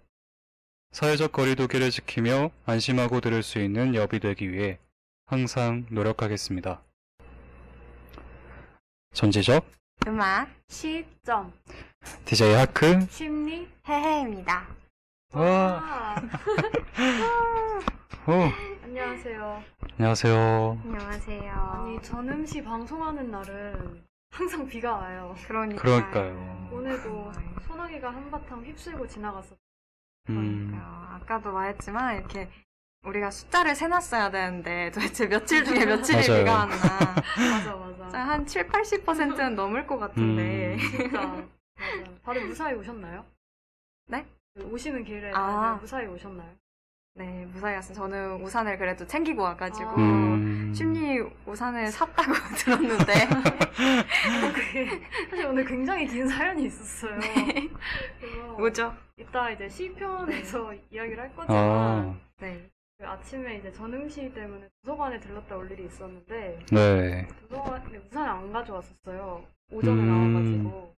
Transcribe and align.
사회적 0.93 1.33
거리두기를 1.33 1.91
지키며 1.91 2.53
안심하고 2.67 3.21
들을 3.21 3.43
수 3.43 3.59
있는 3.59 3.97
엽이 3.97 4.21
되기 4.21 4.53
위해 4.53 4.79
항상 5.27 5.87
노력하겠습니다. 5.91 6.81
전지적 9.13 9.67
음악 10.07 10.49
시점 10.69 11.53
DJ 12.25 12.55
하크 12.55 13.07
심리 13.11 13.69
해해입니다. 13.87 14.67
와, 15.35 16.17
오, 18.27 18.33
안녕하세요. 18.85 19.63
안녕하세요. 19.99 20.81
안녕하세요. 20.85 21.53
아니 21.53 22.03
전음시 22.03 22.63
방송하는 22.63 23.31
날은 23.31 24.03
항상 24.31 24.67
비가 24.67 24.97
와요. 24.97 25.35
그러니까 25.47 25.83
그러니까요. 25.83 26.69
오늘도 26.73 27.33
소나기가 27.67 28.11
한바탕 28.11 28.65
휩쓸고 28.65 29.07
지나갔어. 29.07 29.55
음, 30.31 30.79
아까도 31.11 31.53
말했지만 31.53 32.19
이렇게 32.19 32.49
우리가 33.09 33.31
숫자를 33.31 33.75
세놨어야 33.75 34.31
되는데 34.31 34.91
도대체 34.93 35.27
며칠 35.27 35.65
중에 35.65 35.85
며칠이. 35.87 36.21
비가 36.23 36.53
왔나 36.53 36.77
맞아 36.77 37.77
맞아. 37.77 38.19
한 38.19 38.47
7, 38.47 38.69
80%는 38.69 39.55
넘을 39.55 39.87
것 39.87 39.99
같은데 39.99 40.75
음. 40.75 40.79
진짜 40.97 41.19
맞아. 41.19 41.45
다들 42.25 42.47
무사히 42.47 42.75
오셨나요? 42.75 43.25
네? 44.09 44.27
그 44.55 44.65
오시는 44.65 45.05
길에 45.05 45.31
아. 45.35 45.79
무사히 45.81 46.07
오셨나요? 46.07 46.49
네 47.15 47.47
무사히 47.53 47.75
왔어요. 47.75 47.95
저는 47.95 48.43
우산을 48.43 48.79
그래도 48.79 49.05
챙기고 49.07 49.43
와가지고 49.43 49.91
아. 49.91 49.95
음, 49.97 50.73
춘리 50.73 51.19
우산을 51.47 51.89
샀다고 51.89 52.33
들었는데 52.57 53.13
그게 54.55 55.01
사실 55.29 55.47
오늘 55.47 55.65
굉장히 55.65 56.07
긴 56.07 56.29
사연이 56.29 56.67
있었어요. 56.67 57.19
그래서 58.21 58.47
뭐죠? 58.57 58.95
이따 59.17 59.51
이제 59.51 59.69
시편에서 59.69 60.73
이야기를 60.91 61.21
할 61.21 61.35
거지만 61.35 61.59
아, 61.59 62.15
네. 62.41 62.71
그 62.99 63.07
아침에 63.07 63.59
이제 63.59 63.71
전음시 63.71 64.33
때문에 64.35 64.69
도서관에 64.83 65.21
들렀다 65.21 65.57
올 65.57 65.71
일이 65.71 65.85
있었는데 65.87 66.59
네. 66.73 67.29
도서관에 67.49 67.97
우산을 67.99 68.29
안 68.29 68.53
가져왔었어요. 68.53 69.45
오전에 69.71 70.03
음. 70.03 70.09
나와가지고. 70.09 70.95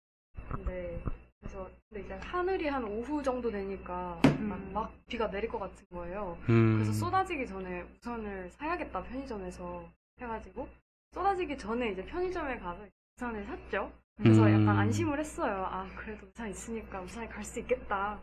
근데 0.51 1.05
그래서 1.41 1.71
근데 1.91 2.05
이제 2.07 2.15
하늘이 2.15 2.69
한 2.69 2.85
오후 2.85 3.23
정도 3.23 3.51
되니까 3.51 4.19
음. 4.25 4.71
막 4.73 4.95
비가 5.09 5.31
내릴 5.31 5.51
것 5.51 5.59
같은 5.59 5.85
거예요. 5.93 6.39
음, 6.49 6.77
그래서 6.79 6.93
쏟아지기 6.93 7.47
전에 7.47 7.83
우산을 7.83 8.49
사야겠다 8.53 9.03
편의점에서 9.03 9.85
해가지고 10.23 10.69
쏟아지기 11.13 11.59
전에 11.59 11.91
이제 11.91 12.03
편의점에 12.07 12.59
가서 12.61 12.83
우산을 13.19 13.45
샀죠. 13.45 13.93
그래서 14.17 14.45
음. 14.47 14.63
약간 14.63 14.69
안심을 14.79 15.19
했어요. 15.19 15.67
아 15.69 15.87
그래도 15.97 16.27
우산 16.29 16.49
있으니까 16.49 17.03
우산에 17.03 17.29
갈 17.29 17.45
수 17.45 17.61
있겠다. 17.61 18.19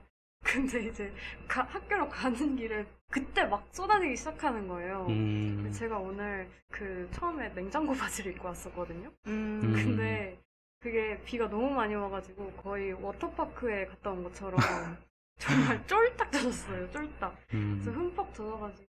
근데 0.47 0.79
이제 0.87 1.13
가- 1.47 1.63
학교로 1.63 2.07
가는 2.09 2.55
길에 2.55 2.85
그때 3.09 3.43
막 3.45 3.67
쏟아지기 3.71 4.15
시작하는 4.15 4.67
거예요. 4.67 5.05
음, 5.09 5.69
제가 5.73 5.97
오늘 5.99 6.49
그 6.69 7.07
처음에 7.11 7.49
냉장고 7.49 7.93
바지를 7.95 8.31
입고 8.33 8.47
왔었거든요. 8.47 9.11
음. 9.27 9.61
음. 9.63 9.73
근데 9.73 10.37
그게 10.79 11.21
비가 11.25 11.49
너무 11.49 11.69
많이 11.71 11.95
와가지고 11.95 12.51
거의 12.53 12.93
워터파크에 12.93 13.85
갔다 13.87 14.11
온 14.11 14.23
것처럼 14.23 14.57
정말 15.37 15.85
쫄딱 15.85 16.31
젖었어요. 16.31 16.91
쫄딱. 16.91 17.35
그래서 17.49 17.91
음, 17.91 17.95
흠뻑 17.95 18.33
젖어가지고 18.33 18.87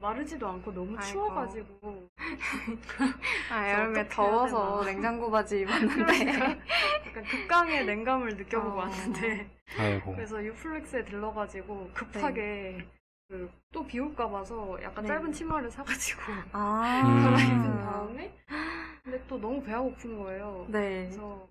마르지도 0.00 0.48
않고 0.48 0.72
너무 0.72 0.96
아이고. 0.96 1.02
추워가지고 1.02 2.08
아 3.52 3.70
여름에 3.72 4.08
더워서 4.08 4.80
되나. 4.80 4.92
냉장고 4.92 5.30
바지 5.30 5.60
입었는데 5.62 6.24
그러니까 6.24 6.44
약간 7.06 7.24
극강의 7.24 7.84
냉감을 7.86 8.36
느껴보고 8.36 8.72
어. 8.72 8.80
왔는데 8.80 9.50
아이고. 9.78 10.14
그래서 10.14 10.42
유플렉스에 10.42 11.04
들러가지고 11.04 11.90
급하게 11.92 12.86
그또 13.28 13.86
비 13.86 14.00
올까 14.00 14.28
봐서 14.28 14.76
약간 14.82 15.04
네. 15.04 15.08
짧은 15.08 15.32
치마를 15.32 15.70
사가지고 15.70 16.22
아 16.52 17.02
음. 17.06 17.22
갈아입은 17.22 17.80
다음에 17.82 18.34
근데 19.04 19.22
또 19.28 19.38
너무 19.38 19.62
배가 19.62 19.80
고픈 19.80 20.18
거예요. 20.18 20.66
네. 20.68 21.04
그래서 21.04 21.46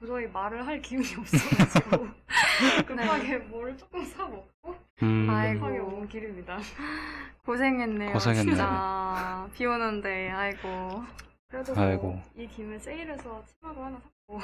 도저히 0.00 0.26
말을 0.26 0.66
할 0.66 0.80
기운이 0.82 1.06
없어가지고 1.18 2.08
급하게 2.86 3.38
뭘 3.38 3.76
조금 3.76 4.04
사 4.04 4.24
먹고 4.26 4.76
음, 5.02 5.28
아이고. 5.30 5.60
급하게 5.60 5.78
온 5.78 6.08
길입니다. 6.08 6.58
고생했네요. 7.44 8.12
고생했네요. 8.12 8.54
진짜 8.54 9.48
비 9.54 9.66
오는데 9.66 10.30
아이고. 10.30 11.04
그래도 11.48 11.74
아이고. 11.80 12.20
뭐이 12.34 12.48
김에 12.48 12.78
세일해서 12.78 13.44
치마도 13.46 13.84
하나 13.84 13.98
샀고 14.00 14.40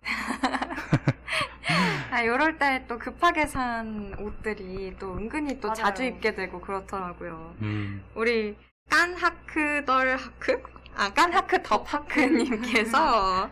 아 2.10 2.24
요럴 2.24 2.58
때 2.58 2.84
또 2.88 2.98
급하게 2.98 3.46
산 3.46 4.14
옷들이 4.18 4.96
또 4.98 5.16
은근히 5.16 5.60
또 5.60 5.68
맞아요. 5.68 5.76
자주 5.84 6.04
입게 6.04 6.34
되고 6.34 6.60
그렇더라고요. 6.60 7.54
음, 7.62 8.02
우리 8.14 8.56
깐 8.88 9.14
하크 9.14 9.84
덜 9.84 10.16
하크? 10.16 10.62
아, 10.96 11.10
깐 11.12 11.32
하크 11.32 11.62
덥 11.62 11.84
하크님께서 11.92 13.50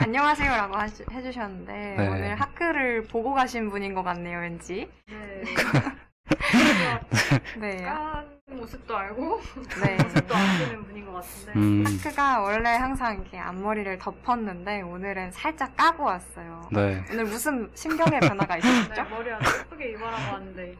안녕하세요라고 0.00 0.74
하시- 0.76 1.04
해주셨는데 1.10 1.72
네. 1.98 2.08
오늘 2.08 2.34
하크를 2.40 3.04
보고 3.08 3.34
가신 3.34 3.70
분인 3.70 3.92
것 3.94 4.02
같네요, 4.02 4.38
왠지. 4.40 4.88
네. 5.08 5.42
네. 7.58 7.76
깐 7.82 8.26
모습도 8.50 8.96
알고 8.96 9.40
네. 9.84 9.96
모습도 10.02 10.34
아시는 10.34 10.84
분인 10.84 11.06
것 11.06 11.12
같은데 11.14 11.52
음, 11.56 11.84
하크가 11.86 12.40
원래 12.40 12.68
항상 12.76 13.14
이렇게 13.14 13.38
앞머리를 13.38 13.98
덮었는데 13.98 14.82
오늘은 14.82 15.32
살짝 15.32 15.76
까고 15.76 16.04
왔어요. 16.04 16.68
네. 16.70 17.04
오늘 17.10 17.24
무슨 17.24 17.70
심경의 17.74 18.20
변화가 18.20 18.56
네, 18.60 18.60
있으셨죠? 18.60 19.04
머리 19.10 19.32
아주 19.32 19.58
예쁘게 19.58 19.90
입어라고 19.92 20.16
하는데 20.36 20.76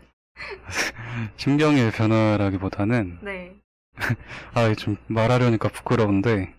심경의 1.37 1.91
변화라기보다는, 1.93 3.19
네. 3.23 3.55
아, 4.55 4.75
좀 4.75 4.97
말하려니까 5.07 5.69
부끄러운데, 5.69 6.53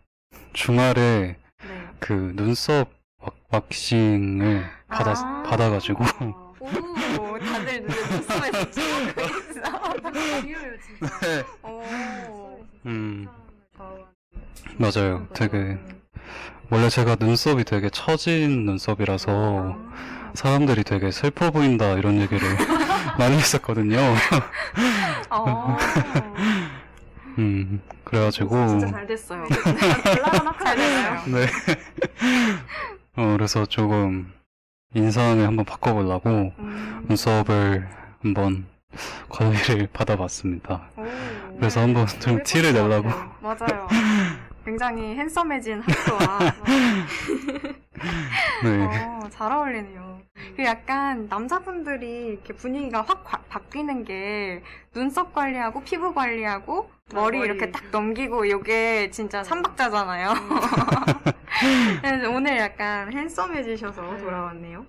주말에 0.53 1.35
네. 1.63 1.87
그 1.99 2.33
눈썹 2.35 2.89
왁, 3.19 3.35
왁싱을 3.49 4.65
아. 4.89 5.43
받아가지고, 5.45 6.03
어, 6.19 6.53
오, 6.59 7.39
다들 7.39 7.81
눈썹에 7.83 8.49
있어. 8.49 8.69
진짜. 8.71 9.93
네. 11.21 11.43
오. 11.63 12.63
음, 12.85 13.27
맞아요. 14.77 15.27
되게, 15.33 15.77
원래 16.69 16.89
제가 16.89 17.15
눈썹이 17.19 17.63
되게 17.63 17.89
처진 17.89 18.65
눈썹이라서 18.65 19.77
사람들이 20.33 20.83
되게 20.83 21.11
슬퍼 21.11 21.51
보인다 21.51 21.93
이런 21.93 22.19
얘기를 22.19 22.47
많이 23.19 23.35
했었거든요. 23.37 23.99
어. 25.29 25.77
음, 27.37 27.81
그래가지고, 28.03 28.67
진짜 28.67 28.87
잘 28.87 29.07
됐어요. 29.07 29.43
발랄한 29.45 30.45
잘 30.63 30.75
됐어요. 30.75 31.21
네. 31.27 31.45
어, 33.15 33.33
그래서 33.37 33.65
조금 33.65 34.31
인상을 34.93 35.45
한번 35.45 35.65
바꿔보려고 35.65 36.53
음. 36.59 37.05
눈썹을 37.07 37.87
한번 38.21 38.65
관리를 39.29 39.87
받아봤습니다. 39.93 40.89
오. 40.97 41.03
그래서 41.57 41.81
한번 41.81 42.05
좀 42.07 42.41
티를 42.43 42.73
것 42.73 42.81
내려고. 42.81 43.09
맞아요. 43.41 43.87
굉장히 44.65 45.15
핸섬해진 45.15 45.81
학교와 45.81 46.39
네. 48.63 48.85
어, 49.05 49.29
잘 49.29 49.51
어울리네요. 49.51 50.21
그 50.55 50.63
약간 50.63 51.27
남자분들이 51.29 52.27
이렇게 52.33 52.53
분위기가 52.53 53.01
확 53.01 53.23
과- 53.23 53.41
바뀌는 53.49 54.03
게 54.05 54.63
눈썹 54.93 55.33
관리하고 55.33 55.81
피부 55.83 56.13
관리하고 56.13 56.89
머리 57.13 57.37
머리. 57.37 57.49
이렇게 57.49 57.71
딱 57.71 57.83
넘기고 57.91 58.45
이게 58.45 59.09
진짜 59.11 59.43
삼박자잖아요. 59.43 60.29
음. 60.31 60.59
그래서 62.01 62.29
오늘 62.31 62.57
약간 62.57 63.11
핸섬해지셔서 63.13 64.01
네. 64.01 64.17
돌아왔네요. 64.19 64.85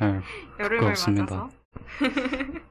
네. 0.00 0.20
여름을 0.60 0.78
고맙습니다. 0.80 1.24
맞아서. 1.36 1.50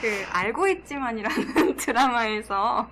그 0.00 0.24
알고 0.32 0.66
있지만이라는 0.68 1.76
드라마에서 1.76 2.88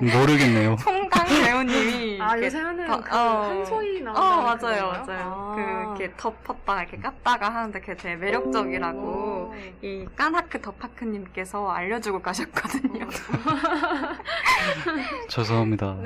모르겠네요. 0.00 0.76
송강 0.78 1.26
배우님이 1.26 2.18
아 2.22 2.36
이렇게 2.36 2.46
요새 2.46 2.58
하는 2.58 2.86
더- 2.86 3.00
그 3.00 3.16
어. 3.16 3.42
한소희 3.48 4.00
어 4.00 4.04
나온다는 4.12 4.44
맞아요? 4.44 5.04
맞아요 5.06 5.32
아. 5.36 5.54
그 5.96 6.02
이렇게 6.02 6.14
덮었다가 6.16 6.82
이렇게 6.82 6.98
깠다가 6.98 7.40
하는데 7.42 7.80
그게 7.80 7.96
되게 7.96 8.16
매력적이라고 8.16 8.98
오. 9.00 9.54
이 9.82 10.06
까나크 10.16 10.60
더파크님께서 10.60 11.68
알려주고 11.70 12.20
가셨거든요 12.22 13.06
죄송합니다. 15.28 15.96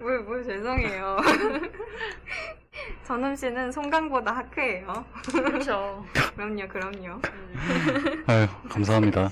뭘, 0.00 0.18
뭘 0.20 0.44
죄송해요 0.44 1.16
전음 3.04 3.36
씨는 3.36 3.70
송강보다 3.72 4.32
하크예요 4.36 5.04
그렇죠. 5.30 6.04
그럼요 6.34 6.68
그럼요 6.68 7.20
음. 7.24 8.24
아유, 8.26 8.46
감사합니다. 8.68 9.30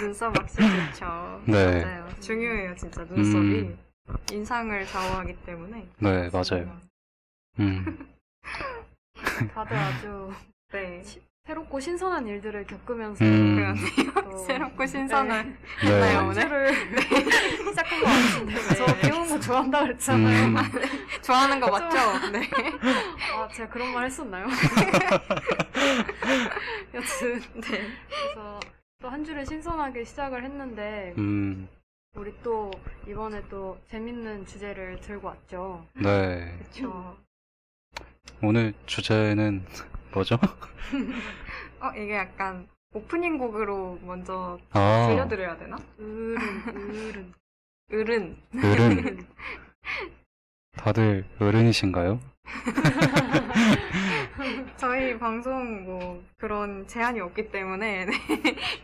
눈썹 0.00 0.36
확실히 0.38 0.68
좋죠 0.92 1.42
네. 1.46 1.82
맞아요 1.84 2.08
중요해요 2.20 2.74
진짜 2.76 3.02
눈썹이 3.04 3.58
음. 3.60 3.78
인상을 4.32 4.86
좌우하기 4.86 5.34
때문에 5.46 5.88
네, 5.98 6.30
맞아요. 6.30 6.78
음, 7.60 8.08
다들 9.54 9.76
아주 9.76 10.30
네 10.72 11.02
새롭고 11.46 11.78
신선한 11.78 12.26
일들을 12.26 12.66
겪으면서 12.66 13.22
음. 13.22 13.74
또- 14.14 14.38
새롭고 14.46 14.86
신선한 14.86 15.58
네. 15.82 15.90
네. 16.00 16.16
오늘? 16.16 16.36
연주를 16.42 16.74
시작한 17.68 18.00
것 18.00 18.06
같은데 18.06 18.54
저 18.74 18.86
네. 18.86 19.00
배우는 19.02 19.28
거 19.28 19.40
좋아한다 19.40 19.80
그랬잖아요. 19.82 20.46
음, 20.46 20.56
좋아하는 21.22 21.60
거 21.60 21.70
맞죠? 21.70 22.30
네 22.30 22.48
아 23.34 23.48
제가 23.48 23.68
그런 23.68 23.92
말 23.92 24.06
했었나요? 24.06 24.46
여튼 26.94 27.40
네. 27.60 27.92
그래서 28.08 28.60
또 29.02 29.08
한 29.10 29.22
주를 29.22 29.44
신선하게 29.44 30.02
시작을 30.04 30.44
했는데 30.44 31.12
음, 31.18 31.68
우리 32.16 32.32
또 32.42 32.70
이번에 33.06 33.42
또 33.50 33.78
재밌는 33.90 34.46
주제를 34.46 34.98
들고 35.00 35.28
왔죠. 35.28 35.86
네. 35.92 36.56
그쵸 36.62 37.18
오늘 38.42 38.72
주제는 38.86 39.62
뭐죠? 40.14 40.36
어, 41.80 41.90
이게 41.96 42.14
약간 42.14 42.66
오프닝 42.92 43.38
곡으로 43.38 43.98
먼저 44.02 44.58
아, 44.70 45.08
들려드려야 45.08 45.58
되나? 45.58 45.76
으른 46.00 47.32
으른. 47.92 48.36
어른. 48.54 49.26
다들 50.76 51.24
어른이신가요? 51.40 52.20
저희 54.76 55.18
방송 55.18 55.84
뭐 55.84 56.22
그런 56.36 56.86
제한이 56.86 57.20
없기 57.20 57.50
때문에 57.50 58.04
네. 58.04 58.12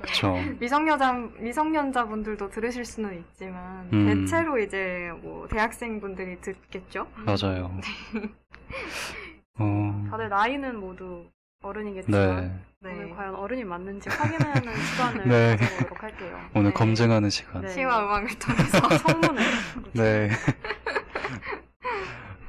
그쵸. 0.01 0.37
미성년자, 0.59 1.13
미성년자분들도 1.39 2.51
들으실 2.51 2.85
수는 2.85 3.19
있지만 3.21 3.89
음. 3.93 4.07
대체로 4.07 4.59
이제 4.59 5.11
뭐 5.23 5.47
대학생분들이 5.49 6.41
듣겠죠? 6.41 7.07
맞아요. 7.27 7.79
어, 9.61 10.07
다들 10.11 10.29
나이는 10.29 10.81
모두 10.81 11.27
어른이겠지만 11.63 12.37
네. 12.81 12.91
오늘 12.91 13.09
네. 13.09 13.15
과연 13.15 13.35
어른이 13.35 13.65
맞는지 13.65 14.09
확인하는 14.09 14.75
시간을 14.81 15.29
네. 15.29 15.57
가져보도록 15.57 16.03
할게요. 16.03 16.41
오늘 16.55 16.71
네. 16.71 16.75
검증하는 16.75 17.29
시간. 17.29 17.63
네. 17.63 17.69
시와 17.69 18.05
음악을 18.05 18.39
통해서 18.39 18.89
성문을 18.99 19.43
네. 19.93 20.31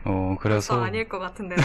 어, 0.06 0.36
그래서, 0.40 0.81
아닐 0.81 1.08
것 1.08 1.19
같은데 1.19 1.56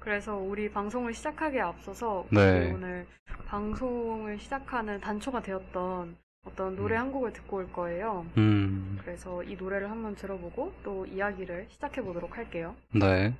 그래서 0.00 0.36
우리 0.36 0.70
방송을 0.70 1.12
시작하기에 1.12 1.60
앞서서 1.60 2.26
네. 2.30 2.72
오늘 2.72 3.06
방송을 3.46 4.38
시작하는 4.38 5.00
단초가 5.00 5.42
되었던 5.42 6.16
어떤 6.46 6.76
노래 6.76 6.96
음. 6.96 7.00
한 7.00 7.12
곡을 7.12 7.32
듣고 7.32 7.56
올 7.58 7.72
거예요. 7.72 8.24
음, 8.36 8.98
그래서 9.02 9.42
이 9.42 9.56
노래를 9.56 9.90
한번 9.90 10.14
들어보고 10.14 10.72
또 10.82 11.04
이야기를 11.06 11.66
시작해 11.70 12.00
보도록 12.02 12.36
할게요. 12.36 12.74
네. 12.92 13.34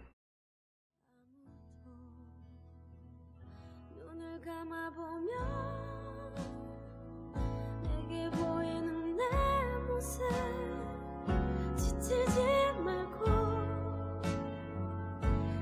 지치지 11.77 12.41
말고 12.85 13.25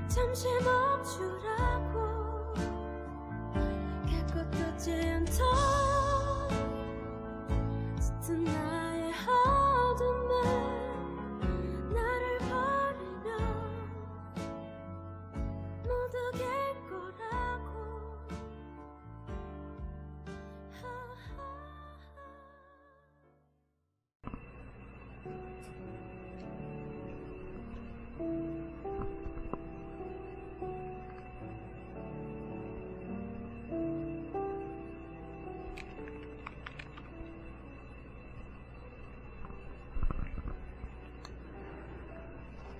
잠시 0.07 0.47
멈추라고 0.63 2.53
깨끗하지 4.07 4.93
않던 4.93 5.64
tonight. 8.25 8.84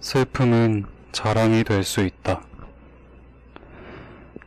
슬픔은 0.06 0.86
자랑이 1.12 1.64
될 1.64 1.82
수 1.84 2.02
있다. 2.02 2.44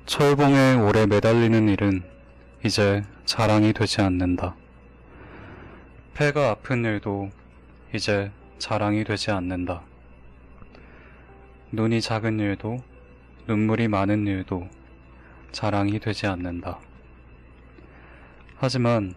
철봉에 0.06 0.74
오래 0.74 1.04
매달리는 1.04 1.68
일은 1.68 2.04
이제 2.64 3.02
자랑이 3.24 3.72
되지 3.72 4.00
않는다. 4.02 4.54
폐가 6.14 6.50
아픈 6.50 6.84
일도 6.84 7.30
이제 7.92 8.30
자랑이 8.60 9.02
되지 9.02 9.32
않는다. 9.32 9.82
눈이 11.72 12.02
작은 12.02 12.38
일도 12.38 12.76
눈물이 13.48 13.88
많은 13.88 14.28
일도 14.28 14.68
자랑이 15.50 15.98
되지 15.98 16.28
않는다. 16.28 16.78
하지만 18.58 19.12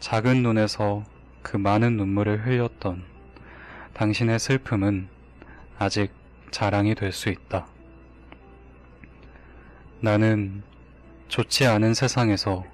작은 0.00 0.42
눈에서 0.42 1.02
그 1.40 1.56
많은 1.56 1.96
눈물을 1.96 2.46
흘렸던 2.46 3.04
당신의 3.94 4.38
슬픔은 4.38 5.16
아직 5.78 6.10
자랑이 6.50 6.94
될 6.94 7.12
수 7.12 7.28
있다. 7.28 7.66
나는 10.00 10.62
좋지 11.28 11.66
않은 11.66 11.94
세상에서 11.94 12.64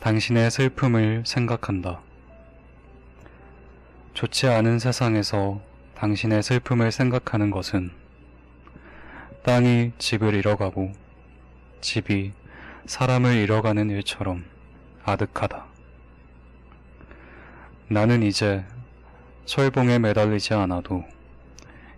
당신의 0.00 0.50
슬픔을 0.50 1.24
생각한다. 1.26 2.00
좋지 4.12 4.46
않은 4.46 4.78
세상에서 4.78 5.60
당신의 5.96 6.42
슬픔을 6.42 6.92
생각하는 6.92 7.50
것은 7.50 7.90
땅이 9.42 9.92
집을 9.98 10.34
잃어가고 10.34 10.92
집이 11.80 12.32
사람을 12.86 13.34
잃어가는 13.34 13.90
일처럼 13.90 14.44
아득하다. 15.04 15.64
나는 17.88 18.22
이제 18.22 18.64
철봉에 19.46 19.98
매달리지 19.98 20.54
않아도 20.54 21.04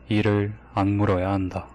이를 0.08 0.52
악물어야 0.72 1.32
한다. 1.32 1.66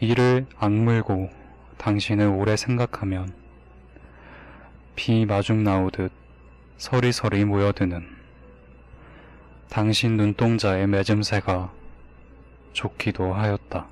이를 0.00 0.46
악물고 0.56 1.30
당신을 1.76 2.26
오래 2.26 2.56
생각하면 2.56 3.34
비 4.96 5.26
마중 5.26 5.62
나오듯 5.62 6.10
서리서리 6.78 7.44
모여드는 7.44 8.06
당신 9.68 10.16
눈동자의 10.16 10.86
맺음새가 10.86 11.70
좋기도 12.72 13.34
하였다. 13.34 13.91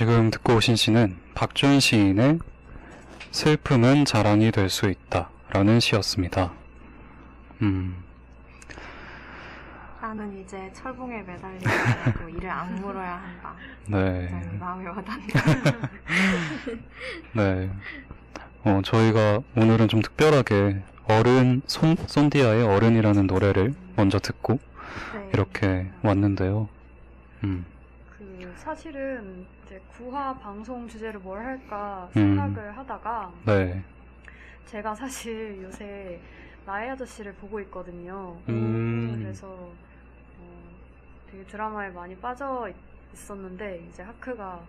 지금 0.00 0.30
듣고 0.30 0.54
오신 0.54 0.76
시는 0.76 1.18
박준 1.34 1.78
시인의 1.78 2.38
슬픔은 3.32 4.06
자랑이 4.06 4.50
될 4.50 4.70
수 4.70 4.88
있다. 4.88 5.28
라는 5.50 5.78
시였습니다. 5.78 6.52
음, 7.60 8.02
나는 10.00 10.40
이제 10.40 10.72
철봉에 10.72 11.20
매달리고 11.20 12.30
이를 12.34 12.48
악물어야 12.48 13.16
한다. 13.16 13.54
네. 13.88 14.56
마음이 14.58 14.86
와닿네. 14.86 15.26
네. 17.36 17.70
어, 18.64 18.80
저희가 18.82 19.42
오늘은 19.54 19.88
좀 19.88 20.00
특별하게 20.00 20.80
어른, 21.08 21.60
손, 21.66 21.96
손디아의 22.06 22.62
어른이라는 22.66 23.26
노래를 23.26 23.74
먼저 23.96 24.18
듣고 24.18 24.60
네. 25.14 25.30
이렇게 25.34 25.90
왔는데요. 26.02 26.70
음, 27.44 27.66
그 28.40 28.52
사실은 28.56 29.46
이제 29.64 29.80
구화 29.92 30.32
방송 30.38 30.88
주제를 30.88 31.20
뭘 31.20 31.44
할까 31.44 32.08
음. 32.16 32.36
생각을 32.36 32.76
하다가 32.76 33.32
네. 33.44 33.82
제가 34.66 34.94
사실 34.94 35.62
요새 35.62 36.18
나의 36.64 36.90
아저씨를 36.90 37.34
보고 37.34 37.60
있거든요. 37.60 38.38
음. 38.48 39.18
그래서 39.22 39.46
어, 40.38 40.70
되게 41.30 41.44
드라마에 41.44 41.90
많이 41.90 42.16
빠져 42.16 42.68
있- 42.68 42.76
있었는데 43.12 43.84
이제 43.88 44.02
하크가 44.02 44.60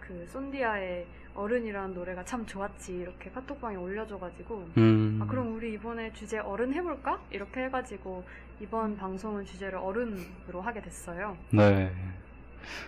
그 0.00 0.26
쏜디아의 0.28 1.06
어른이라는 1.34 1.94
노래가 1.94 2.24
참 2.24 2.44
좋았지 2.46 2.96
이렇게 3.00 3.30
카톡방에 3.30 3.76
올려줘가지고 3.76 4.68
음, 4.78 5.18
아 5.22 5.26
그럼 5.26 5.54
우리 5.54 5.74
이번에 5.74 6.12
주제 6.12 6.38
어른 6.38 6.72
해볼까? 6.72 7.20
이렇게 7.30 7.64
해가지고 7.64 8.24
이번 8.60 8.96
방송은 8.96 9.44
주제를 9.44 9.78
어른으로 9.78 10.60
하게 10.60 10.80
됐어요. 10.80 11.36
네. 11.52 11.92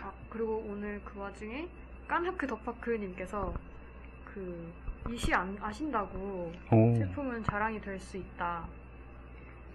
아 0.03 0.13
그리고 0.33 0.65
오늘 0.67 0.99
그 1.05 1.21
와중에 1.21 1.69
깐하크 2.09 2.47
덕파크님께서 2.47 3.53
그 4.25 4.73
이시 5.11 5.33
아신다고 5.35 6.53
오, 6.71 6.95
슬픔은 6.97 7.45
자랑이 7.45 7.81
될 7.83 8.01
수 8.01 8.17
있다. 8.17 8.65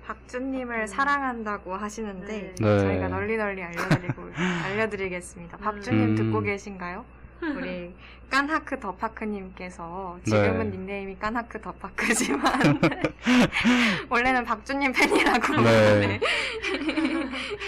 박준님을 0.05 0.81
음. 0.81 0.87
사랑한다고 0.87 1.75
하시는데 1.75 2.27
네. 2.27 2.53
네. 2.59 2.79
저희가 2.79 3.07
널리 3.09 3.37
널리 3.37 3.61
알려드리고 3.61 4.31
알려드리겠습니다. 4.65 5.57
박준님 5.57 6.09
음. 6.09 6.15
듣고 6.15 6.41
계신가요? 6.41 7.05
우리 7.41 7.93
깐하크 8.31 8.79
더파크님께서 8.79 10.19
지금은 10.23 10.71
네. 10.71 10.77
닉네임이 10.77 11.19
깐하크 11.19 11.61
더파크지만 11.61 12.41
원래는 14.09 14.43
박준님 14.43 14.91
팬이라고 14.91 15.61
네. 15.61 16.19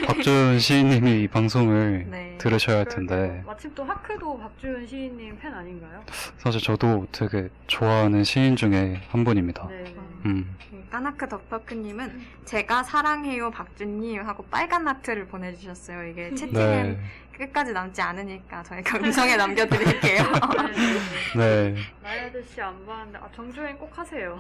박준 0.08 0.58
시인님이 0.58 1.22
이 1.24 1.28
방송을 1.28 2.08
네. 2.10 2.29
들으셔야 2.40 2.78
할 2.80 2.86
텐데. 2.86 3.44
마침 3.46 3.74
또 3.76 3.84
하크도 3.84 4.40
박주현 4.40 4.88
시인님 4.88 5.38
팬 5.40 5.54
아닌가요? 5.54 6.02
사실 6.38 6.60
저도 6.62 7.06
되게 7.12 7.50
좋아하는 7.68 8.24
시인 8.24 8.56
중에 8.56 9.02
한 9.10 9.24
분입니다. 9.24 9.68
네. 9.68 9.96
음, 10.26 10.58
까나크 10.90 11.30
덕파크님은 11.30 12.22
제가 12.46 12.84
사랑해요 12.84 13.52
박준님 13.52 14.26
하고 14.26 14.44
빨간 14.46 14.88
하트를 14.88 15.28
보내주셨어요. 15.28 16.08
이게 16.08 16.34
채팅은 16.34 16.54
네, 16.54 17.00
끝까지 17.38 17.72
남지 17.74 18.02
않으니까 18.02 18.64
저희가 18.64 18.98
음성에 18.98 19.36
남겨드릴게요. 19.38 20.24
네, 21.38 21.76
나의 22.02 22.22
아저씨 22.26 22.60
안 22.62 22.86
봤는데 22.86 23.20
아 23.20 23.30
정주행 23.36 23.78
꼭 23.78 23.98
하세요. 23.98 24.38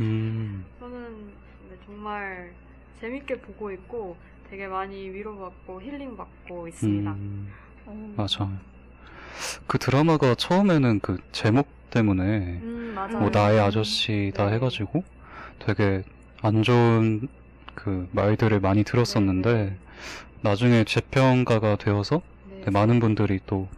음, 0.00 0.64
저는 0.80 1.26
네, 1.70 1.76
정말 1.84 2.52
재밌게 3.00 3.40
보고 3.40 3.70
있고 3.72 4.16
되게 4.52 4.66
많이 4.66 5.08
위로받고 5.08 5.80
힐링받고 5.80 6.68
있습니다. 6.68 7.10
음, 7.10 7.50
음. 7.88 8.14
맞아. 8.18 8.50
그 9.66 9.78
드라마가 9.78 10.34
처음에는 10.34 11.00
그 11.00 11.16
제목 11.32 11.68
때문에 11.88 12.60
음. 12.60 12.94
뭐 13.12 13.30
나의 13.30 13.58
아저씨다 13.60 14.50
네. 14.50 14.56
해가지고 14.56 15.04
되게 15.58 16.02
안 16.42 16.62
좋은 16.62 17.28
그 17.74 18.06
말들을 18.12 18.60
많이 18.60 18.84
들었었는데 18.84 19.54
네, 19.54 19.76
나중에 20.42 20.84
재평가가 20.84 21.76
되어서 21.76 22.20
네, 22.50 22.60
네, 22.66 22.70
많은 22.70 23.00
분들이 23.00 23.40
또. 23.46 23.68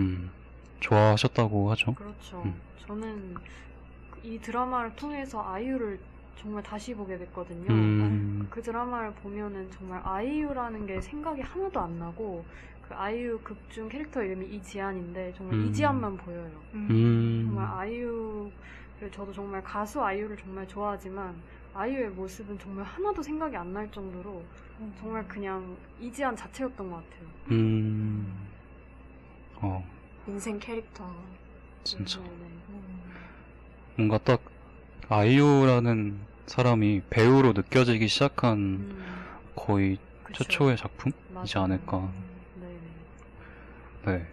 음, 0.00 0.28
좋아하셨다고 0.80 1.70
하죠. 1.70 1.94
그렇죠. 1.94 2.42
음. 2.44 2.60
저는 2.84 3.36
이 4.24 4.40
드라마를 4.40 4.96
통해서 4.96 5.40
아이유를 5.46 6.00
정말 6.36 6.62
다시 6.62 6.94
보게 6.94 7.16
됐거든요. 7.18 7.70
음, 7.70 8.46
그 8.50 8.60
드라마를 8.62 9.12
보면은 9.14 9.70
정말 9.70 10.00
아이유라는 10.04 10.86
게 10.86 11.00
생각이 11.00 11.40
하나도 11.42 11.80
안 11.80 11.98
나고 11.98 12.44
그 12.82 12.94
아이유 12.94 13.40
극 13.42 13.56
중 13.70 13.88
캐릭터 13.88 14.22
이름이 14.22 14.46
이지안인데 14.46 15.32
정말 15.36 15.56
음. 15.56 15.66
이지안만 15.66 16.16
보여요. 16.18 16.50
음, 16.74 17.44
정말 17.46 17.66
아이유를 17.66 19.10
저도 19.12 19.32
정말 19.32 19.62
가수 19.62 20.02
아이유를 20.02 20.36
정말 20.36 20.66
좋아하지만 20.68 21.34
아이유의 21.74 22.10
모습은 22.10 22.58
정말 22.58 22.84
하나도 22.84 23.22
생각이 23.22 23.56
안 23.56 23.72
날 23.72 23.90
정도로 23.90 24.42
정말 25.00 25.26
그냥 25.26 25.76
이지안 26.00 26.36
자체였던 26.36 26.90
것 26.90 26.96
같아요. 26.96 27.28
음, 27.50 28.32
어, 29.56 29.84
인생 30.26 30.58
캐릭터. 30.58 31.10
진짜. 31.84 32.18
네, 32.20 32.26
네. 32.68 32.78
뭔가 33.96 34.18
딱 34.18 34.40
아이유라는 35.08 36.18
사람이 36.46 37.02
배우로 37.10 37.52
느껴지기 37.52 38.08
시작한 38.08 38.58
음, 38.58 39.04
거의 39.54 39.98
그쵸. 40.22 40.44
최초의 40.44 40.76
작품이지 40.76 41.18
맞아요. 41.32 41.64
않을까. 41.64 42.08
네, 44.04 44.12
네. 44.12 44.26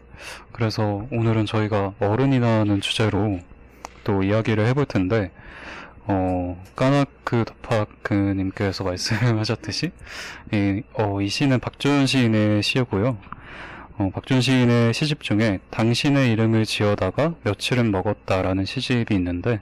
그래서 0.52 1.08
오늘은 1.12 1.46
저희가 1.46 1.94
어른이라는 2.00 2.82
주제로 2.82 3.40
또 4.04 4.24
이야기를 4.24 4.66
해볼 4.68 4.86
텐데, 4.86 5.32
어, 6.06 6.62
까나크 6.76 7.46
더파크님께서 7.46 8.84
말씀하셨듯이, 8.84 9.92
이, 10.54 10.84
어, 10.94 11.22
이 11.22 11.28
시는 11.28 11.60
박준 11.60 12.08
시인의 12.08 12.64
시고요. 12.64 13.18
어, 13.98 14.10
박준 14.14 14.42
시인의 14.42 14.94
시집 14.94 15.22
중에 15.22 15.60
당신의 15.70 16.32
이름을 16.32 16.66
지어다가 16.66 17.36
며칠은 17.44 17.92
먹었다라는 17.92 18.66
시집이 18.66 19.14
있는데, 19.16 19.60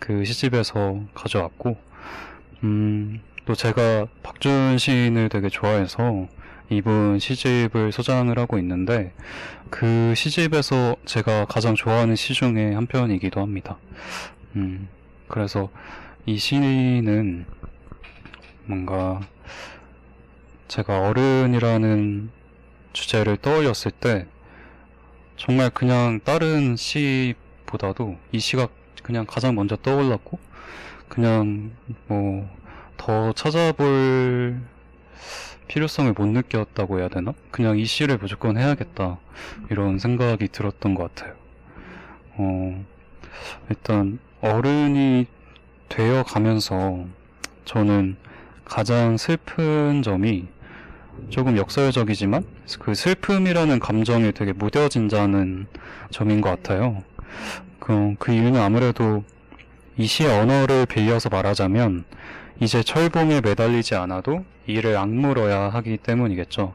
그 0.00 0.24
시집에서 0.24 1.00
가져왔고, 1.14 1.76
음, 2.64 3.20
또 3.44 3.54
제가 3.54 4.06
박준 4.22 4.78
시인을 4.78 5.28
되게 5.28 5.48
좋아해서 5.48 6.26
이분 6.70 7.18
시집을 7.18 7.92
소장을 7.92 8.36
하고 8.36 8.58
있는데, 8.58 9.12
그 9.70 10.14
시집에서 10.16 10.96
제가 11.04 11.44
가장 11.44 11.76
좋아하는 11.76 12.16
시 12.16 12.34
중에 12.34 12.74
한 12.74 12.86
편이기도 12.86 13.40
합니다. 13.40 13.78
음, 14.56 14.88
그래서 15.28 15.70
이 16.26 16.36
시는 16.36 17.46
뭔가 18.64 19.20
제가 20.68 21.08
어른이라는 21.08 22.30
주제를 22.92 23.36
떠올렸을 23.36 23.90
때 23.90 24.26
정말 25.36 25.70
그냥 25.70 26.20
다른 26.22 26.76
시보다도 26.76 28.18
이 28.32 28.38
시가 28.38 28.68
그냥 29.02 29.26
가장 29.26 29.54
먼저 29.54 29.76
떠올랐고 29.76 30.38
그냥 31.08 31.72
뭐 32.06 32.60
더 33.00 33.32
찾아볼 33.32 34.60
필요성을 35.68 36.12
못 36.12 36.26
느꼈다고 36.26 36.98
해야 36.98 37.08
되나? 37.08 37.32
그냥 37.50 37.78
이 37.78 37.86
시를 37.86 38.18
무조건 38.18 38.58
해야겠다. 38.58 39.16
이런 39.70 39.98
생각이 39.98 40.48
들었던 40.48 40.94
것 40.94 41.14
같아요. 41.14 41.34
어, 42.36 42.84
일단, 43.70 44.18
어른이 44.42 45.26
되어 45.88 46.24
가면서 46.24 47.06
저는 47.64 48.16
가장 48.66 49.16
슬픈 49.16 50.02
점이 50.02 50.48
조금 51.30 51.56
역설적이지만 51.56 52.44
그 52.80 52.94
슬픔이라는 52.94 53.78
감정이 53.80 54.32
되게 54.32 54.52
무뎌진다는 54.52 55.68
점인 56.10 56.42
것 56.42 56.50
같아요. 56.50 57.02
그, 57.90 58.14
그 58.20 58.32
이유는 58.32 58.60
아무래도 58.60 59.24
이 59.96 60.06
시의 60.06 60.30
언어를 60.30 60.86
빌려서 60.86 61.28
말하자면 61.28 62.04
이제 62.60 62.84
철봉에 62.84 63.40
매달리지 63.40 63.96
않아도 63.96 64.44
이를 64.68 64.96
악물어야 64.96 65.70
하기 65.70 65.96
때문이겠죠. 65.96 66.72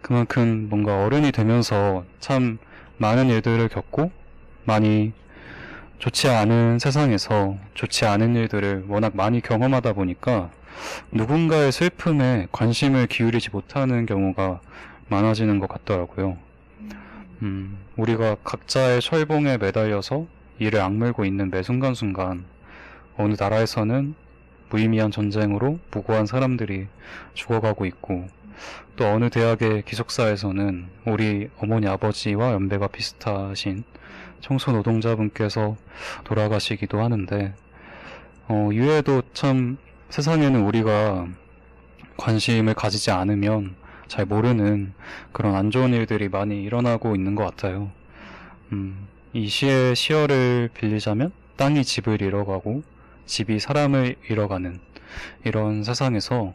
그만큼 0.00 0.68
뭔가 0.70 1.04
어른이 1.04 1.32
되면서 1.32 2.04
참 2.18 2.56
많은 2.96 3.28
일들을 3.28 3.68
겪고 3.68 4.10
많이 4.64 5.12
좋지 5.98 6.28
않은 6.28 6.78
세상에서 6.78 7.58
좋지 7.74 8.06
않은 8.06 8.34
일들을 8.34 8.86
워낙 8.88 9.14
많이 9.14 9.42
경험하다 9.42 9.92
보니까 9.92 10.48
누군가의 11.10 11.72
슬픔에 11.72 12.48
관심을 12.52 13.06
기울이지 13.06 13.50
못하는 13.50 14.06
경우가 14.06 14.62
많아지는 15.08 15.58
것 15.58 15.68
같더라고요. 15.68 16.38
음, 17.42 17.76
우리가 17.96 18.36
각자의 18.44 19.00
철봉에 19.00 19.58
매달려서 19.58 20.26
이를 20.60 20.80
악물고 20.80 21.24
있는 21.24 21.50
매 21.50 21.64
순간순간 21.64 22.44
어느 23.16 23.34
나라에서는 23.36 24.14
무의미한 24.70 25.10
전쟁으로 25.10 25.80
무고한 25.90 26.26
사람들이 26.26 26.86
죽어가고 27.34 27.84
있고 27.86 28.28
또 28.94 29.06
어느 29.06 29.28
대학의 29.28 29.82
기숙사에서는 29.82 30.86
우리 31.06 31.48
어머니 31.58 31.88
아버지와 31.88 32.52
연배가 32.52 32.86
비슷하신 32.86 33.82
청소 34.40 34.70
노동자분께서 34.70 35.76
돌아가시기도 36.22 37.02
하는데 37.02 37.54
어, 38.46 38.70
이외에도 38.72 39.22
참 39.34 39.78
세상에는 40.10 40.62
우리가 40.62 41.26
관심을 42.18 42.74
가지지 42.74 43.10
않으면 43.10 43.74
잘 44.08 44.26
모르는 44.26 44.92
그런 45.32 45.54
안 45.54 45.70
좋은 45.70 45.92
일들이 45.92 46.28
많이 46.28 46.62
일어나고 46.62 47.14
있는 47.14 47.34
것 47.34 47.44
같아요. 47.44 47.90
음, 48.72 49.08
이 49.32 49.48
시의 49.48 49.96
시어를 49.96 50.70
빌리자면 50.74 51.32
땅이 51.56 51.84
집을 51.84 52.22
잃어가고 52.22 52.82
집이 53.26 53.60
사람을 53.60 54.16
잃어가는 54.28 54.80
이런 55.44 55.84
세상에서 55.84 56.54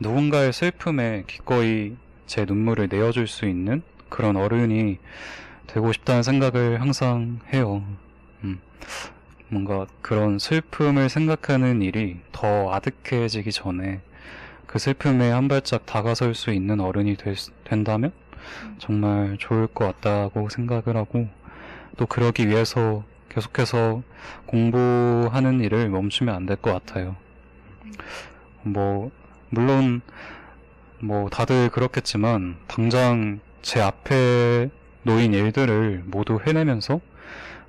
누군가의 0.00 0.52
슬픔에 0.52 1.24
기꺼이 1.26 1.96
제 2.26 2.44
눈물을 2.44 2.88
내어줄 2.90 3.26
수 3.26 3.46
있는 3.46 3.82
그런 4.08 4.36
어른이 4.36 4.98
되고 5.66 5.92
싶다는 5.92 6.22
생각을 6.22 6.80
항상 6.80 7.40
해요. 7.52 7.82
음, 8.44 8.60
뭔가 9.48 9.86
그런 10.02 10.38
슬픔을 10.38 11.08
생각하는 11.08 11.82
일이 11.82 12.18
더 12.32 12.72
아득해지기 12.72 13.52
전에 13.52 14.00
그 14.72 14.78
슬픔에 14.78 15.30
한 15.30 15.48
발짝 15.48 15.84
다가설 15.84 16.34
수 16.34 16.50
있는 16.50 16.80
어른이 16.80 17.16
될 17.16 17.36
수- 17.36 17.50
된다면 17.64 18.10
정말 18.78 19.36
좋을 19.38 19.66
것 19.66 19.84
같다고 19.84 20.48
생각을 20.48 20.96
하고 20.96 21.28
또 21.98 22.06
그러기 22.06 22.48
위해서 22.48 23.04
계속해서 23.28 24.02
공부하는 24.46 25.60
일을 25.60 25.90
멈추면 25.90 26.34
안 26.34 26.46
될 26.46 26.56
것 26.56 26.72
같아요. 26.72 27.16
뭐, 28.62 29.10
물론, 29.50 30.00
뭐, 31.00 31.28
다들 31.28 31.68
그렇겠지만, 31.70 32.56
당장 32.68 33.40
제 33.60 33.80
앞에 33.80 34.70
놓인 35.02 35.34
일들을 35.34 36.04
모두 36.06 36.38
해내면서 36.46 37.00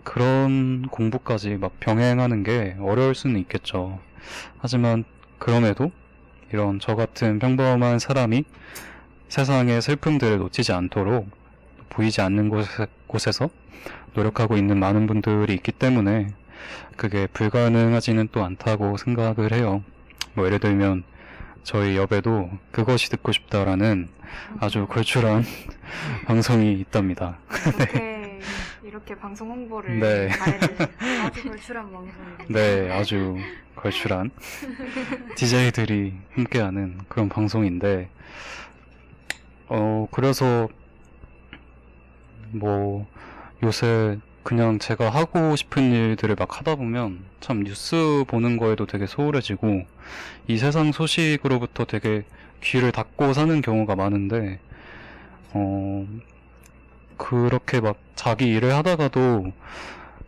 그런 0.04 0.84
공부까지 0.89 1.56
막 1.58 1.80
병행하는 1.80 2.43
게 2.43 2.75
어려울 2.80 3.15
수는 3.15 3.39
있겠죠. 3.41 3.99
하지만, 4.60 5.04
그럼에도 5.39 5.91
이런 6.53 6.79
저 6.79 6.95
같은 6.95 7.39
평범한 7.39 7.97
사람이 7.97 8.45
세상의 9.27 9.81
슬픔들을 9.81 10.37
놓치지 10.37 10.71
않도록 10.71 11.27
보이지 11.89 12.21
않는 12.21 12.49
곳에, 12.49 12.85
곳에 13.07 13.31
서 13.31 13.49
노력하고 14.13 14.55
있는 14.55 14.77
많은 14.77 15.07
분들이 15.07 15.51
있기 15.55 15.71
때문에 15.71 16.27
그게 16.95 17.25
불가능하지는 17.25 18.29
또 18.31 18.43
않다고 18.43 18.97
생각을 18.97 19.51
해요. 19.51 19.83
뭐 20.35 20.45
예를 20.45 20.59
들면 20.59 21.03
저희 21.63 21.97
옆에도 21.97 22.51
그것이 22.71 23.09
듣고 23.09 23.31
싶다라는 23.31 24.09
아주 24.59 24.85
걸출한 24.85 25.43
방송이 26.27 26.73
있답니다. 26.73 27.39
이렇게, 27.77 28.22
이렇게 28.93 29.15
방송 29.15 29.49
홍보를 29.49 29.99
네. 29.99 30.29
잘해주세요. 30.29 30.88
아주 31.25 31.41
걸출한 31.49 31.91
방송입니다. 31.91 32.45
네, 32.47 32.91
아주 32.91 33.38
걸출한 33.75 34.29
DJ들이 35.36 36.13
함께하는 36.34 36.99
그런 37.08 37.27
방송인데, 37.27 38.08
어, 39.69 40.08
그래서, 40.12 40.69
뭐, 42.51 43.08
요새 43.63 44.19
그냥 44.43 44.77
제가 44.77 45.10
하고 45.10 45.56
싶은 45.56 45.91
일들을 45.91 46.36
막 46.38 46.60
하다 46.60 46.75
보면 46.75 47.23
참 47.39 47.63
뉴스 47.63 48.23
보는 48.27 48.58
거에도 48.58 48.86
되게 48.86 49.08
소홀해지고, 49.08 49.88
이 50.47 50.58
세상 50.60 50.91
소식으로부터 50.91 51.86
되게 51.86 52.25
귀를 52.62 52.91
닫고 52.91 53.34
사는 53.34 53.60
경우가 53.60 53.95
많은데, 53.95 54.60
어, 55.53 56.06
그렇게 57.17 57.80
막 57.82 57.97
자기 58.15 58.47
일을 58.47 58.73
하다가도 58.73 59.52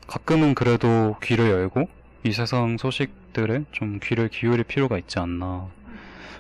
가끔은 0.08 0.56
그래도 0.56 1.16
귀를 1.24 1.50
열고 1.50 1.88
이 2.24 2.32
세상 2.32 2.78
소식들에 2.78 3.64
좀 3.72 4.00
귀를 4.02 4.30
기울일 4.30 4.64
필요가 4.64 4.98
있지 4.98 5.20
않나 5.20 5.68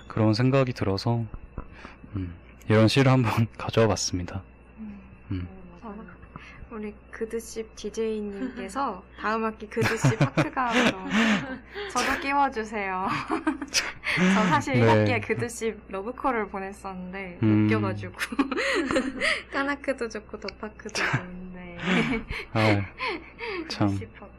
그런 0.07 0.33
생각이 0.33 0.73
들어서 0.73 1.25
음, 2.15 2.33
이런 2.69 2.87
시를 2.87 3.11
한번 3.11 3.47
가져와 3.57 3.87
봤습니다. 3.87 4.41
음. 5.31 5.47
어, 5.81 5.93
맞아. 5.97 6.09
우리 6.71 6.93
그드십 7.15 7.75
DJ님께서 7.77 9.01
다음 9.17 9.45
학기 9.45 9.67
그드십 9.67 10.19
파크가로 10.19 10.91
저도 11.91 12.19
끼워주세요. 12.21 13.07
저 14.35 14.43
사실 14.47 14.79
네. 14.79 14.85
1학기에 14.85 15.25
그드십 15.25 15.79
러브콜을 15.87 16.49
보냈었는데 16.49 17.39
음. 17.41 17.65
웃겨가지고 17.65 18.13
까나크도 19.51 20.09
좋고 20.09 20.39
더파크도 20.41 20.89
좋은데 20.93 21.77
아, 22.51 22.85
참. 23.69 23.87
학 23.89 24.34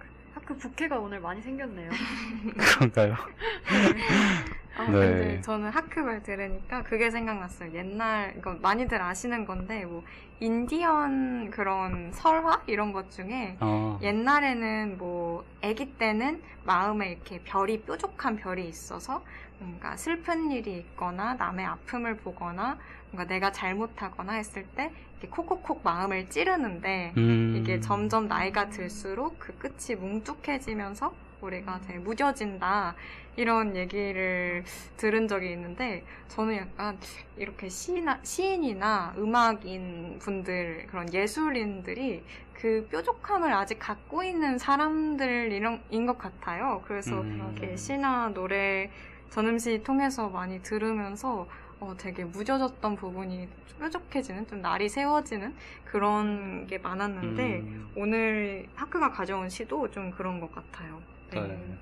교 0.46 0.56
부캐가 0.56 0.98
오늘 0.98 1.18
많이 1.20 1.42
생겼네요. 1.42 1.90
그런가요? 2.56 3.14
어, 4.78 4.82
네. 4.84 4.90
근데 4.90 5.40
저는 5.40 5.70
하크를 5.70 6.22
들으니까 6.22 6.84
그게 6.84 7.10
생각났어요. 7.10 7.72
옛날 7.74 8.34
이거 8.36 8.54
많이들 8.54 9.02
아시는 9.02 9.44
건데 9.44 9.84
뭐 9.84 10.04
인디언 10.38 11.50
그런 11.50 12.12
설화 12.12 12.62
이런 12.66 12.92
것 12.92 13.10
중에 13.10 13.56
아, 13.58 13.98
옛날에는 14.02 14.98
뭐 14.98 15.44
아기 15.64 15.92
때는 15.94 16.42
마음에 16.64 17.12
이렇게 17.12 17.40
별이 17.42 17.82
뾰족한 17.82 18.36
별이 18.36 18.68
있어서 18.68 19.24
뭔가 19.58 19.96
슬픈 19.96 20.52
일이 20.52 20.76
있거나 20.78 21.34
남의 21.34 21.64
아픔을 21.66 22.18
보거나 22.18 22.78
뭔가 23.10 23.26
내가 23.26 23.50
잘못하거나 23.50 24.34
했을 24.34 24.64
때 24.76 24.92
콕콕콕 25.30 25.80
마음을 25.82 26.28
찌르는데 26.28 27.14
음, 27.16 27.56
이게 27.56 27.80
점점 27.80 28.28
나이가 28.28 28.68
들수록 28.68 29.38
그 29.38 29.56
끝이 29.58 29.98
뭉툭해지면서 29.98 31.14
우리가 31.40 31.80
되게 31.86 31.98
무뎌진다 31.98 32.94
이런 33.36 33.76
얘기를 33.76 34.64
들은 34.96 35.28
적이 35.28 35.52
있는데 35.52 36.04
저는 36.28 36.56
약간 36.56 36.98
이렇게 37.36 37.68
시나, 37.68 38.18
시인이나 38.22 39.14
음악인 39.18 40.18
분들 40.20 40.86
그런 40.88 41.12
예술인들이 41.12 42.24
그 42.54 42.88
뾰족함을 42.90 43.52
아직 43.52 43.78
갖고 43.78 44.22
있는 44.22 44.58
사람들인 44.58 46.06
것 46.06 46.18
같아요. 46.18 46.82
그래서 46.86 47.20
음. 47.20 47.54
이렇게 47.54 47.76
시나 47.76 48.30
노래 48.30 48.90
전음시 49.30 49.82
통해서 49.82 50.28
많이 50.30 50.62
들으면서 50.62 51.46
어, 51.80 51.94
되게 51.96 52.24
무뎌졌던 52.24 52.96
부분이 52.96 53.48
뾰족해지는 53.78 54.46
좀 54.46 54.62
날이 54.62 54.88
세워지는 54.88 55.54
그런 55.84 56.66
게 56.66 56.78
많았는데 56.78 57.58
음, 57.60 57.90
오늘 57.94 58.66
하크가 58.74 59.10
가져온 59.10 59.48
시도 59.48 59.90
좀 59.90 60.10
그런 60.10 60.40
것 60.40 60.50
같아요. 60.54 61.02
네. 61.30 61.40
네. 61.40 61.78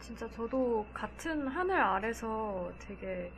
진짜 0.00 0.28
저도 0.30 0.84
같은 0.92 1.46
하늘 1.46 1.80
아래서 1.80 2.72
되게 2.80 3.30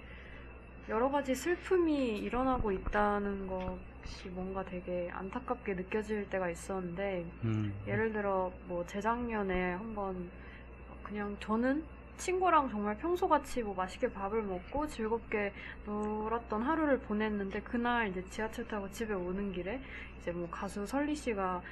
여러 0.89 1.11
가지 1.11 1.35
슬픔이 1.35 2.19
일어나고 2.19 2.73
있다는 2.73 3.47
것이 3.47 4.29
뭔가 4.31 4.65
되게 4.65 5.11
안타깝게 5.13 5.75
느껴질 5.75 6.31
때가 6.31 6.49
있었는데 6.49 7.27
음, 7.45 7.75
예를 7.87 8.13
들어 8.13 8.51
뭐 8.67 8.85
재작년에 8.87 9.73
한번 9.75 10.31
그냥 11.03 11.37
저는 11.41 11.85
친구랑 12.17 12.69
정말 12.71 12.97
평소같이 12.99 13.63
뭐 13.63 13.75
맛있게 13.75 14.13
밥을 14.13 14.43
먹고 14.43 14.87
즐겁게 14.87 15.53
놀았던 15.85 16.63
하루를 16.63 17.01
보냈는데 17.01 17.61
그날 17.63 18.09
이제 18.09 18.25
지하철 18.31 18.67
타고 18.69 18.91
집에 18.91 19.15
오는 19.15 19.53
길에 19.53 19.81
이제 20.21 20.31
뭐 20.33 20.49
가수 20.51 20.87
설리 20.87 21.15
씨가 21.15 21.63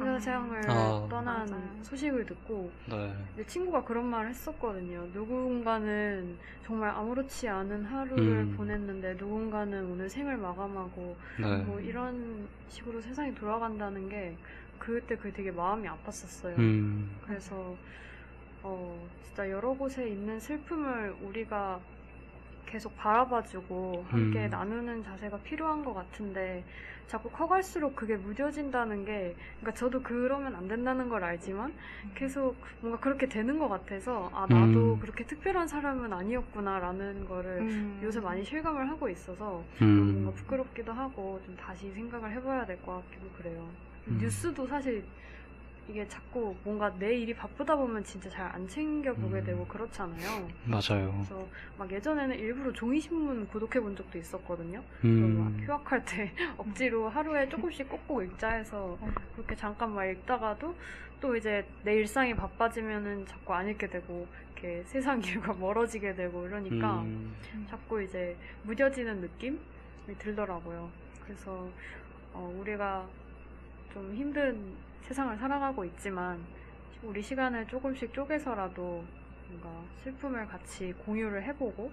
회사 0.00 0.18
생활을 0.18 0.70
아. 0.70 1.06
떠난 1.08 1.46
맞아요. 1.48 1.62
소식을 1.82 2.26
듣고 2.26 2.70
네. 2.86 3.14
내 3.36 3.46
친구가 3.46 3.84
그런 3.84 4.06
말을 4.06 4.30
했었거든요. 4.30 5.06
누군가는 5.12 6.36
정말 6.64 6.90
아무렇지 6.90 7.48
않은 7.48 7.84
하루를 7.84 8.38
음. 8.40 8.54
보냈는데 8.56 9.14
누군가는 9.14 9.84
오늘 9.90 10.08
생을 10.08 10.36
마감하고 10.36 11.16
네. 11.40 11.56
뭐 11.58 11.80
이런 11.80 12.48
식으로 12.68 13.00
세상이 13.00 13.34
돌아간다는 13.36 14.08
게 14.08 14.36
그때 14.78 15.16
그게 15.16 15.32
되게 15.32 15.50
마음이 15.52 15.86
아팠었어요. 15.88 16.58
음, 16.58 17.16
그래서 17.24 17.76
어 18.64 19.08
진짜 19.22 19.48
여러 19.50 19.72
곳에 19.74 20.08
있는 20.08 20.40
슬픔을 20.40 21.14
우리가 21.22 21.78
계속 22.66 22.96
바라봐주고 22.96 24.06
함께 24.08 24.46
음. 24.46 24.50
나누는 24.50 25.04
자세가 25.04 25.38
필요한 25.38 25.84
것 25.84 25.94
같은데 25.94 26.64
자꾸 27.06 27.30
커갈수록 27.30 27.94
그게 27.94 28.16
무뎌진다는 28.16 29.04
게 29.04 29.36
그러니까 29.60 29.78
저도 29.78 30.02
그러면 30.02 30.56
안 30.56 30.66
된다는 30.66 31.10
걸 31.10 31.22
알지만 31.22 31.74
계속 32.14 32.56
뭔가 32.80 32.98
그렇게 32.98 33.28
되는 33.28 33.58
것 33.58 33.68
같아서 33.68 34.30
아 34.32 34.46
나도 34.48 34.94
음. 34.94 34.98
그렇게 35.00 35.24
특별한 35.26 35.68
사람은 35.68 36.10
아니었구나라는 36.12 37.26
거를 37.28 37.58
음. 37.60 38.00
요새 38.02 38.20
많이 38.20 38.42
실감을 38.42 38.88
하고 38.88 39.10
있어서 39.10 39.62
음, 39.82 40.22
뭔가 40.22 40.30
부끄럽기도 40.32 40.92
하고 40.92 41.40
좀 41.44 41.54
다시 41.56 41.92
생각을 41.92 42.32
해봐야 42.32 42.64
될 42.64 42.80
것 42.80 42.94
같기도 43.04 43.28
그래요. 43.36 43.68
음. 44.08 44.18
뉴스도 44.20 44.66
사실 44.66 45.04
이게 45.88 46.06
자꾸 46.08 46.56
뭔가 46.64 46.92
내 46.98 47.14
일이 47.14 47.34
바쁘다 47.34 47.76
보면 47.76 48.02
진짜 48.04 48.30
잘 48.30 48.44
안 48.54 48.66
챙겨보게 48.68 49.36
음. 49.40 49.44
되고 49.44 49.66
그렇잖아요. 49.66 50.48
맞아요. 50.64 51.10
그래서 51.12 51.46
막 51.76 51.90
예전에는 51.90 52.38
일부러 52.38 52.72
종이신문 52.72 53.48
구독해 53.48 53.80
본 53.80 53.96
적도 53.96 54.16
있었거든요. 54.18 54.82
음, 55.04 55.38
막 55.38 55.66
휴학할 55.66 56.04
때 56.04 56.32
억지로 56.56 57.08
하루에 57.08 57.48
조금씩 57.48 57.88
꼭꼭 57.88 58.22
읽자 58.24 58.50
해서 58.50 58.96
어. 59.00 59.10
그렇게 59.34 59.54
잠깐 59.56 59.92
막 59.94 60.04
읽다가도 60.04 60.74
또 61.20 61.36
이제 61.36 61.66
내 61.82 61.94
일상이 61.94 62.34
바빠지면은 62.34 63.26
자꾸 63.26 63.54
안 63.54 63.68
읽게 63.68 63.88
되고 63.88 64.26
이렇게 64.52 64.82
세상 64.86 65.20
일과 65.22 65.52
멀어지게 65.52 66.14
되고 66.14 66.46
이러니까 66.46 67.00
음, 67.02 67.34
자꾸 67.68 68.02
이제 68.02 68.36
무뎌지는 68.62 69.20
느낌이 69.20 69.58
들더라고요. 70.18 70.90
그래서 71.24 71.68
어, 72.32 72.54
우리가 72.60 73.06
좀 73.92 74.14
힘든 74.14 74.74
세상을 75.04 75.36
살아가고 75.36 75.84
있지만 75.84 76.42
우리 77.02 77.20
시간을 77.22 77.66
조금씩 77.66 78.12
쪼개서라도 78.12 79.04
뭔가 79.48 79.84
슬픔을 80.02 80.46
같이 80.46 80.92
공유를 81.04 81.42
해보고 81.44 81.92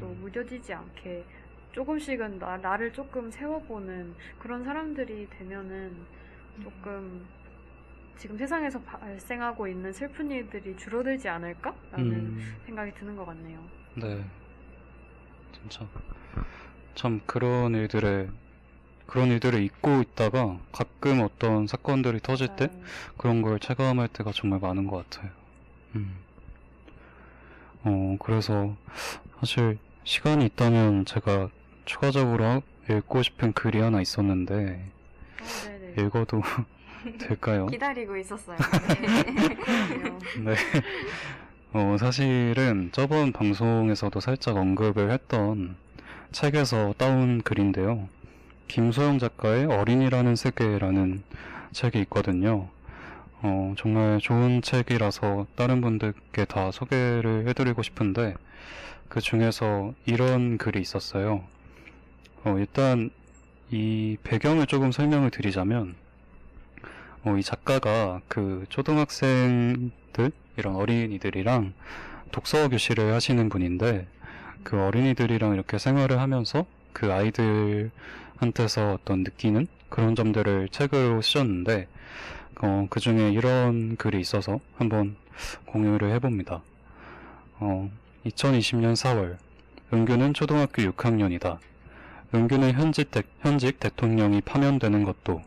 또 0.00 0.06
음, 0.06 0.18
무뎌지지 0.20 0.72
않게 0.72 1.24
조금씩은 1.72 2.38
나, 2.38 2.56
나를 2.56 2.92
조금 2.92 3.30
세워보는 3.30 4.14
그런 4.38 4.64
사람들이 4.64 5.28
되면은 5.28 5.94
조금 6.62 7.26
지금 8.16 8.38
세상에서 8.38 8.80
발생하고 8.80 9.68
있는 9.68 9.92
슬픈 9.92 10.30
일들이 10.30 10.74
줄어들지 10.76 11.28
않을까라는 11.28 12.10
음. 12.12 12.56
생각이 12.64 12.94
드는 12.94 13.14
것 13.14 13.26
같네요. 13.26 13.60
네. 13.94 14.24
진짜. 15.52 15.86
참 16.94 17.20
그런 17.26 17.74
일들에, 17.74 18.28
그런 19.06 19.28
일들을 19.28 19.62
잊고 19.62 20.02
있다가 20.02 20.58
가끔 20.72 21.20
어떤 21.20 21.66
사건들이 21.66 22.20
터질 22.20 22.48
때 22.56 22.64
어, 22.66 22.70
그런 23.16 23.42
걸 23.42 23.58
체감할 23.60 24.08
때가 24.08 24.32
정말 24.34 24.58
많은 24.60 24.86
것 24.86 25.08
같아요. 25.08 25.30
음. 25.94 26.16
어, 27.84 28.16
그래서 28.20 28.76
사실 29.40 29.78
시간이 30.04 30.44
있다면 30.46 31.04
제가 31.04 31.50
추가적으로 31.84 32.62
읽고 32.90 33.22
싶은 33.22 33.52
글이 33.52 33.80
하나 33.80 34.00
있었는데 34.00 34.90
어. 35.40 36.00
읽어도 36.00 36.42
될까요? 37.18 37.66
기다리고 37.66 38.16
있었어요. 38.16 38.56
그러네요. 38.66 40.18
네. 40.44 40.54
어, 41.72 41.96
사실은 41.98 42.90
저번 42.92 43.32
방송에서도 43.32 44.18
살짝 44.18 44.56
언급을 44.56 45.10
했던 45.10 45.76
책에서 46.32 46.94
따온 46.98 47.42
글인데요. 47.42 48.08
김소영 48.68 49.18
작가의 49.18 49.66
어린이라는 49.66 50.36
세계라는 50.36 51.22
책이 51.72 52.00
있거든요. 52.00 52.68
어, 53.42 53.74
정말 53.76 54.18
좋은 54.20 54.62
책이라서 54.62 55.46
다른 55.54 55.80
분들께 55.80 56.44
다 56.46 56.70
소개를 56.70 57.46
해드리고 57.48 57.82
싶은데 57.82 58.34
그 59.08 59.20
중에서 59.20 59.94
이런 60.04 60.58
글이 60.58 60.80
있었어요. 60.80 61.44
어, 62.44 62.56
일단 62.58 63.10
이 63.70 64.16
배경을 64.24 64.66
조금 64.66 64.90
설명을 64.90 65.30
드리자면 65.30 65.94
어, 67.24 67.36
이 67.36 67.42
작가가 67.42 68.20
그 68.28 68.64
초등학생들 68.68 70.32
이런 70.56 70.76
어린이들이랑 70.76 71.72
독서 72.32 72.68
교실을 72.68 73.12
하시는 73.12 73.48
분인데 73.48 74.06
그 74.62 74.80
어린이들이랑 74.80 75.54
이렇게 75.54 75.78
생활을 75.78 76.18
하면서 76.20 76.66
그 76.92 77.12
아이들 77.12 77.90
한테서 78.38 78.94
어떤 78.94 79.20
느끼는 79.22 79.66
그런 79.88 80.14
점들을 80.14 80.68
책으로 80.70 81.22
쓰셨는데 81.22 81.88
어, 82.62 82.86
그 82.88 83.00
중에 83.00 83.30
이런 83.32 83.96
글이 83.96 84.20
있어서 84.20 84.60
한번 84.76 85.16
공유를 85.66 86.12
해봅니다. 86.14 86.62
어, 87.58 87.90
2020년 88.26 88.94
4월 88.94 89.36
은규는 89.92 90.34
초등학교 90.34 90.82
6학년이다. 90.82 91.58
은규는 92.34 92.72
현직, 92.72 93.10
대, 93.10 93.22
현직 93.40 93.78
대통령이 93.78 94.40
파면되는 94.40 95.04
것도 95.04 95.42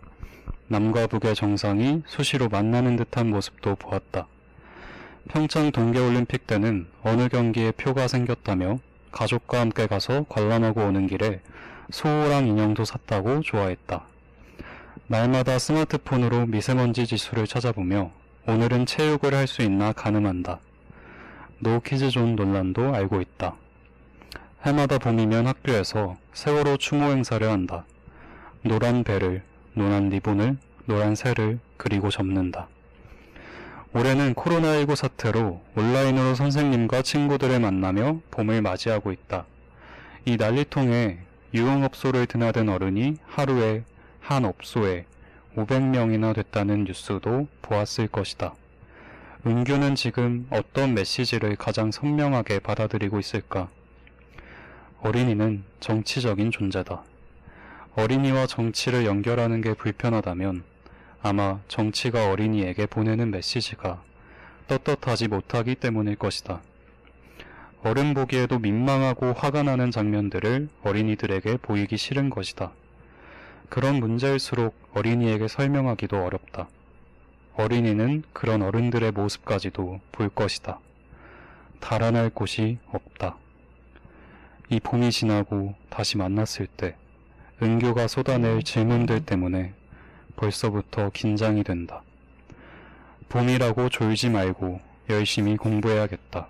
남과 0.67 1.07
북의 1.07 1.35
정상이 1.35 2.03
수시로 2.05 2.47
만나는 2.47 2.95
듯한 2.95 3.29
모습도 3.29 3.75
보았다. 3.75 4.27
평창 5.27 5.71
동계올림픽 5.71 6.47
때는 6.47 6.87
어느 7.03 7.27
경기에 7.27 7.71
표가 7.71 8.07
생겼다며 8.07 8.79
가족과 9.11 9.59
함께 9.59 9.87
가서 9.87 10.25
관람하고 10.29 10.81
오는 10.81 11.07
길에 11.07 11.41
수호랑 11.91 12.47
인형도 12.47 12.85
샀다고 12.85 13.41
좋아했다. 13.41 14.03
날마다 15.07 15.57
스마트폰으로 15.57 16.45
미세먼지 16.45 17.07
지수를 17.07 17.47
찾아보며 17.47 18.11
오늘은 18.47 18.85
체육을 18.85 19.33
할 19.33 19.47
수 19.47 19.63
있나 19.63 19.91
가늠한다. 19.91 20.59
노키즈존 21.59 22.35
논란도 22.35 22.93
알고 22.93 23.21
있다. 23.21 23.55
해마다 24.65 24.97
봄이면 24.99 25.47
학교에서 25.47 26.17
세월호 26.33 26.77
추모 26.77 27.05
행사를 27.05 27.47
한다. 27.49 27.85
노란 28.61 29.03
배를, 29.03 29.41
노란 29.73 30.09
리본을, 30.09 30.57
노란 30.85 31.15
새를 31.15 31.59
그리고 31.77 32.09
접는다. 32.09 32.67
올해는 33.93 34.35
코로나19 34.35 34.95
사태로 34.95 35.61
온라인으로 35.75 36.35
선생님과 36.35 37.01
친구들을 37.01 37.59
만나며 37.59 38.19
봄을 38.29 38.61
맞이하고 38.61 39.11
있다. 39.11 39.45
이 40.25 40.37
난리통에 40.37 41.28
유흥업소를 41.53 42.27
드나든 42.27 42.69
어른이 42.69 43.17
하루에 43.25 43.83
한 44.19 44.45
업소에 44.45 45.05
500명이나 45.55 46.35
됐다는 46.35 46.83
뉴스도 46.83 47.47
보았을 47.61 48.07
것이다. 48.07 48.53
은규는 49.45 49.95
지금 49.95 50.45
어떤 50.51 50.93
메시지를 50.93 51.55
가장 51.55 51.91
선명하게 51.91 52.59
받아들이고 52.59 53.19
있을까? 53.19 53.69
어린이는 55.01 55.63
정치적인 55.79 56.51
존재다. 56.51 57.03
어린이와 57.95 58.47
정치를 58.47 59.05
연결하는 59.05 59.61
게 59.61 59.73
불편하다면 59.73 60.63
아마 61.21 61.59
정치가 61.67 62.29
어린이에게 62.29 62.85
보내는 62.85 63.31
메시지가 63.31 64.01
떳떳하지 64.67 65.29
못하기 65.29 65.75
때문일 65.75 66.15
것이다. 66.17 66.61
어른 67.81 68.13
보기에도 68.13 68.59
민망하고 68.59 69.31
화가 69.31 69.63
나는 69.63 69.89
장면들을 69.89 70.67
어린이들에게 70.83 71.57
보이기 71.61 71.95
싫은 71.95 72.29
것이다. 72.29 72.71
그런 73.69 74.01
문제일수록 74.01 74.75
어린이에게 74.93 75.47
설명하기도 75.47 76.21
어렵다. 76.21 76.67
어린이는 77.55 78.23
그런 78.33 78.63
어른들의 78.63 79.11
모습까지도 79.11 80.01
볼 80.11 80.29
것이다. 80.29 80.79
달아날 81.79 82.29
곳이 82.29 82.79
없다. 82.91 83.37
이 84.69 84.81
봄이 84.81 85.11
지나고 85.11 85.73
다시 85.89 86.17
만났을 86.17 86.67
때 86.67 86.95
은교가 87.61 88.07
쏟아낼 88.07 88.61
질문들 88.61 89.25
때문에 89.25 89.73
벌써부터 90.35 91.11
긴장이 91.13 91.63
된다. 91.63 92.01
봄이라고 93.29 93.89
졸지 93.89 94.29
말고 94.29 94.81
열심히 95.09 95.55
공부해야겠다. 95.55 96.49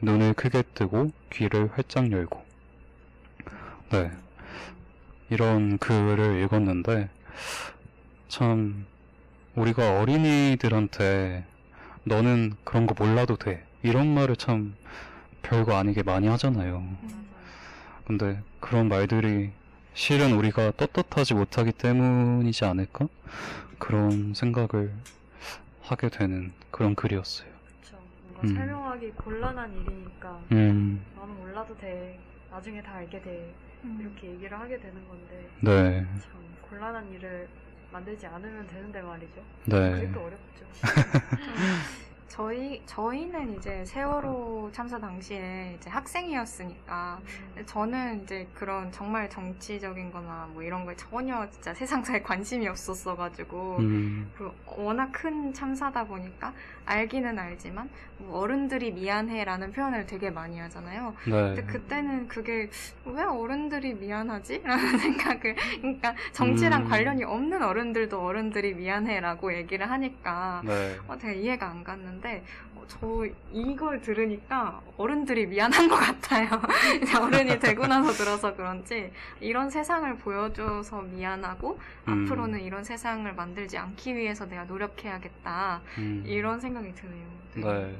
눈을 0.00 0.34
크게 0.34 0.62
뜨고 0.74 1.10
귀를 1.32 1.70
활짝 1.72 2.10
열고. 2.12 2.44
네. 3.90 4.10
이런 5.30 5.78
글을 5.78 6.42
읽었는데, 6.42 7.08
참, 8.28 8.86
우리가 9.54 10.00
어린이들한테 10.00 11.44
너는 12.04 12.54
그런 12.64 12.86
거 12.86 12.94
몰라도 12.98 13.36
돼. 13.36 13.64
이런 13.82 14.12
말을 14.12 14.36
참 14.36 14.74
별거 15.42 15.76
아니게 15.76 16.02
많이 16.02 16.28
하잖아요. 16.28 16.86
근데 18.06 18.40
그런 18.60 18.88
말들이 18.88 19.50
실은 19.94 20.34
우리가 20.34 20.72
떳떳하지 20.76 21.34
못하기 21.34 21.72
때문이지 21.72 22.64
않을까? 22.64 23.08
그런 23.78 24.34
생각을 24.34 24.92
하게 25.82 26.08
되는 26.08 26.52
그런 26.70 26.94
글이었어요. 26.94 27.55
음. 28.44 28.54
설명하기 28.54 29.10
곤란한 29.12 29.72
일이니까 29.72 30.40
음, 30.52 31.04
나는 31.16 31.36
몰라도 31.36 31.76
돼. 31.76 32.18
나중에 32.50 32.82
다 32.82 32.94
알게 32.96 33.20
돼. 33.22 33.54
음. 33.84 33.98
이렇게 34.00 34.28
얘기를 34.28 34.58
하게 34.58 34.78
되는 34.78 35.06
건데 35.08 35.48
네, 35.60 36.06
참 36.20 36.32
곤란한 36.68 37.10
일을 37.12 37.48
만들지 37.92 38.26
않으면 38.26 38.66
되는데 38.66 39.00
말이죠. 39.02 39.42
네, 39.66 39.90
그게 39.92 40.12
또 40.12 40.20
어렵죠. 40.20 40.66
저희 42.28 42.82
저희는 42.84 43.56
이제 43.56 43.82
세월호 43.86 44.70
참사 44.72 44.98
당시에 44.98 45.76
이제 45.78 45.88
학생이었으니까 45.88 47.18
음, 47.56 47.62
저는 47.64 48.24
이제 48.24 48.46
그런 48.52 48.92
정말 48.92 49.30
정치적인 49.30 50.10
거나 50.12 50.46
뭐 50.52 50.62
이런 50.62 50.84
거에 50.84 50.94
전혀 50.96 51.48
진짜 51.50 51.72
세상사에 51.72 52.20
관심이 52.20 52.68
없었어가지고 52.68 53.76
음, 53.78 54.30
그리고 54.36 54.54
워낙 54.76 55.10
큰 55.12 55.54
참사다 55.54 56.04
보니까 56.04 56.52
알기는 56.86 57.38
알지만 57.38 57.90
뭐 58.18 58.40
어른들이 58.40 58.92
미안해라는 58.92 59.72
표현을 59.72 60.06
되게 60.06 60.30
많이 60.30 60.58
하잖아요. 60.58 61.14
네, 61.26 61.30
근데 61.30 61.62
그때는 61.64 62.28
그게 62.28 62.70
왜 63.04 63.22
어른들이 63.22 63.94
미안하지? 63.94 64.62
라는 64.64 64.98
생각을 64.98 65.56
그러니까 65.80 66.14
정치랑 66.32 66.82
음. 66.84 66.88
관련이 66.88 67.24
없는 67.24 67.62
어른들도 67.62 68.18
어른들이 68.24 68.74
미안해라고 68.74 69.54
얘기를 69.54 69.90
하니까 69.90 70.62
네, 70.64 70.96
어, 71.08 71.18
되게 71.18 71.40
이해가 71.40 71.68
안 71.68 71.84
갔는데 71.84 72.44
어, 72.74 72.84
저 72.86 73.26
이걸 73.52 74.00
들으니까 74.00 74.80
어른들이 74.96 75.46
미안한 75.46 75.88
것 75.88 75.96
같아요. 75.96 76.48
어른이 77.20 77.58
되고 77.58 77.86
나서 77.86 78.12
들어서 78.12 78.54
그런지 78.54 79.10
이런 79.40 79.68
세상을 79.68 80.16
보여줘서 80.18 81.02
미안하고 81.02 81.78
음. 82.08 82.24
앞으로는 82.24 82.60
이런 82.60 82.84
세상을 82.84 83.30
만들지 83.34 83.76
않기 83.76 84.14
위해서 84.14 84.46
내가 84.46 84.64
노력해야겠다 84.64 85.82
음, 85.98 86.22
이런 86.26 86.60
생각 86.60 86.75
이 86.84 86.92
드네요. 86.94 87.26
네. 87.54 87.96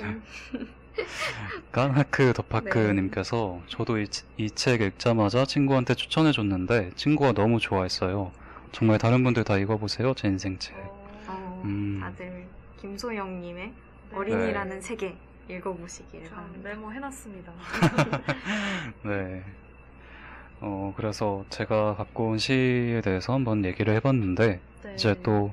음, 0.00 0.22
깡하크 1.72 2.32
더파크님께서 2.32 3.62
저도 3.68 3.98
이책 4.36 4.80
읽자마자 4.80 5.44
친구한테 5.44 5.94
추천해줬는데 5.94 6.92
친구가 6.96 7.32
너무 7.32 7.60
좋아했어요. 7.60 8.32
정말 8.72 8.98
다른 8.98 9.22
분들 9.24 9.44
다 9.44 9.56
읽어보세요, 9.58 10.14
제 10.14 10.28
인생 10.28 10.58
책. 10.58 10.76
어, 10.76 11.06
어, 11.28 11.62
음. 11.64 11.98
다들 12.00 12.46
김소영님의 12.80 13.66
네. 14.10 14.16
어린이라는 14.16 14.80
세계 14.80 15.16
읽어보시길 15.48 16.24
저 16.28 16.34
바랍니다. 16.34 16.68
메모해놨습니다. 16.70 17.52
네. 19.04 19.44
어, 20.60 20.92
그래서 20.96 21.44
제가 21.50 21.94
갖고 21.96 22.28
온 22.28 22.38
시에 22.38 23.00
대해서 23.02 23.32
한번 23.34 23.64
얘기를 23.64 23.94
해봤는데, 23.94 24.60
네. 24.82 24.94
이제 24.94 25.14
또, 25.22 25.52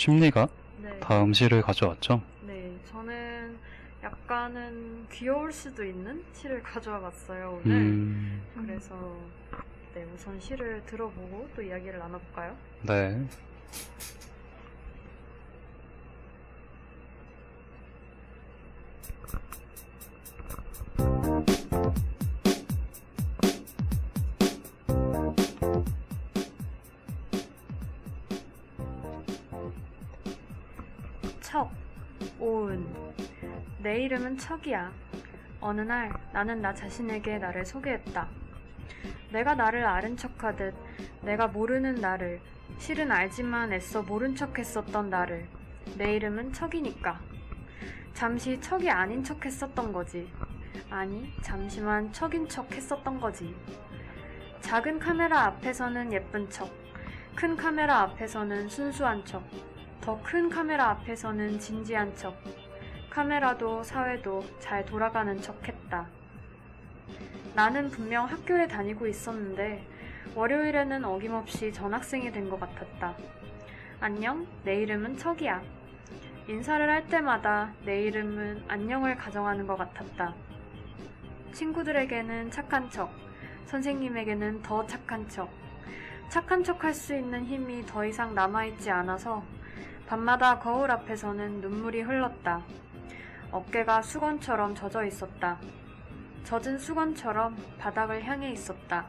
심리가 0.00 0.48
네. 0.78 0.98
다음 1.00 1.34
시를 1.34 1.60
가져왔죠? 1.60 2.22
네, 2.46 2.74
저는 2.86 3.58
약간은 4.02 5.06
귀여울 5.12 5.52
수도 5.52 5.84
있는 5.84 6.24
시를 6.32 6.62
가져와 6.62 7.00
봤어요, 7.00 7.60
오늘. 7.62 7.76
음, 7.76 8.42
그래서 8.54 9.14
네, 9.94 10.06
우선 10.14 10.40
시를 10.40 10.82
들어보고 10.86 11.50
또 11.54 11.60
이야기를 11.60 11.98
나눠볼까요? 11.98 12.56
네. 12.80 13.28
오은. 32.40 32.86
내 33.82 34.00
이름은 34.00 34.38
척이야. 34.38 34.90
어느 35.60 35.82
날 35.82 36.10
나는 36.32 36.62
나 36.62 36.72
자신에게 36.72 37.38
나를 37.38 37.66
소개했다. 37.66 38.28
내가 39.30 39.54
나를 39.54 39.84
아는 39.84 40.16
척하듯 40.16 40.74
내가 41.20 41.46
모르는 41.46 41.96
나를 41.96 42.40
실은 42.78 43.12
알지만 43.12 43.72
애써 43.74 44.02
모른 44.02 44.34
척 44.34 44.58
했었던 44.58 45.10
나를 45.10 45.46
내 45.98 46.16
이름은 46.16 46.54
척이니까. 46.54 47.20
잠시 48.14 48.58
척이 48.58 48.88
아닌 48.90 49.22
척 49.22 49.44
했었던 49.44 49.92
거지. 49.92 50.32
아니, 50.88 51.30
잠시만 51.42 52.10
척인 52.12 52.48
척 52.48 52.72
했었던 52.72 53.20
거지. 53.20 53.54
작은 54.60 54.98
카메라 54.98 55.44
앞에서는 55.46 56.12
예쁜 56.12 56.48
척, 56.48 56.70
큰 57.34 57.56
카메라 57.56 58.00
앞에서는 58.00 58.68
순수한 58.68 59.24
척, 59.24 59.42
더 60.00 60.18
큰 60.22 60.48
카메라 60.48 60.90
앞에서는 60.90 61.58
진지한 61.58 62.14
척. 62.16 62.36
카메라도 63.10 63.82
사회도 63.82 64.44
잘 64.58 64.84
돌아가는 64.84 65.40
척 65.40 65.66
했다. 65.68 66.06
나는 67.54 67.90
분명 67.90 68.24
학교에 68.26 68.66
다니고 68.66 69.06
있었는데, 69.06 69.84
월요일에는 70.34 71.04
어김없이 71.04 71.72
전학생이 71.72 72.30
된 72.32 72.48
것 72.48 72.58
같았다. 72.60 73.14
안녕, 74.00 74.46
내 74.64 74.76
이름은 74.82 75.18
척이야. 75.18 75.60
인사를 76.48 76.88
할 76.88 77.06
때마다 77.08 77.72
내 77.84 78.02
이름은 78.04 78.64
안녕을 78.68 79.16
가정하는 79.16 79.66
것 79.66 79.76
같았다. 79.76 80.34
친구들에게는 81.52 82.50
착한 82.50 82.88
척, 82.90 83.10
선생님에게는 83.66 84.62
더 84.62 84.86
착한 84.86 85.28
척. 85.28 85.50
착한 86.28 86.62
척 86.64 86.84
할 86.84 86.94
수 86.94 87.14
있는 87.14 87.44
힘이 87.44 87.84
더 87.84 88.04
이상 88.04 88.34
남아있지 88.34 88.88
않아서 88.90 89.42
밤마다 90.10 90.58
거울 90.58 90.90
앞에서는 90.90 91.60
눈물이 91.60 92.00
흘렀다. 92.00 92.64
어깨가 93.52 94.02
수건처럼 94.02 94.74
젖어 94.74 95.04
있었다. 95.04 95.56
젖은 96.42 96.80
수건처럼 96.80 97.56
바닥을 97.78 98.24
향해 98.24 98.50
있었다. 98.50 99.06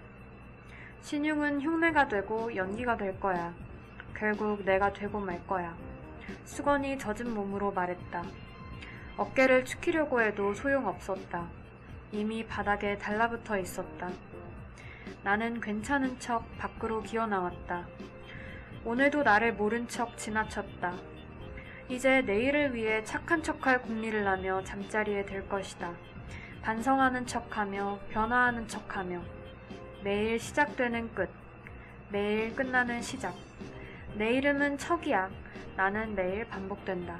신용은 1.01 1.59
흉내가 1.59 2.07
되고 2.07 2.55
연기가 2.55 2.97
될 2.97 3.19
거야. 3.19 3.51
결국 4.15 4.63
내가 4.63 4.93
되고 4.93 5.19
말 5.19 5.43
거야. 5.47 5.75
수건이 6.45 6.99
젖은 6.99 7.33
몸으로 7.33 7.71
말했다. 7.71 8.23
어깨를 9.17 9.65
축히려고 9.65 10.21
해도 10.21 10.53
소용없었다. 10.53 11.47
이미 12.11 12.45
바닥에 12.45 12.99
달라붙어 12.99 13.57
있었다. 13.57 14.07
나는 15.23 15.61
괜찮은 15.61 16.19
척 16.19 16.45
밖으로 16.59 17.01
기어 17.01 17.25
나왔다. 17.25 17.87
오늘도 18.83 19.21
나를 19.21 19.53
모른 19.53 19.87
척 19.87 20.17
지나쳤다. 20.17 20.95
이제 21.87 22.21
내일을 22.21 22.73
위해 22.73 23.03
착한 23.03 23.43
척할 23.43 23.83
궁리를 23.83 24.25
하며 24.25 24.63
잠자리에 24.63 25.25
들 25.25 25.47
것이다. 25.47 25.93
반성하는 26.63 27.27
척하며 27.27 27.99
변화하는 28.09 28.67
척하며 28.67 29.21
매일 30.03 30.39
시작되는 30.39 31.13
끝, 31.13 31.29
매일 32.09 32.55
끝나는 32.55 33.03
시작. 33.03 33.35
내 34.15 34.33
이름은 34.33 34.79
척이야. 34.79 35.29
나는 35.75 36.15
매일 36.15 36.45
반복된다. 36.47 37.19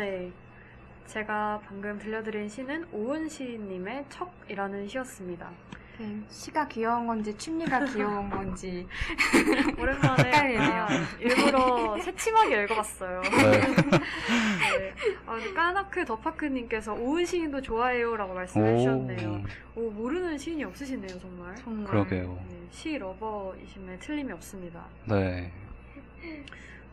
네. 0.00 0.32
제가 1.04 1.60
방금 1.66 1.98
들려드린 1.98 2.48
시는 2.48 2.86
오은 2.90 3.28
시인님의 3.28 4.06
척이라는 4.08 4.88
시였습니다. 4.88 5.50
네, 5.98 6.22
시가 6.30 6.66
귀여운 6.68 7.06
건지 7.06 7.36
춤리가 7.36 7.84
귀여운 7.84 8.30
건지 8.30 8.86
오랜만에 9.78 10.24
헷갈리네요. 10.24 10.70
약간 10.70 11.02
일부러 11.20 11.98
새침하게 12.00 12.62
읽어봤어요. 12.62 13.20
네. 13.20 13.60
네. 13.90 14.94
아, 15.26 15.34
근데 15.34 15.52
까나크 15.52 16.06
더파크님께서 16.06 16.94
오은 16.94 17.26
시인도 17.26 17.60
좋아해요라고 17.60 18.32
말씀해 18.32 18.78
주셨네요. 18.78 19.44
오, 19.76 19.82
오, 19.82 19.90
모르는 19.90 20.38
시인이 20.38 20.64
없으시네요, 20.64 21.18
정말. 21.18 21.54
정말 21.56 21.84
그러게요. 21.84 22.42
네, 22.48 22.56
시 22.70 22.96
러버이심에 22.96 23.98
틀림이 23.98 24.32
없습니다. 24.32 24.86
네. 25.04 25.52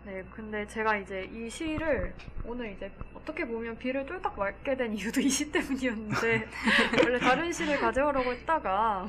네, 0.08 0.24
근데 0.32 0.65
제가 0.67 0.96
이제 0.96 1.30
이 1.34 1.50
시를 1.50 2.13
오늘 2.46 2.72
이제 2.72 2.89
어떻게 3.13 3.46
보면 3.46 3.78
비를 3.78 4.08
쫄딱 4.08 4.39
맞게 4.39 4.78
된 4.78 4.93
이유도 4.93 5.20
이 5.22 5.28
시 5.28 5.52
때문이었는데 5.52 6.48
원래 7.04 7.20
다른 7.20 7.52
시를 7.52 7.78
가져오려고 7.78 8.32
했다가 8.32 9.06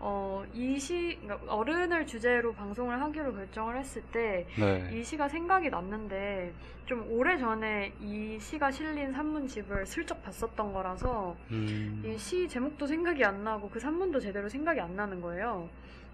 어, 0.00 0.44
이 0.52 0.78
시, 0.78 1.18
그러니까 1.22 1.50
어른을 1.50 2.06
주제로 2.06 2.52
방송을 2.52 3.00
하기로 3.00 3.32
결정을 3.32 3.78
했을 3.78 4.02
때 4.12 4.46
네. 4.58 4.90
이 4.92 5.02
시가 5.02 5.30
생각이 5.30 5.70
났는데 5.70 6.52
좀 6.84 7.10
오래 7.10 7.38
전에 7.38 7.94
이 7.98 8.38
시가 8.38 8.70
실린 8.70 9.10
산문집을 9.14 9.86
슬쩍 9.86 10.22
봤었던 10.22 10.74
거라서 10.74 11.34
음, 11.50 12.02
이시 12.04 12.46
제목도 12.46 12.86
생각이 12.86 13.24
안 13.24 13.42
나고 13.42 13.70
그 13.70 13.80
산문도 13.80 14.20
제대로 14.20 14.50
생각이 14.50 14.78
안 14.78 14.94
나는 14.94 15.22
거예요. 15.22 15.66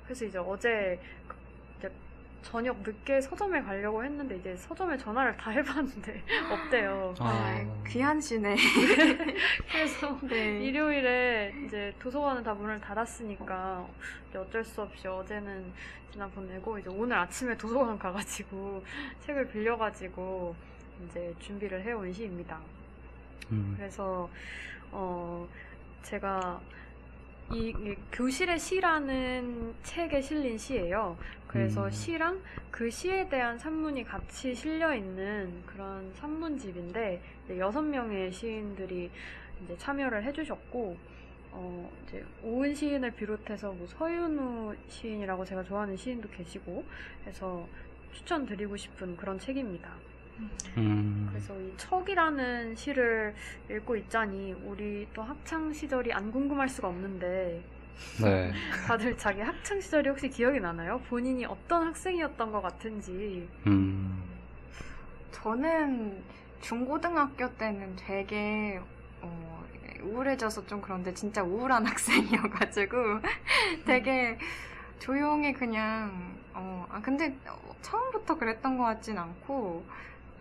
그래서 0.04 0.24
이제 0.24 0.38
어제 0.38 1.00
저녁 2.42 2.80
늦게 2.82 3.20
서점에 3.20 3.62
가려고 3.62 4.02
했는데 4.04 4.36
이제 4.36 4.56
서점에 4.56 4.96
전화를 4.96 5.36
다 5.36 5.50
해봤는데 5.50 6.22
없대요. 6.50 7.14
아, 7.18 7.82
귀한 7.86 8.20
시네. 8.20 8.56
그래서 9.70 10.18
네. 10.22 10.60
일요일에 10.64 11.54
이제 11.66 11.94
도서관은 11.98 12.42
다 12.42 12.54
문을 12.54 12.80
닫았으니까 12.80 13.86
이제 14.28 14.38
어쩔 14.38 14.64
수 14.64 14.82
없이 14.82 15.06
어제는 15.06 15.72
지나 16.12 16.26
보내고 16.28 16.78
이제 16.78 16.88
오늘 16.90 17.16
아침에 17.16 17.56
도서관 17.56 17.98
가가지고 17.98 18.82
책을 19.20 19.48
빌려가지고 19.48 20.54
이제 21.04 21.34
준비를 21.38 21.82
해온 21.82 22.12
시입니다. 22.12 22.58
음, 23.52 23.74
그래서 23.76 24.28
어 24.90 25.46
제가 26.02 26.60
이, 27.52 27.74
이 27.78 27.96
교실의 28.12 28.58
시라는 28.58 29.74
책에 29.82 30.20
실린 30.20 30.56
시예요. 30.56 31.16
그래서 31.50 31.86
음. 31.86 31.90
시랑 31.90 32.40
그 32.70 32.88
시에 32.88 33.28
대한 33.28 33.58
산문이 33.58 34.04
같이 34.04 34.54
실려 34.54 34.94
있는 34.94 35.64
그런 35.66 36.12
산문집인데 36.14 37.20
여섯 37.58 37.82
명의 37.82 38.30
시인들이 38.30 39.10
이제 39.64 39.76
참여를 39.76 40.22
해주셨고 40.22 40.96
어 41.50 41.92
이제 42.04 42.24
오은 42.44 42.72
시인을 42.72 43.10
비롯해서 43.10 43.72
뭐 43.72 43.84
서윤우 43.88 44.76
시인이라고 44.86 45.44
제가 45.44 45.64
좋아하는 45.64 45.96
시인도 45.96 46.28
계시고 46.30 46.84
해서 47.26 47.66
추천드리고 48.12 48.76
싶은 48.76 49.16
그런 49.16 49.36
책입니다. 49.36 49.90
음, 50.76 51.26
그래서 51.30 51.60
이 51.60 51.74
척이라는 51.76 52.76
시를 52.76 53.34
읽고 53.68 53.96
있자니 53.96 54.52
우리 54.64 55.08
또 55.12 55.22
학창 55.22 55.72
시절이 55.72 56.12
안 56.12 56.30
궁금할 56.30 56.68
수가 56.68 56.86
없는데 56.86 57.60
네. 58.22 58.52
다들 58.86 59.16
자기 59.16 59.40
학창 59.40 59.80
시절이 59.80 60.08
혹시 60.08 60.28
기억이 60.28 60.60
나나요? 60.60 61.00
본인이 61.08 61.44
어떤 61.44 61.86
학생이었던 61.88 62.52
것 62.52 62.60
같은지. 62.60 63.48
음, 63.66 64.22
저는 65.32 66.22
중고등학교 66.60 67.54
때는 67.56 67.96
되게 67.96 68.80
어, 69.22 69.64
우울해져서 70.02 70.66
좀 70.66 70.80
그런데 70.80 71.12
진짜 71.14 71.42
우울한 71.42 71.84
학생이어가지고 71.86 72.96
되게 73.86 74.38
조용히 74.98 75.52
그냥 75.52 76.38
어, 76.52 76.86
아 76.90 77.00
근데 77.00 77.36
처음부터 77.82 78.36
그랬던 78.36 78.76
것 78.76 78.84
같진 78.84 79.16
않고 79.16 79.84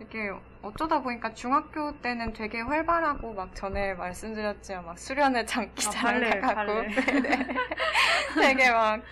이게 0.00 0.32
어쩌다 0.62 1.00
보니까 1.00 1.32
중학교 1.34 1.92
때는 2.00 2.32
되게 2.32 2.60
활발하고 2.60 3.32
막 3.34 3.54
전에 3.54 3.94
말씀드렸지만 3.94 4.86
막 4.86 4.98
수련회 4.98 5.44
장기자랑 5.44 6.16
아, 6.16 6.36
나가고 6.36 6.72
발레. 6.74 6.88
네네. 6.94 7.46
되게 8.40 8.70
막 8.70 9.02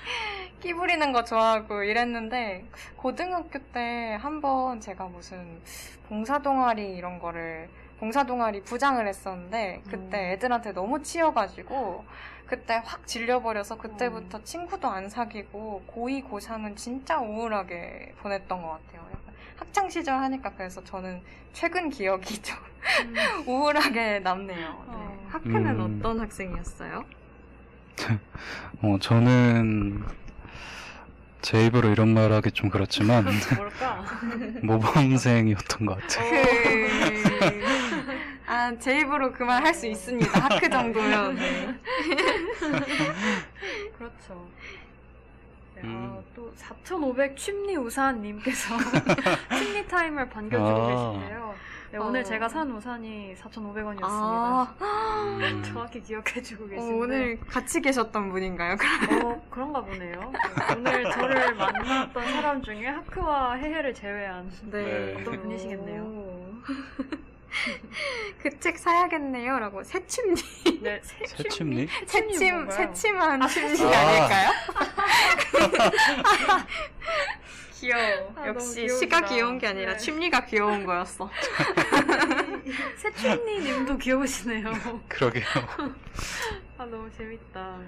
끼부리는 0.60 1.12
거 1.12 1.22
좋아하고 1.24 1.82
이랬는데 1.82 2.64
고등학교 2.96 3.58
때 3.72 4.16
한 4.20 4.40
번 4.40 4.80
제가 4.80 5.04
무슨 5.04 5.60
봉사 6.08 6.38
동아리 6.40 6.96
이런 6.96 7.18
거를 7.18 7.68
봉사 8.00 8.24
동아리 8.24 8.62
부장을 8.62 9.06
했었는데 9.06 9.82
그때 9.90 10.16
음. 10.18 10.32
애들한테 10.32 10.72
너무 10.72 11.02
치여가지고 11.02 12.04
그때 12.48 12.80
확 12.82 13.06
질려버려서 13.06 13.76
그때부터 13.76 14.38
음. 14.38 14.44
친구도 14.44 14.88
안 14.88 15.08
사귀고 15.10 15.84
고2, 15.86 16.28
고3은 16.28 16.76
진짜 16.76 17.18
우울하게 17.20 18.14
보냈던 18.22 18.62
것 18.62 18.68
같아요. 18.70 19.06
학창 19.56 19.90
시절 19.90 20.14
하니까 20.14 20.52
그래서 20.56 20.82
저는 20.82 21.20
최근 21.52 21.90
기억이 21.90 22.40
좀 22.42 22.56
음, 23.04 23.14
우울하게 23.46 24.20
남네요. 24.20 24.56
네. 24.56 24.94
어. 24.94 25.26
학교는 25.30 25.80
음. 25.80 25.98
어떤 25.98 26.20
학생이었어요? 26.20 27.04
어, 28.82 28.96
저는 29.00 30.04
제 31.42 31.66
입으로 31.66 31.90
이런 31.90 32.14
말 32.14 32.32
하기 32.32 32.52
좀 32.52 32.70
그렇지만 32.70 33.24
뭘까? 33.56 34.04
모범생이었던 34.62 35.86
것 35.86 36.00
같아요. 36.00 36.30
제 38.78 39.00
입으로 39.00 39.32
그 39.32 39.44
말 39.44 39.64
할 39.64 39.72
수 39.74 39.86
있습니다. 39.86 40.40
하크 40.40 40.68
정도면. 40.68 41.34
네. 41.36 41.74
그렇죠. 43.96 44.48
네, 45.74 45.82
음. 45.84 46.18
아, 46.18 46.22
또4,500 46.36 47.36
취미 47.36 47.76
우산님께서 47.76 48.76
취미 49.58 49.86
타임을 49.86 50.28
반겨주고 50.28 50.68
아. 50.68 51.12
계신데요. 51.12 51.54
네, 51.90 51.98
오늘 51.98 52.20
어. 52.20 52.24
제가 52.24 52.48
산 52.50 52.70
우산이 52.70 53.34
4,500원이었습니다. 53.40 54.02
아, 54.02 55.38
음, 55.40 55.62
정확히 55.64 56.02
기억해주고 56.02 56.64
어, 56.64 56.68
계신데 56.68 56.94
오늘 56.94 57.40
같이 57.48 57.80
계셨던 57.80 58.30
분인가요? 58.30 58.76
어, 59.22 59.46
그런가 59.50 59.80
보네요. 59.80 60.32
네, 60.32 60.74
오늘 60.76 61.10
저를 61.12 61.54
만났던 61.54 62.26
사람 62.32 62.62
중에 62.62 62.86
하크와 62.88 63.54
해해를 63.54 63.94
제외한 63.94 64.50
네. 64.70 65.16
어떤 65.18 65.40
분이시겠네요. 65.40 66.28
그 68.42 68.50
책 68.60 68.78
사야겠네요. 68.78 69.58
라고 69.58 69.82
새침니. 69.82 70.40
네, 70.82 71.00
새, 71.04 71.26
새침니? 71.26 71.88
새침? 72.06 72.70
새침한 72.70 73.48
침니 73.48 73.82
아. 73.94 73.98
아닐까요? 73.98 74.50
귀여워. 77.74 78.34
아, 78.36 78.46
역시 78.48 78.88
시가. 78.88 79.20
귀여운 79.22 79.58
게 79.58 79.68
아니라 79.68 79.92
네. 79.92 79.98
침리가 79.98 80.44
귀여운 80.46 80.84
거였어. 80.84 81.30
새춘니 82.96 83.60
님도 83.60 83.98
귀여우시네요. 83.98 84.72
그러게요. 85.08 85.44
아, 86.76 86.84
너무 86.86 87.08
재밌다. 87.12 87.78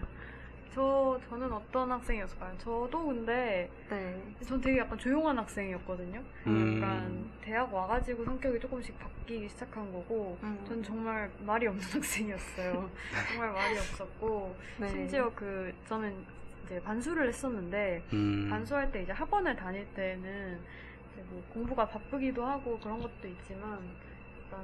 저, 0.74 1.18
저는 1.28 1.52
어떤 1.52 1.90
학생이었을까요? 1.90 2.56
저도 2.58 3.06
근데, 3.06 3.68
네. 3.88 4.22
전 4.46 4.60
되게 4.60 4.78
약간 4.78 4.96
조용한 4.96 5.36
학생이었거든요. 5.38 6.22
음. 6.46 6.76
약간, 6.80 7.30
대학 7.40 7.74
와가지고 7.74 8.24
성격이 8.24 8.60
조금씩 8.60 8.96
바뀌기 8.98 9.48
시작한 9.48 9.92
거고, 9.92 10.38
음. 10.44 10.64
전 10.68 10.80
정말 10.82 11.28
말이 11.40 11.66
없는 11.66 11.82
학생이었어요. 11.90 12.88
정말 13.28 13.52
말이 13.52 13.78
없었고, 13.78 14.56
네. 14.78 14.88
심지어 14.88 15.32
그, 15.34 15.72
저는 15.88 16.24
이제 16.64 16.80
반수를 16.82 17.26
했었는데, 17.28 18.02
음, 18.12 18.46
반수할 18.48 18.92
때 18.92 19.02
이제 19.02 19.10
학원을 19.12 19.56
다닐 19.56 19.84
때는 19.94 20.60
이제 21.12 21.24
뭐 21.30 21.42
공부가 21.52 21.84
바쁘기도 21.88 22.44
하고 22.44 22.78
그런 22.78 23.00
것도 23.00 23.26
있지만 23.26 23.80
일단 24.44 24.60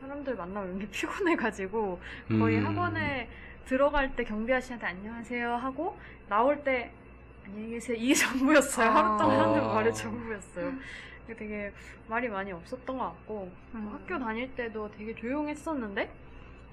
사람들 0.00 0.34
만나면 0.36 0.78
이게 0.78 0.88
피곤해가지고 0.90 2.00
거의 2.28 2.58
음, 2.58 2.66
학원에 2.66 3.28
들어갈 3.70 4.16
때 4.16 4.24
경비 4.24 4.52
아저씨한테 4.52 4.84
안녕하세요 4.84 5.54
하고 5.54 5.96
나올 6.28 6.64
때 6.64 6.90
안녕히 7.46 7.70
계세요 7.70 7.96
이게 7.96 8.12
전부였어요 8.14 8.90
아. 8.90 8.96
하루 8.96 9.16
동안 9.16 9.40
하는 9.40 9.60
아. 9.62 9.74
말이 9.74 9.94
전부였어요 9.94 10.72
되게 11.38 11.72
말이 12.08 12.28
많이 12.28 12.50
없었던 12.50 12.98
것 12.98 13.04
같고 13.04 13.48
음. 13.76 13.90
학교 13.92 14.18
다닐 14.18 14.52
때도 14.56 14.90
되게 14.90 15.14
조용했었는데 15.14 16.12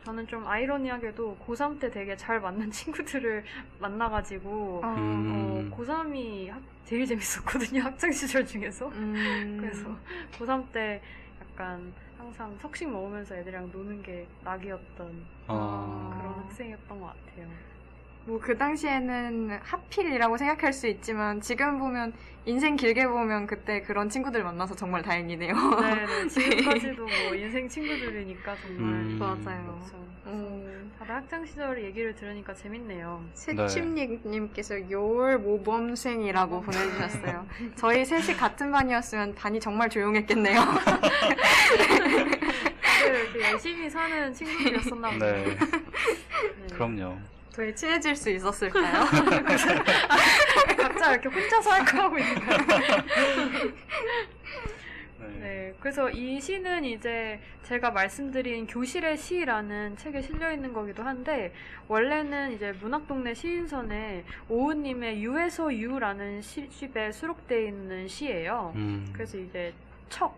저는 0.05 0.25
좀 0.25 0.47
아이러니하게도 0.47 1.37
고3 1.45 1.79
때 1.79 1.91
되게 1.91 2.17
잘 2.17 2.39
맞는 2.39 2.71
친구들을 2.71 3.43
만나가지고 3.77 4.81
어, 4.83 4.95
음. 4.97 5.69
어, 5.71 5.77
고3이 5.77 6.51
제일 6.85 7.05
재밌었거든요, 7.05 7.81
학창 7.83 8.09
시절 8.13 8.45
중에서. 8.45 8.87
음. 8.87 9.57
그래서 9.59 9.93
고3 10.39 10.71
때 10.71 11.01
약간 11.41 11.93
항상 12.17 12.57
석식 12.57 12.89
먹으면서 12.89 13.35
애들이랑 13.35 13.71
노는 13.71 14.01
게 14.01 14.27
낙이었던 14.43 15.25
아, 15.47 16.17
그런 16.19 16.33
학생이었던 16.45 16.99
것 16.99 17.05
같아요. 17.05 17.47
뭐 18.27 18.39
그 18.39 18.55
당시에는 18.57 19.59
하필이라고 19.63 20.37
생각할 20.37 20.71
수 20.73 20.87
있지만 20.87 21.39
지금 21.41 21.79
보면 21.79 22.13
인생 22.45 22.75
길게 22.75 23.07
보면 23.07 23.47
그때 23.47 23.81
그런 23.81 24.09
친구들 24.09 24.43
만나서 24.43 24.75
정말 24.75 25.01
다행이네요. 25.01 25.53
네네, 25.53 26.27
지금까지도 26.31 27.05
뭐 27.05 27.33
인생 27.35 27.67
친구들이니까 27.69 28.55
정말. 28.57 28.83
음. 28.83 29.17
맞아요. 29.19 29.79
그렇죠. 29.79 30.07
음. 30.27 30.91
다들 30.99 31.15
학창 31.15 31.45
시절 31.45 31.81
얘기를 31.83 32.13
들으니까 32.15 32.53
재밌네요. 32.53 33.23
새침님께서 33.33 34.89
요월 34.91 35.39
모범생이라고 35.39 36.61
보내주셨어요. 36.61 37.45
저희 37.75 38.05
셋이 38.05 38.37
같은 38.37 38.71
반이었으면 38.71 39.35
반이 39.35 39.59
정말 39.59 39.89
조용했겠네요. 39.89 40.59
이렇게 43.07 43.51
열심히 43.51 43.89
사는 43.89 44.33
친구들이었었나 44.33 45.09
보네요. 45.11 45.33
네, 45.33 45.43
네. 45.45 45.57
그럼요. 46.73 47.17
저희 47.57 47.75
친해질 47.75 48.15
수 48.15 48.29
있었을까요? 48.29 49.03
각자 50.77 51.13
이렇게 51.13 51.27
혼자서 51.27 51.71
할까 51.71 52.03
하고 52.03 52.19
있는 52.19 52.35
거예요. 52.35 52.59
네. 55.19 55.37
네, 55.39 55.73
그래서 55.79 56.07
이 56.11 56.39
시는 56.39 56.85
이제 56.85 57.39
제가 57.63 57.89
말씀드린 57.89 58.67
교실의 58.67 59.17
시라는 59.17 59.97
책에 59.97 60.21
실려 60.21 60.51
있는 60.51 60.71
거기도 60.71 61.01
한데 61.01 61.51
원래는 61.87 62.51
이제 62.53 62.73
문학동네 62.79 63.33
시인선에 63.33 64.23
오은님의 64.49 65.23
유에서 65.23 65.73
유라는 65.73 66.43
시집에 66.43 67.11
수록되어 67.11 67.59
있는 67.59 68.07
시예요. 68.07 68.73
음, 68.75 69.09
그래서 69.13 69.35
이제 69.39 69.73
척 70.09 70.37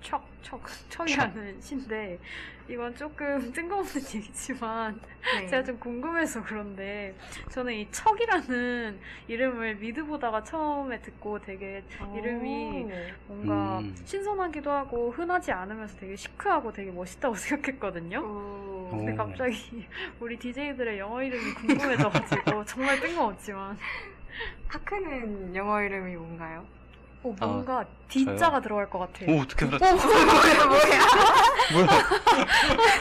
척, 0.00 0.24
척, 0.42 0.62
척이라는 0.88 1.60
시인데 1.60 2.18
이건 2.68 2.94
조금 2.96 3.52
뜬금없는 3.52 4.02
얘기지만 4.14 5.00
네. 5.36 5.46
제가 5.46 5.64
좀 5.64 5.78
궁금해서 5.78 6.42
그런데 6.42 7.14
저는 7.50 7.72
이 7.72 7.88
척이라는 7.90 8.98
이름을 9.28 9.76
미드 9.76 10.04
보다가 10.04 10.42
처음에 10.42 11.00
듣고 11.00 11.40
되게 11.40 11.82
이름이 12.16 12.86
뭔가 13.26 13.78
음. 13.78 13.94
신선하기도 14.04 14.70
하고 14.70 15.10
흔하지 15.10 15.52
않으면서 15.52 15.96
되게 15.98 16.16
시크하고 16.16 16.72
되게 16.72 16.90
멋있다고 16.90 17.34
생각했거든요. 17.36 18.18
오. 18.20 18.88
근데 18.90 19.12
오. 19.12 19.16
갑자기 19.16 19.86
우리 20.20 20.36
DJ들의 20.38 20.98
영어 20.98 21.22
이름이 21.22 21.54
궁금해져가지고 21.54 22.64
정말 22.64 23.00
뜬금없지만 23.00 23.76
하크는 24.68 25.54
영어 25.54 25.82
이름이 25.82 26.14
뭔가요? 26.16 26.66
어, 27.40 27.46
뭔가 27.46 27.84
D자가 28.08 28.60
들어갈 28.60 28.88
것 28.88 28.98
같아요. 29.00 29.30
오 29.36 29.40
어떻게 29.42 29.66
알았지? 29.66 30.06
뭐야 30.06 30.66
뭐야 30.66 30.80
뭐야? 31.72 31.88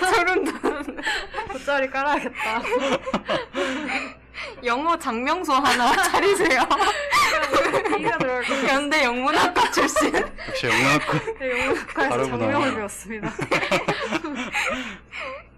소름 0.14 0.46
돋는 0.46 1.02
돗자리 1.54 1.90
깔아야겠다. 1.90 2.62
영어 4.66 4.98
장명소 4.98 5.54
하나 5.54 5.96
차리세요 5.96 6.62
D가 7.98 8.18
들어갈 8.18 8.44
것 8.44 8.50
같아요. 8.56 8.68
연대 8.68 9.04
영문학과 9.04 9.72
출신 9.72 10.14
역시 10.16 10.68
영문학과. 10.68 11.20
네, 11.40 11.52
영문학과에서 11.52 12.10
다르구나. 12.10 12.38
장명을 12.38 12.76
배웠습니다. 12.76 13.34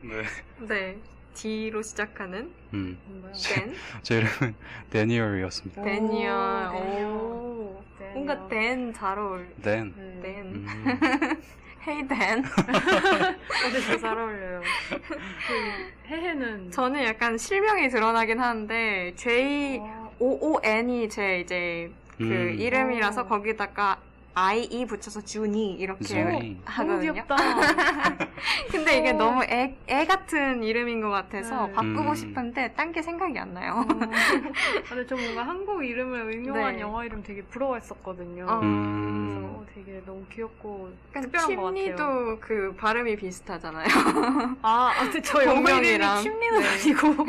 네. 0.02 0.24
네 0.60 0.98
D로 1.42 1.82
시작하는 1.84 2.52
음. 2.74 2.98
댄 3.32 3.76
제 4.02 4.18
이름은 4.18 4.56
데니얼이었습니다. 4.90 5.82
데니얼 5.84 6.68
오, 6.74 6.78
오 6.78 7.84
데니얼. 8.00 8.14
뭔가 8.14 8.48
댄 8.48 8.94
잘 8.94 9.20
어울 9.20 9.48
댄. 9.62 9.94
네. 9.96 10.20
댄 10.22 10.46
음. 10.46 11.42
헤이 11.88 12.08
댄 12.08 12.44
진짜 12.44 13.98
잘 14.00 14.18
어울려요. 14.18 14.62
그 15.00 16.08
해해는 16.08 16.72
저는 16.72 17.04
약간 17.04 17.38
실명이 17.38 17.90
드러나긴 17.90 18.40
하는데 18.40 19.14
J 19.16 19.78
어, 19.80 20.12
O 20.20 20.54
O 20.56 20.60
N이 20.64 21.08
제 21.08 21.42
이제 21.42 21.92
그 22.18 22.24
음. 22.24 22.56
이름이라서 22.60 23.22
오. 23.24 23.28
거기다가 23.28 24.00
I 24.40 24.68
E 24.70 24.86
붙여서 24.86 25.22
주니 25.22 25.74
이렇게 25.74 26.04
주니. 26.06 26.22
너무 26.22 26.56
하거든요. 26.66 27.14
귀엽다. 27.14 27.36
근데 28.70 29.00
이게 29.00 29.10
오. 29.14 29.18
너무 29.18 29.44
애, 29.46 29.76
애 29.90 30.06
같은 30.06 30.62
이름인 30.64 31.02
것 31.02 31.10
같아서 31.10 31.66
네. 31.68 31.74
바꾸고 31.74 32.10
음. 32.12 32.16
싶은데 32.16 32.74
딴 32.74 32.92
게 32.92 33.02
생각이 33.02 33.38
안 33.40 33.54
나요. 33.56 33.84
어. 33.84 33.86
근데 34.88 35.06
저 35.08 35.16
뭔가 35.16 35.42
한국 35.44 35.84
이름을 35.84 36.34
응용한 36.36 36.76
네. 36.76 36.82
영어 36.82 37.04
이름 37.04 37.24
되게 37.24 37.42
부러워했었거든요. 37.42 38.44
어. 38.48 38.60
그래서 38.60 38.62
음. 38.64 39.44
어, 39.58 39.66
되게 39.74 40.02
너무 40.06 40.24
귀엽고 40.32 40.92
약간 41.10 41.24
특별한 41.24 41.56
것 41.56 41.64
같아요. 41.64 41.74
침니도 41.84 42.38
그 42.40 42.76
발음이 42.78 43.16
비슷하잖아요. 43.18 43.88
아, 44.62 44.94
아, 44.96 45.04
근데 45.04 45.20
저 45.22 45.44
영어 45.44 45.68
이름이. 45.82 46.22
침리는 46.22 46.60
네. 46.62 46.68
아니고 46.68 47.26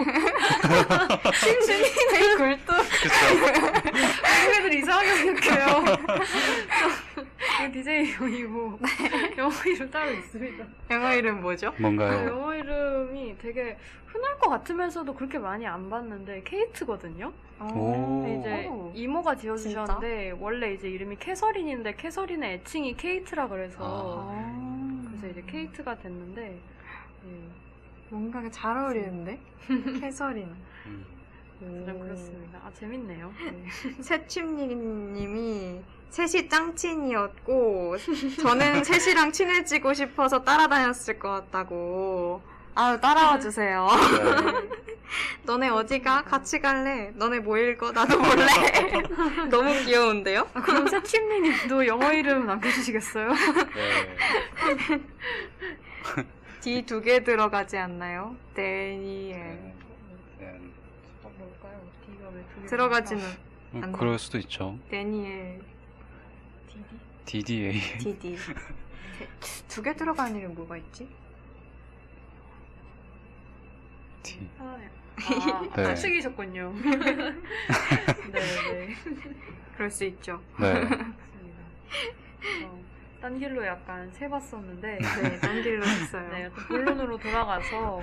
침니 1.40 2.36
굴뚝. 2.36 2.66
그쵸. 2.76 3.14
애들 4.58 4.74
이상하게 4.74 5.14
생각해요. 5.16 5.84
DJ 7.72 8.12
형이고 8.12 8.78
영어 9.38 9.52
이름 9.66 9.90
따로 9.90 10.10
있습니다. 10.10 10.64
영어 10.90 11.14
이름 11.14 11.40
뭐죠? 11.40 11.72
그 11.76 11.82
뭔가요? 11.82 12.28
영어 12.28 12.54
이름이 12.54 13.38
되게 13.38 13.76
흔할 14.06 14.38
것 14.38 14.50
같으면서도 14.50 15.14
그렇게 15.14 15.38
많이 15.38 15.66
안 15.66 15.88
봤는데 15.88 16.42
케이트거든요. 16.44 17.32
오. 17.60 18.22
근데 18.22 18.38
이제 18.38 18.66
오. 18.68 18.92
이모가 18.94 19.36
지어주셨는데 19.36 20.36
원래 20.38 20.72
이제 20.72 20.88
이름이 20.88 21.16
캐서린인데 21.16 21.96
캐서린의 21.96 22.54
애칭이 22.54 22.96
케이트라 22.96 23.48
그래서 23.48 23.78
아. 23.80 25.04
그래서 25.08 25.28
이제 25.28 25.42
케이트가 25.46 25.96
됐는데 25.98 26.40
네, 27.24 27.30
뭔가 28.10 28.48
잘 28.50 28.76
어울리는데? 28.76 29.38
캐서린. 30.00 30.48
음. 31.62 31.84
좀 31.86 32.00
그렇습니다. 32.00 32.58
아 32.64 32.70
재밌네요. 32.78 33.32
네. 33.44 33.64
새침님이 34.02 35.80
셋이 36.10 36.48
짱친이었고 36.48 37.96
저는 38.42 38.84
셋이랑 38.84 39.32
친해지고 39.32 39.94
싶어서 39.94 40.42
따라다녔을 40.42 41.18
것 41.18 41.30
같다고. 41.30 42.40
아유 42.74 43.00
따라와 43.00 43.38
주세요. 43.40 43.88
네. 43.90 44.68
너네 45.42 45.68
어디가? 45.70 46.22
같이 46.24 46.60
갈래? 46.60 47.10
너네 47.14 47.40
뭐 47.40 47.56
읽어? 47.58 47.90
나도 47.92 48.18
몰래. 48.20 48.46
너무 49.50 49.72
귀여운데요? 49.84 50.46
아, 50.54 50.60
그럼 50.60 50.86
새침리님도 50.86 51.86
영어 51.86 52.12
이름 52.12 52.46
남겨주시겠어요? 52.46 53.32
네. 53.32 55.00
D 56.60 56.84
두 56.84 57.00
개 57.00 57.24
들어가지 57.24 57.78
않나요? 57.78 58.36
데니엘. 58.54 59.38
네. 60.38 60.60
어, 61.24 61.30
뭘까요? 61.38 61.80
D가 62.06 62.28
왜두 62.34 62.54
개? 62.57 62.57
들어가지는 62.68 63.22
음, 63.74 63.84
안 63.84 63.92
그럴 63.92 64.18
수도 64.18 64.38
있죠. 64.38 64.78
데니엘 64.90 65.60
DD? 67.24 67.42
DDA. 67.44 67.80
DD. 67.98 68.36
두 69.68 69.82
개 69.82 69.94
들어가는 69.94 70.36
이름 70.38 70.54
뭐가 70.54 70.76
있지? 70.76 71.08
D. 74.22 74.48
아, 74.58 74.76
네. 74.78 75.82
아, 75.84 75.94
숙이셨군요. 75.96 76.72
네, 76.82 77.32
네. 78.32 78.94
그럴 79.74 79.90
수 79.90 80.04
있죠. 80.04 80.40
네. 80.60 80.82
어, 82.64 82.84
딴 83.20 83.38
길로 83.38 83.64
약간 83.66 84.10
세봤었는데, 84.12 84.98
네, 84.98 85.38
딴 85.40 85.62
길로 85.62 85.84
했어요. 85.84 86.28
네, 86.30 86.48
또 86.50 86.54
본론으로 86.68 87.18
돌아가서, 87.18 88.00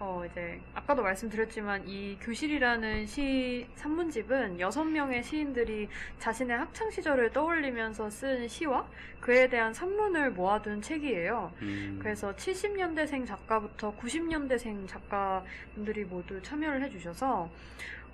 어, 0.00 0.24
이제, 0.24 0.58
아까도 0.72 1.02
말씀드렸지만, 1.02 1.86
이 1.86 2.16
교실이라는 2.22 3.04
시 3.04 3.66
산문집은 3.74 4.58
여섯 4.58 4.82
명의 4.84 5.22
시인들이 5.22 5.88
자신의 6.18 6.56
학창 6.56 6.90
시절을 6.90 7.32
떠올리면서 7.32 8.08
쓴 8.08 8.48
시와 8.48 8.88
그에 9.20 9.50
대한 9.50 9.74
산문을 9.74 10.30
모아둔 10.30 10.80
책이에요. 10.80 11.52
음. 11.60 11.98
그래서 12.00 12.34
70년대생 12.34 13.26
작가부터 13.26 13.94
90년대생 13.96 14.88
작가분들이 14.88 16.04
모두 16.04 16.40
참여를 16.40 16.82
해주셔서 16.84 17.50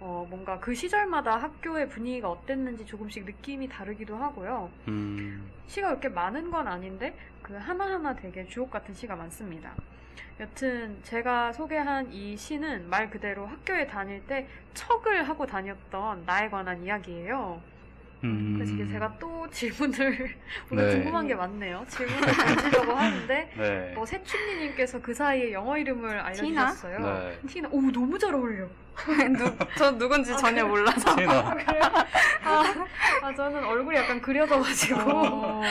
어, 0.01 0.27
뭔가 0.29 0.59
그 0.59 0.75
시절마다 0.75 1.37
학교의 1.37 1.89
분위기가 1.89 2.31
어땠는지 2.31 2.85
조금씩 2.85 3.25
느낌이 3.25 3.69
다르기도 3.69 4.17
하고요. 4.17 4.71
음. 4.89 5.49
시가 5.69 5.89
그렇게 5.91 6.09
많은 6.09 6.51
건 6.51 6.67
아닌데 6.67 7.17
그 7.43 7.55
하나하나 7.55 8.15
되게 8.17 8.45
주옥 8.49 8.73
같은 8.73 8.93
시가 8.93 9.15
많습니다. 9.15 9.73
여튼 10.41 10.99
제가 11.03 11.53
소개한 11.53 12.13
이 12.13 12.37
시는 12.37 12.89
말 12.91 13.09
그대로 13.11 13.47
학교에 13.47 13.87
다닐 13.87 14.21
때 14.27 14.47
척을 14.75 15.29
하고 15.29 15.47
다녔던 15.47 16.25
나에 16.27 16.49
관한 16.49 16.83
이야기예요. 16.83 17.61
음. 18.25 18.55
그래서 18.57 18.73
이게 18.73 18.87
제가 18.87 19.15
또 19.19 19.49
질문을 19.51 20.35
오늘 20.71 20.87
네. 20.89 20.95
궁금한 20.95 21.27
게 21.27 21.35
많네요. 21.35 21.85
질문을 21.89 22.21
던지려고 22.35 22.93
하는데 22.93 23.53
네. 23.57 23.95
어, 23.97 24.05
새춘리님께서 24.07 25.01
그 25.01 25.15
사이에 25.15 25.53
영어 25.53 25.77
이름을 25.77 26.19
알려주셨어요. 26.19 26.99
네. 26.99 27.39
티나. 27.47 27.69
오 27.71 27.81
너무 27.91 28.19
잘 28.19 28.35
어울려. 28.35 28.67
누, 29.37 29.57
저 29.77 29.91
누군지 29.99 30.35
전혀 30.39 30.65
몰라서. 30.65 31.15
티나. 31.17 31.55
아, 32.43 32.65
아, 33.23 33.35
저는 33.35 33.63
얼굴이 33.65 33.95
약간 33.97 34.21
그려져가지고 34.23 35.01
어. 35.05 35.63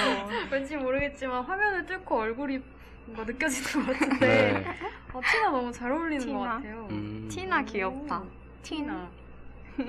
왠지 0.52 0.78
모르겠지만 0.78 1.44
화면을 1.44 1.86
뚫고 1.88 2.20
얼굴이 2.20 2.60
뭔가 3.06 3.24
느껴지는 3.24 3.86
것 3.86 3.94
같은데 4.00 4.28
네. 4.28 4.66
어, 5.14 5.22
티나 5.32 5.50
너무 5.52 5.72
잘 5.72 5.92
어울리는 5.92 6.26
티나. 6.26 6.38
것 6.40 6.46
같아요. 6.46 6.88
음. 6.92 7.28
티나 7.32 7.62
귀엽다. 7.64 8.20
오, 8.20 8.28
티나. 8.62 9.10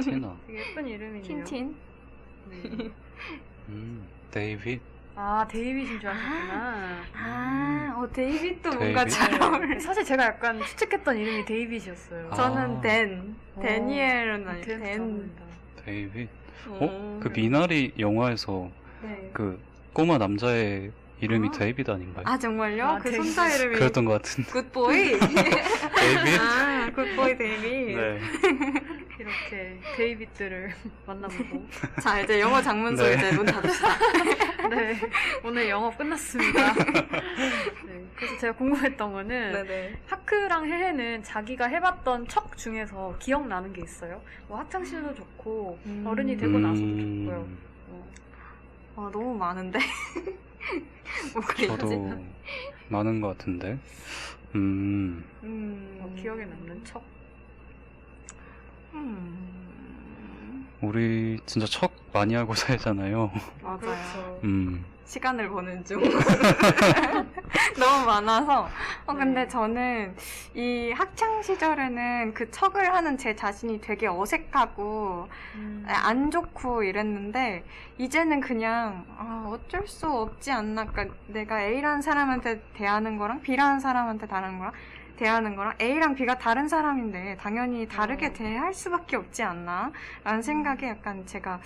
티나. 0.02 0.36
되게 0.46 0.58
예쁜 0.70 0.86
이름이네요. 0.86 1.22
틴틴. 1.22 1.76
네. 2.50 2.90
음. 3.68 4.06
데이빗. 4.30 4.80
아 5.18 5.46
데이빗인 5.48 5.98
줄 5.98 6.10
아셨구나. 6.10 7.02
아, 7.14 7.94
어, 7.96 8.12
데이빗도 8.12 8.70
데이빗? 8.70 8.78
뭔가 8.78 9.06
잘 9.06 9.30
네. 9.30 9.44
어울려. 9.44 9.80
사실 9.80 10.04
제가 10.04 10.24
약간 10.24 10.60
추측했던 10.62 11.16
이름이 11.16 11.44
데이빗이었어요. 11.46 12.28
아. 12.30 12.34
저는 12.34 12.80
댄. 12.82 13.34
어. 13.54 13.60
데니엘은 13.62 14.46
아니, 14.46 14.60
댄. 14.60 14.82
댄. 14.82 15.30
데이빗. 15.84 16.28
어, 16.68 16.78
어? 16.82 17.20
그 17.22 17.28
미나리 17.32 17.94
영화에서 17.98 18.70
네. 19.02 19.30
그 19.32 19.58
꼬마 19.94 20.18
남자의 20.18 20.92
이름이 21.20 21.48
아. 21.48 21.50
데이빗 21.52 21.88
아닌가요? 21.88 22.24
아, 22.26 22.38
정말요? 22.38 22.84
아, 22.84 22.98
그 22.98 23.10
데이빗. 23.10 23.34
손자 23.34 23.54
이름이 23.54 23.76
그랬던 23.76 24.04
것 24.04 24.12
같은데. 24.12 24.50
Good 24.50 24.84
boy? 24.84 25.18
데이빗? 25.18 26.40
아, 26.40 26.90
good 26.94 27.18
boy 27.18 27.36
데이빗. 27.38 27.96
네. 27.96 28.20
이렇게 29.18 29.80
데이빗들을 29.96 30.74
만나보고 31.06 31.66
자, 32.02 32.20
이제 32.20 32.38
영어 32.38 32.60
작명소 32.61 33.02
네. 33.02 33.14
이제 33.14 33.32
문 33.32 33.46
닫읍시다. 33.46 33.88
네 34.68 35.00
오늘 35.42 35.68
영업 35.70 35.96
끝났습니다. 35.96 36.74
네, 36.74 38.04
그래서 38.14 38.38
제가 38.38 38.52
궁금했던 38.54 39.12
거는 39.12 39.52
네네. 39.52 40.00
하크랑 40.06 40.66
해해는 40.66 41.22
자기가 41.22 41.66
해봤던 41.66 42.28
척 42.28 42.56
중에서 42.58 43.16
기억나는 43.18 43.72
게 43.72 43.82
있어요. 43.82 44.20
뭐 44.48 44.58
학창시절도 44.58 45.14
좋고 45.14 45.78
음. 45.86 46.04
어른이 46.06 46.36
되고 46.36 46.58
나서도 46.58 46.84
음. 46.86 47.24
좋고요. 47.24 47.48
어, 47.88 48.12
아, 48.96 49.10
너무 49.12 49.34
많은데. 49.34 49.78
뭐가 51.34 51.54
저도 51.54 51.92
있지? 51.92 52.26
많은 52.88 53.20
것 53.20 53.28
같은데. 53.28 53.78
음, 54.54 55.24
음. 55.42 55.98
어, 56.02 56.12
기억에 56.20 56.44
남는 56.44 56.84
척. 56.84 57.02
음. 58.94 60.66
우리 60.80 61.38
진짜 61.46 61.66
척 61.66 61.92
많이 62.12 62.34
하고 62.34 62.54
살잖아요. 62.54 63.30
맞아요. 63.62 63.78
그렇죠. 63.78 64.40
음, 64.44 64.84
시간을 65.07 65.48
보는 65.48 65.84
중. 65.84 66.02
너무 67.78 68.07
많아서. 68.07 68.68
어, 69.07 69.14
근데 69.14 69.42
네. 69.42 69.48
저는 69.48 70.16
이 70.54 70.92
학창 70.92 71.42
시절에는 71.42 72.34
그 72.34 72.50
척을 72.50 72.92
하는 72.92 73.16
제 73.16 73.34
자신이 73.34 73.80
되게 73.80 74.09
어색하고 74.09 75.28
음. 75.54 75.84
안 75.86 76.30
좋고 76.30 76.82
이랬는데 76.82 77.64
이제는 77.98 78.40
그냥 78.40 79.07
아, 79.16 79.46
어쩔 79.48 79.86
수 79.86 80.11
없지 80.11 80.50
않나. 80.50 80.86
그러니까 80.86 81.16
내가 81.28 81.62
A라는 81.62 82.02
사람한테 82.02 82.62
대하는 82.74 83.16
거랑 83.16 83.42
B라는 83.42 83.80
사람한테 83.80 84.26
다른 84.26 84.59
거랑 84.59 84.72
대하는 85.16 85.56
거랑 85.56 85.74
A랑 85.80 86.14
B가 86.14 86.38
다른 86.38 86.68
사람인데 86.68 87.36
당연히 87.40 87.88
다르게 87.88 88.26
어. 88.26 88.32
대할 88.32 88.72
수밖에 88.74 89.16
없지 89.16 89.42
않나 89.42 89.90
라는 90.22 90.42
생각에 90.42 90.88
약간 90.88 91.24
제가 91.26 91.60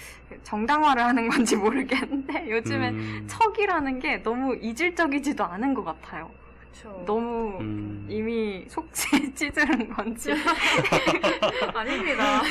정당화를 0.44 1.02
하는 1.04 1.28
건지 1.28 1.56
모르겠는데 1.56 2.48
요즘엔 2.50 2.94
음, 2.94 3.24
척이라는 3.26 3.98
게 3.98 4.22
너무 4.22 4.54
이질적이지도 4.56 5.44
않은 5.44 5.74
것 5.74 5.84
같아요. 5.84 6.30
그쵸. 6.72 7.02
너무 7.06 7.58
음, 7.60 8.06
이미 8.08 8.64
속지에 8.68 9.32
찌들은 9.34 9.90
건지. 9.90 10.30
아닙니다. 11.74 12.42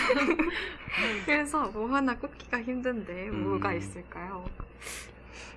그래서 1.26 1.68
뭐 1.70 1.88
하나 1.89 2.16
꼽기가 2.16 2.62
힘든데 2.62 3.30
음. 3.30 3.43
뭐가 3.43 3.74
있을까요? 3.74 4.45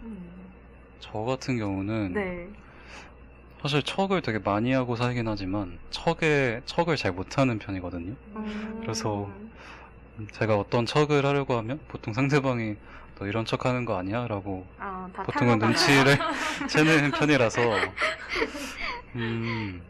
음. 0.02 0.30
저 1.00 1.18
같은 1.20 1.58
경우는 1.58 2.12
네. 2.12 2.48
사실 3.62 3.80
척을 3.84 4.22
되게 4.22 4.40
많이 4.40 4.72
하고 4.72 4.96
살긴 4.96 5.28
하지만 5.28 5.78
척에 5.90 6.60
척을 6.66 6.96
잘 6.96 7.12
못하는 7.12 7.60
편이거든요. 7.60 8.14
음. 8.34 8.78
그래서 8.82 9.30
제가 10.32 10.58
어떤 10.58 10.84
척을 10.84 11.24
하려고 11.24 11.56
하면 11.58 11.78
보통 11.86 12.12
상대방이 12.12 12.74
너 13.18 13.26
이런 13.26 13.44
척 13.44 13.64
하는 13.64 13.84
거 13.84 13.96
아니야? 13.96 14.26
라고 14.26 14.66
아, 14.78 15.08
다 15.14 15.22
보통은 15.22 15.60
눈치를 15.60 16.18
채는 16.68 17.12
편이라서 17.12 17.60
음, 19.14 19.80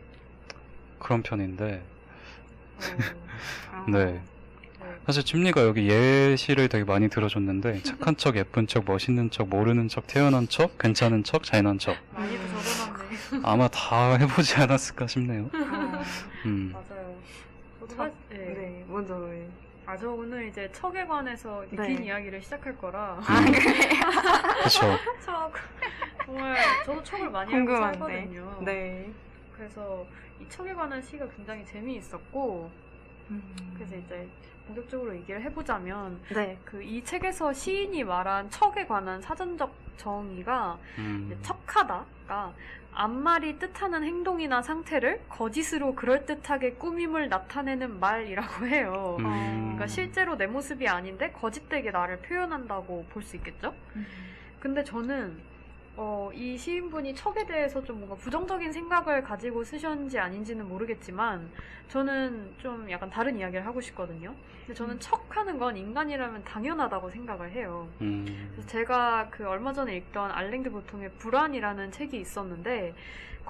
그런 0.98 1.22
편인데 1.22 1.82
나요. 2.78 3.84
네. 3.88 4.04
네. 4.12 4.20
사실 5.06 5.24
찜리가 5.24 5.62
여기 5.62 5.88
예시를 5.88 6.68
되게 6.68 6.84
많이 6.84 7.08
들어줬는데 7.08 7.82
착한 7.82 8.16
척, 8.16 8.36
예쁜 8.36 8.66
척, 8.66 8.84
멋있는 8.84 9.30
척, 9.30 9.48
모르는 9.48 9.88
척, 9.88 10.06
태어난 10.06 10.46
척, 10.48 10.78
괜찮은 10.78 11.24
척, 11.24 11.42
잘난 11.42 11.78
척 11.78 11.96
많이도 12.14 12.46
적어놨네. 12.48 12.81
아마 13.42 13.68
다 13.68 14.14
해보지 14.16 14.56
않았을까 14.56 15.06
싶네요. 15.06 15.44
어, 15.44 15.48
음, 16.46 16.72
맞아요. 16.72 17.16
저도? 17.80 17.94
사- 17.96 18.10
네. 18.30 18.36
네, 18.36 18.84
먼저 18.88 19.16
왜? 19.16 19.48
아, 19.86 19.96
저 19.96 20.10
오늘 20.10 20.46
이제 20.48 20.70
척에 20.72 21.04
관해서 21.06 21.64
이렇게 21.64 21.88
네. 21.88 21.94
긴 21.96 22.04
이야기를 22.04 22.40
시작할 22.42 22.76
거라. 22.78 23.18
아, 23.26 23.40
그래요? 23.44 24.62
그쵸. 24.62 24.80
척. 25.24 25.52
정말, 26.24 26.56
저도 26.86 27.02
척을 27.02 27.30
많이 27.30 27.52
하고. 27.52 27.76
살거든요. 27.76 28.58
네. 28.64 29.10
그래서 29.56 30.06
이 30.40 30.48
척에 30.48 30.72
관한 30.72 31.02
시가 31.02 31.26
굉장히 31.36 31.64
재미있었고, 31.66 32.70
음. 33.30 33.72
그래서 33.74 33.96
이제 33.96 34.28
본격적으로 34.66 35.14
얘기를 35.16 35.42
해보자면, 35.42 36.20
네. 36.32 36.56
그 36.64 36.80
이 36.82 37.02
책에서 37.02 37.52
시인이 37.52 38.04
말한 38.04 38.50
척에 38.50 38.86
관한 38.86 39.20
사전적 39.20 39.74
정의가 39.96 40.78
음, 40.98 41.24
이제 41.26 41.38
척하다가 41.42 42.52
앞말이 42.94 43.58
뜻하는 43.58 44.04
행동이나 44.04 44.60
상태를 44.62 45.20
거짓으로 45.28 45.94
그럴듯하게 45.94 46.74
꾸밈을 46.74 47.28
나타내는 47.28 47.98
말이라고 48.00 48.66
해요. 48.68 49.16
음, 49.20 49.24
그러니까 49.62 49.86
실제로 49.86 50.36
내 50.36 50.46
모습이 50.46 50.86
아닌데 50.88 51.32
거짓되게 51.32 51.90
나를 51.90 52.18
표현한다고 52.18 53.06
볼 53.10 53.22
수 53.22 53.36
있겠죠? 53.36 53.74
근데 54.60 54.84
저는 54.84 55.36
어, 55.96 56.30
이 56.32 56.56
시인분이 56.56 57.14
척에 57.14 57.44
대해서 57.44 57.82
좀 57.84 57.98
뭔가 57.98 58.16
부정적인 58.16 58.72
생각을 58.72 59.22
가지고 59.22 59.62
쓰셨는지 59.62 60.18
아닌지는 60.18 60.66
모르겠지만 60.68 61.50
저는 61.88 62.54
좀 62.58 62.90
약간 62.90 63.10
다른 63.10 63.38
이야기를 63.38 63.66
하고 63.66 63.80
싶거든요. 63.80 64.34
근데 64.60 64.74
저는 64.74 64.94
음. 64.94 65.00
척하는 65.00 65.58
건 65.58 65.76
인간이라면 65.76 66.44
당연하다고 66.44 67.10
생각을 67.10 67.50
해요. 67.52 67.88
음, 68.00 68.24
그래서 68.52 68.66
제가 68.68 69.28
그 69.30 69.46
얼마 69.46 69.72
전에 69.72 69.96
읽던 69.96 70.30
알랭드 70.30 70.70
보통의 70.70 71.10
불안이라는 71.18 71.92
책이 71.92 72.18
있었는데 72.18 72.94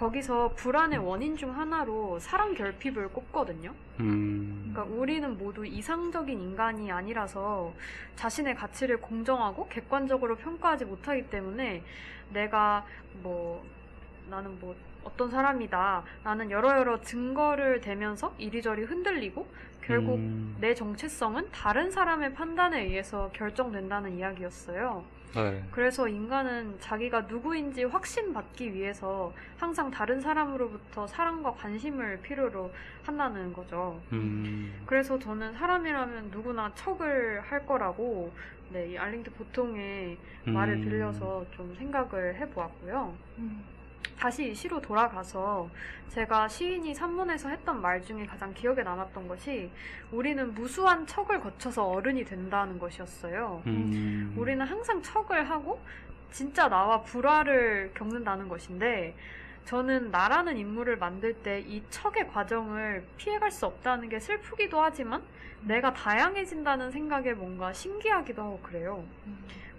거기서 0.02 0.54
불안의 0.56 0.98
원인 0.98 1.36
중 1.36 1.56
하나로 1.56 2.18
사랑 2.18 2.54
결핍을 2.54 3.10
꼽거든요. 3.10 3.72
음, 4.00 4.72
그러니까 4.72 4.96
우리는 4.96 5.38
모두 5.38 5.64
이상적인 5.64 6.40
인간이 6.40 6.90
아니라서 6.90 7.72
자신의 8.16 8.56
가치를 8.56 9.00
공정하고 9.00 9.68
객관적으로 9.68 10.34
평가하지 10.34 10.86
못하기 10.86 11.30
때문에 11.30 11.84
내가 12.32 12.84
뭐 13.22 13.64
나는 14.28 14.58
뭐 14.58 14.74
어떤 15.04 15.30
사람이다. 15.30 16.02
나는 16.24 16.50
여러 16.50 16.76
여러 16.76 17.00
증거를 17.00 17.80
대면서 17.80 18.34
이리저리 18.38 18.82
흔들리고 18.82 19.46
결국 19.82 20.16
음, 20.16 20.56
내 20.60 20.74
정체성은 20.74 21.52
다른 21.52 21.92
사람의 21.92 22.34
판단에 22.34 22.82
의해서 22.82 23.30
결정된다는 23.32 24.18
이야기였어요. 24.18 25.04
네. 25.34 25.64
그래서 25.70 26.08
인간은 26.08 26.78
자기가 26.80 27.22
누구인지 27.22 27.84
확신받기 27.84 28.74
위해서 28.74 29.32
항상 29.56 29.90
다른 29.90 30.20
사람으로부터 30.20 31.06
사랑과 31.06 31.52
관심을 31.52 32.20
필요로 32.20 32.70
한다는 33.04 33.52
거죠. 33.52 34.00
음, 34.12 34.82
그래서 34.84 35.18
저는 35.18 35.54
사람이라면 35.54 36.30
누구나 36.30 36.72
척을 36.74 37.40
할 37.40 37.64
거라고 37.66 38.32
네, 38.70 38.92
이 38.92 38.98
알링드 38.98 39.30
보통의 39.32 40.18
말을 40.44 40.74
음, 40.74 40.82
빌려서 40.82 41.44
좀 41.56 41.74
생각을 41.76 42.36
해보았고요. 42.36 43.14
음. 43.38 43.64
다시 44.18 44.50
이 44.50 44.54
시로 44.54 44.80
돌아가서 44.80 45.68
제가 46.10 46.46
시인이 46.48 46.94
산문에서 46.94 47.48
했던 47.48 47.80
말 47.80 48.02
중에 48.02 48.26
가장 48.26 48.52
기억에 48.54 48.82
남았던 48.82 49.26
것이 49.28 49.70
우리는 50.10 50.54
무수한 50.54 51.06
척을 51.06 51.40
거쳐서 51.40 51.88
어른이 51.88 52.24
된다는 52.24 52.78
것이었어요. 52.78 53.62
음, 53.66 54.34
우리는 54.36 54.64
항상 54.64 55.02
척을 55.02 55.48
하고 55.48 55.80
진짜 56.30 56.68
나와 56.68 57.02
불화를 57.02 57.92
겪는다는 57.94 58.48
것인데 58.48 59.14
저는 59.64 60.10
나라는 60.10 60.56
인물을 60.56 60.96
만들 60.98 61.34
때 61.34 61.60
이 61.60 61.82
척의 61.90 62.28
과정을 62.28 63.04
피해갈 63.16 63.50
수 63.50 63.66
없다는 63.66 64.08
게 64.08 64.18
슬프기도 64.18 64.80
하지만 64.80 65.22
내가 65.62 65.92
다양해진다는 65.94 66.90
생각에 66.90 67.32
뭔가 67.34 67.72
신기하기도 67.72 68.42
하고 68.42 68.58
그래요. 68.60 69.04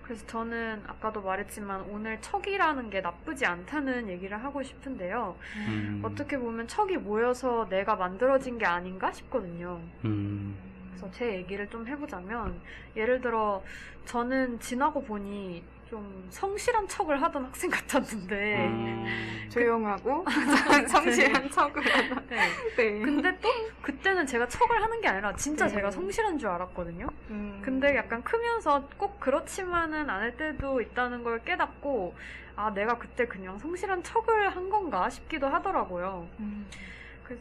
그래서 0.04 0.26
저는 0.28 0.84
아까도 0.86 1.22
말했지만 1.22 1.82
오늘 1.89 2.20
척이라는 2.22 2.89
게 2.89 3.01
나쁘지 3.01 3.45
않다는 3.45 4.10
얘기를 4.10 4.38
하고 4.41 4.62
싶은데요. 4.62 5.36
음, 5.68 6.01
어떻게 6.04 6.38
보면 6.38 6.68
척이 6.68 6.97
모여서 6.97 7.68
내가 7.70 7.95
만들어진 7.95 8.58
게 8.58 8.66
아닌가 8.66 9.12
싶거든요. 9.12 9.82
음, 10.04 10.56
그래서 10.89 11.10
제 11.12 11.34
얘기를 11.36 11.70
좀 11.70 11.88
해보자면 11.88 12.60
예를 12.95 13.22
들어 13.22 13.64
저는 14.06 14.60
지나고 14.60 15.04
보니 15.04 15.64
좀 15.94 16.26
성실한 16.32 16.88
척을 16.88 17.22
하던 17.22 17.46
학생 17.46 17.70
같았는데 17.70 18.66
음, 18.66 19.06
조용하고 19.48 20.26
성실한 20.89 21.52
척을 21.52 21.86
하다. 21.86 22.22
네. 22.30 22.50
네. 22.76 23.00
근데 23.00 23.38
또 23.39 23.48
그때는 23.84 24.26
제가 24.26 24.48
척을 24.48 24.82
하는 24.82 25.02
게 25.02 25.08
아니라 25.08 25.36
진짜 25.36 25.68
네. 25.68 25.76
제가 25.76 25.91
성실한 25.91 26.39
줄 26.39 26.50
알았거든요. 26.50 27.06
음. 27.30 27.62
근데 27.64 27.96
약간 27.96 28.24
크면서 28.24 28.89
꼭 28.98 29.20
그렇지만은 29.20 30.10
않을 30.10 30.36
때도 30.36 30.82
있다는 30.82 31.24
걸 31.24 31.44
깨닫고 31.44 32.16
아 32.56 32.74
내가 32.74 32.98
그때 32.98 33.28
그냥 33.28 33.60
성실한 33.60 34.02
척을 34.02 34.50
한 34.50 34.72
건가 34.72 35.12
싶기도 35.12 35.48
하더라고요. 35.48 36.28
음. 36.39 36.66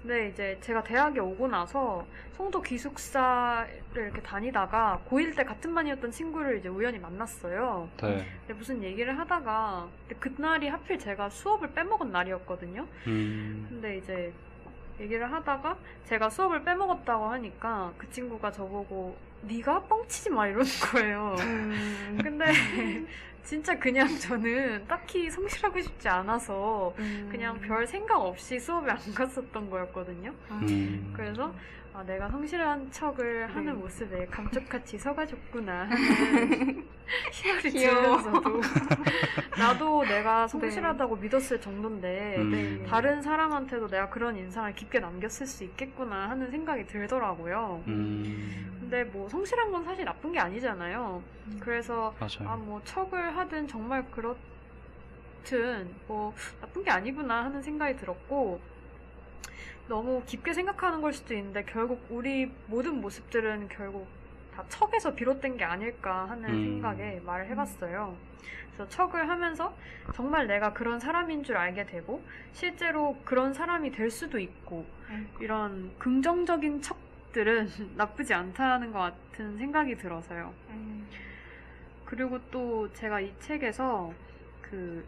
근데 0.00 0.28
이제 0.28 0.58
제가 0.60 0.82
대학에 0.82 1.20
오고 1.20 1.48
나서 1.48 2.06
송도 2.32 2.62
기숙사를 2.62 3.82
이렇게 3.94 4.22
다니다가 4.22 5.00
고1 5.08 5.36
때 5.36 5.44
같은 5.44 5.74
반이었던 5.74 6.10
친구를 6.10 6.58
이제 6.58 6.68
우연히 6.68 6.98
만났어요. 6.98 7.88
네. 8.02 8.26
근데 8.46 8.54
무슨 8.54 8.82
얘기를 8.82 9.18
하다가 9.18 9.88
그날이 10.18 10.68
하필 10.68 10.98
제가 10.98 11.28
수업을 11.28 11.72
빼먹은 11.72 12.10
날이었거든요. 12.10 12.86
음, 13.06 13.66
근데 13.68 13.98
이제 13.98 14.32
얘기를 15.00 15.30
하다가 15.30 15.76
제가 16.06 16.30
수업을 16.30 16.64
빼먹었다고 16.64 17.26
하니까 17.26 17.92
그 17.98 18.10
친구가 18.10 18.52
저보고 18.52 19.16
네가 19.42 19.82
뻥치지 19.82 20.30
마 20.30 20.46
이러는 20.46 20.66
거예요. 20.92 21.36
음. 21.40 22.18
근데 22.22 22.44
진짜 23.42 23.78
그냥 23.78 24.06
저는 24.18 24.86
딱히 24.86 25.30
성실하고 25.30 25.80
싶지 25.80 26.08
않아서 26.08 26.94
음. 26.98 27.28
그냥 27.30 27.60
별 27.60 27.86
생각 27.86 28.20
없이 28.20 28.58
수업에 28.58 28.90
안 28.90 28.98
갔었던 29.14 29.70
거였거든요. 29.70 30.32
음, 30.50 31.12
그래서 31.14 31.52
아, 31.94 32.02
내가 32.04 32.28
성실한 32.30 32.90
척을 32.90 33.48
하는 33.54 33.66
네. 33.66 33.72
모습에 33.72 34.26
감쪽같이 34.26 34.98
서가졌구나 34.98 35.90
하는 35.90 36.88
희열이. 37.30 37.70
들면서도 37.70 38.60
나 39.58 39.66
나도 39.74 40.02
내가 40.04 40.48
성실하다고 40.48 41.16
믿었을 41.16 41.60
정도인데 41.60 42.36
음. 42.38 42.50
네. 42.50 42.86
다른 42.86 43.20
사람한테도 43.20 43.88
내가 43.88 44.08
그런 44.08 44.36
인상을 44.36 44.74
깊게 44.74 45.00
남겼을 45.00 45.46
수 45.46 45.64
있겠구나 45.64 46.30
하는 46.30 46.50
생각이 46.50 46.86
들더라고요. 46.86 47.82
음, 47.86 48.78
근데 48.80 49.04
뭐 49.04 49.28
성실한 49.28 49.70
건 49.70 49.84
사실 49.84 50.06
나쁜 50.06 50.32
게 50.32 50.38
아니잖아요. 50.38 51.22
그래서 51.60 52.14
맞아요. 52.18 52.48
아뭐 52.48 52.80
척을 52.84 53.36
하든 53.36 53.68
정말 53.68 54.02
그렇든 54.10 54.38
뭐 56.06 56.32
나쁜 56.62 56.82
게 56.84 56.90
아니구나 56.90 57.44
하는 57.44 57.60
생각이 57.60 57.96
들었고 57.96 58.72
너무 59.92 60.22
깊게 60.24 60.54
생각하는 60.54 61.02
걸 61.02 61.12
수도 61.12 61.34
있는데 61.34 61.64
결국 61.64 62.06
우리 62.08 62.50
모든 62.66 63.02
모습들은 63.02 63.68
결국 63.68 64.08
다 64.56 64.64
척에서 64.70 65.14
비롯된 65.14 65.58
게 65.58 65.64
아닐까 65.64 66.30
하는 66.30 66.48
음. 66.48 66.64
생각에 66.64 67.20
말을 67.20 67.46
해봤어요. 67.50 68.16
그래서 68.68 68.88
척을 68.88 69.28
하면서 69.28 69.76
정말 70.14 70.46
내가 70.46 70.72
그런 70.72 70.98
사람인 70.98 71.44
줄 71.44 71.58
알게 71.58 71.84
되고 71.84 72.24
실제로 72.52 73.18
그런 73.26 73.52
사람이 73.52 73.90
될 73.90 74.10
수도 74.10 74.38
있고 74.38 74.86
이런 75.40 75.92
긍정적인 75.98 76.80
척들은 76.80 77.68
나쁘지 77.94 78.32
않다는 78.32 78.92
것 78.92 78.98
같은 78.98 79.58
생각이 79.58 79.98
들어서요. 79.98 80.54
음. 80.70 81.06
그리고 82.06 82.38
또 82.50 82.90
제가 82.94 83.20
이 83.20 83.30
책에서 83.40 84.14
그 84.62 85.06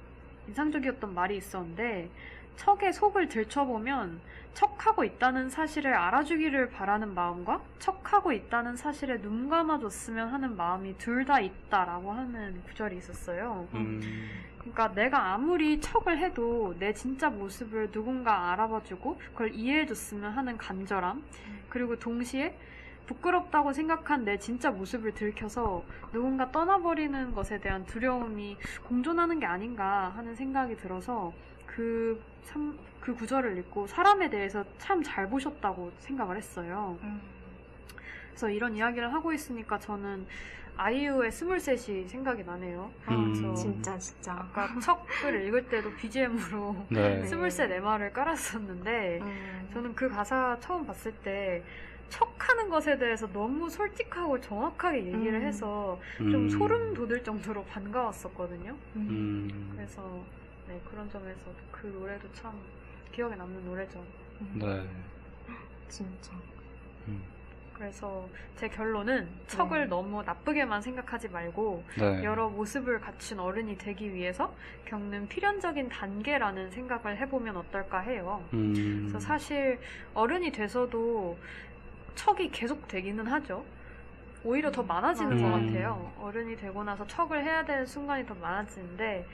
인상적이었던 0.49 1.15
말이 1.15 1.39
있었는데 1.39 2.11
척의 2.57 2.93
속을 2.93 3.29
들춰보면 3.29 4.21
척하고 4.55 5.03
있다는 5.03 5.51
사실을 5.51 5.95
알아주기를 5.95 6.71
바라는 6.71 7.13
마음과 7.15 7.61
척하고 7.81 8.33
있다는 8.33 8.77
사실에 8.77 9.21
눈 9.21 9.49
감아줬으면 9.49 10.29
하는 10.29 10.57
마음이 10.57 10.97
둘 10.99 11.25
다 11.25 11.41
있다라고 11.41 12.13
하는 12.13 12.63
구절이 12.65 12.99
있었어요. 12.99 13.67
음, 13.75 14.01
그러니까 14.59 14.93
내가 14.95 15.33
아무리 15.33 15.81
척을 15.81 16.19
해도 16.19 16.75
내 16.79 16.93
진짜 16.93 17.31
모습을 17.31 17.91
누군가 17.91 18.53
알아봐주고 18.53 19.19
그걸 19.33 19.55
이해해줬으면 19.55 20.33
하는 20.33 20.57
간절함 20.57 21.23
그리고 21.71 21.99
동시에 21.99 22.57
부끄럽다고 23.07 23.73
생각한 23.73 24.25
내 24.25 24.39
진짜 24.39 24.71
모습을 24.71 25.13
들켜서 25.15 25.83
누군가 26.13 26.51
떠나버리는 26.51 27.35
것에 27.35 27.59
대한 27.61 27.85
두려움이 27.87 28.57
공존하는 28.87 29.41
게 29.41 29.47
아닌가 29.47 30.13
하는 30.17 30.35
생각이 30.35 30.77
들어서 30.77 31.33
그, 31.75 32.21
참, 32.45 32.79
그 33.01 33.15
구절을 33.15 33.59
읽고 33.59 33.87
사람에 33.87 34.31
대해서 34.31 34.65
참 34.79 35.03
잘 35.03 35.29
보셨다고 35.29 35.93
생각을 35.99 36.37
했어요. 36.37 36.97
음. 37.03 37.21
그래서 38.31 38.49
이런 38.49 38.77
이야기를 38.77 39.13
하고 39.13 39.33
있으니까 39.33 39.79
저는 39.79 40.27
아이유의 40.77 41.31
스물셋이 41.31 42.09
생각이 42.09 42.43
나네요. 42.45 42.91
음. 43.09 43.33
그래서 43.33 43.55
진짜 43.55 43.99
진짜. 43.99 44.33
아까 44.33 44.69
척을 44.81 45.47
읽을 45.47 45.69
때도 45.69 45.93
BGM으로 45.95 46.77
네. 46.91 47.25
스물셋 47.27 47.71
MR을 47.71 48.13
깔았었는데 48.13 49.21
음. 49.23 49.69
저는 49.73 49.95
그 49.95 50.09
가사 50.09 50.57
처음 50.61 50.85
봤을 50.87 51.13
때 51.23 51.63
척하는 52.09 52.69
것에 52.69 52.99
대해서 52.99 53.27
너무 53.33 53.69
솔직하고 53.71 54.41
정확하게 54.41 54.99
얘기를 55.07 55.35
음. 55.41 55.47
해서 55.47 55.99
좀 56.19 56.35
음, 56.35 56.49
소름 56.49 56.95
돋을 56.95 57.23
정도로 57.23 57.65
반가웠었거든요. 57.65 58.77
음, 58.97 59.73
그래서 59.75 60.25
네, 60.69 60.81
그런 60.91 61.09
점에서도 61.11 61.55
그 61.71 61.87
노래도 61.87 62.31
참 62.33 62.53
기억에 63.13 63.37
남는 63.37 63.65
노래죠. 63.65 64.03
네. 64.55 64.83
진짜. 65.89 66.33
음, 67.09 67.23
그래서 67.75 68.29
제 68.57 68.69
결론은 68.69 69.29
척을 69.47 69.81
네. 69.81 69.87
너무 69.87 70.23
나쁘게만 70.23 70.81
생각하지 70.81 71.29
말고 71.29 71.85
네. 71.99 72.25
여러 72.25 72.49
모습을 72.49 73.01
갖춘 73.01 73.41
어른이 73.41 73.77
되기 73.79 74.13
위해서 74.13 74.55
겪는 74.87 75.29
필연적인 75.29 75.89
단계라는 75.89 76.71
생각을 76.71 77.19
해보면 77.19 77.57
어떨까 77.57 78.01
해요. 78.01 78.43
음, 78.55 79.07
그래서 79.09 79.21
사실 79.21 79.79
어른이 80.15 80.53
돼서도 80.53 81.37
척이 82.15 82.51
계속 82.51 82.89
되기는 82.89 83.27
하죠. 83.27 83.65
오히려 84.45 84.71
더 84.71 84.83
많아지는 84.83 85.43
것 85.43 85.57
음. 85.57 85.67
같아요. 85.67 86.13
어른이 86.21 86.57
되고 86.57 86.85
나서 86.85 87.07
척을 87.07 87.45
해야 87.45 87.65
되는 87.65 87.87
순간이 87.87 88.27
더 88.27 88.35
많아지는데 88.35 89.27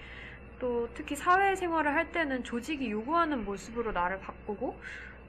또 0.60 0.88
특히 0.94 1.16
사회생활을 1.16 1.94
할 1.94 2.12
때는 2.12 2.44
조직이 2.44 2.90
요구하는 2.90 3.44
모습으로 3.44 3.92
나를 3.92 4.20
바꾸고 4.20 4.78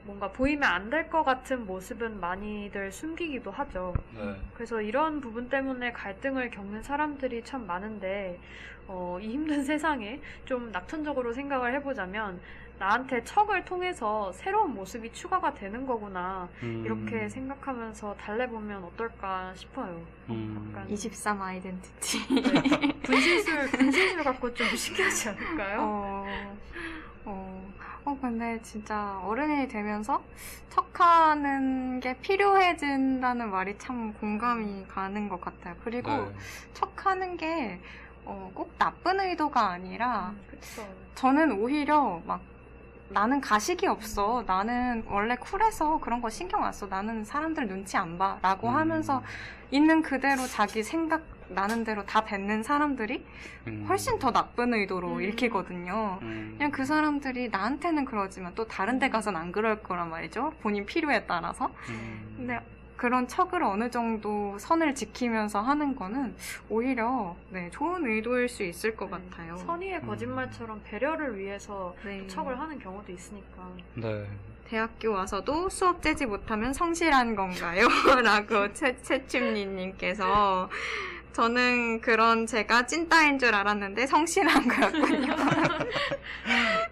뭔가 0.04 0.30
보이면 0.32 0.64
안 0.70 0.90
될 0.90 1.08
것 1.10 1.24
같은 1.24 1.66
모습은 1.66 2.20
많이들 2.20 2.92
숨기기도 2.92 3.50
하죠. 3.52 3.94
네. 4.10 4.36
그래서 4.54 4.80
이런 4.82 5.20
부분 5.20 5.48
때문에 5.48 5.92
갈등을 5.92 6.50
겪는 6.50 6.82
사람들이 6.82 7.44
참 7.44 7.66
많은데 7.66 8.40
어, 8.88 9.18
이 9.20 9.30
힘든 9.32 9.62
세상에 9.64 10.20
좀 10.44 10.70
낙천적으로 10.72 11.32
생각을 11.32 11.74
해보자면 11.76 12.40
나한테 12.82 13.22
척을 13.22 13.64
통해서 13.64 14.32
새로운 14.32 14.74
모습이 14.74 15.12
추가가 15.12 15.54
되는 15.54 15.86
거구나 15.86 16.48
음, 16.64 16.82
이렇게 16.84 17.28
생각하면서 17.28 18.16
달래보면 18.16 18.82
어떨까 18.82 19.54
싶어요. 19.54 20.04
음, 20.28 20.68
약간 20.72 20.90
23 20.90 21.40
아이덴티티. 21.40 22.34
네. 22.42 23.00
분신술 23.04 23.70
분신술 23.78 24.24
갖고 24.24 24.52
좀 24.52 24.66
신기하지 24.66 25.28
않을까요? 25.28 25.78
어, 25.80 26.56
어, 27.26 27.72
어, 28.04 28.18
근데 28.20 28.60
진짜 28.62 29.20
어른이 29.26 29.68
되면서 29.68 30.20
척하는 30.68 32.00
게 32.00 32.18
필요해진다는 32.18 33.48
말이 33.52 33.78
참 33.78 34.12
공감이 34.14 34.86
가는 34.88 35.28
것 35.28 35.40
같아요. 35.40 35.76
그리고 35.84 36.10
네. 36.10 36.32
척하는 36.74 37.36
게, 37.36 37.78
어, 38.24 38.50
꼭 38.52 38.76
나쁜 38.76 39.20
의도가 39.20 39.68
아니라, 39.68 40.30
음, 40.30 40.44
그쵸. 40.50 40.84
저는 41.14 41.52
오히려 41.60 42.20
막, 42.26 42.40
나는 43.12 43.40
가식이 43.40 43.86
없어. 43.86 44.44
나는 44.46 45.04
원래 45.06 45.36
쿨해서 45.36 45.98
그런 45.98 46.20
거 46.20 46.30
신경 46.30 46.64
안 46.64 46.72
써. 46.72 46.86
나는 46.86 47.24
사람들 47.24 47.68
눈치 47.68 47.96
안 47.96 48.18
봐. 48.18 48.38
라고 48.42 48.68
음, 48.68 48.74
하면서 48.74 49.22
있는 49.70 50.02
그대로 50.02 50.46
자기 50.46 50.82
생각 50.82 51.22
나는 51.48 51.84
대로 51.84 52.04
다 52.06 52.24
뱉는 52.24 52.62
사람들이 52.62 53.24
음, 53.66 53.84
훨씬 53.88 54.18
더 54.18 54.32
나쁜 54.32 54.72
의도로 54.74 55.16
음. 55.16 55.22
읽히거든요. 55.22 56.18
음, 56.22 56.54
그냥 56.56 56.70
그 56.72 56.84
사람들이 56.84 57.48
나한테는 57.50 58.04
그러지만 58.04 58.54
또 58.54 58.66
다른 58.66 58.98
데 58.98 59.10
가선 59.10 59.36
안 59.36 59.52
그럴 59.52 59.82
거란 59.82 60.10
말이죠. 60.10 60.54
본인 60.62 60.86
필요에 60.86 61.26
따라서. 61.26 61.70
음, 61.90 62.34
근데 62.36 62.60
그런 63.02 63.26
척을 63.26 63.64
어느 63.64 63.90
정도 63.90 64.56
선을 64.60 64.94
지키면서 64.94 65.60
하는 65.60 65.96
거는 65.96 66.36
오히려 66.68 67.34
네, 67.50 67.68
좋은 67.72 68.06
의도일 68.06 68.48
수 68.48 68.62
있을 68.62 68.94
것 68.94 69.06
네. 69.06 69.10
같아요. 69.28 69.56
선의의 69.56 69.98
음. 69.98 70.06
거짓말처럼 70.06 70.80
배려를 70.84 71.36
위해서 71.36 71.96
네. 72.04 72.24
척을 72.28 72.60
하는 72.60 72.78
경우도 72.78 73.10
있으니까. 73.10 73.72
네. 73.94 74.24
대학교 74.68 75.10
와서도 75.10 75.68
수업 75.68 76.00
째지 76.00 76.26
못하면 76.26 76.72
성실한 76.72 77.34
건가요? 77.34 77.88
라고 78.22 78.70
최, 78.72 78.96
최춤니님께서 79.02 80.70
저는 81.32 82.02
그런 82.02 82.46
제가 82.46 82.86
찐따인 82.86 83.40
줄 83.40 83.52
알았는데 83.52 84.06
성실한 84.06 84.68
거였군요. 84.68 85.34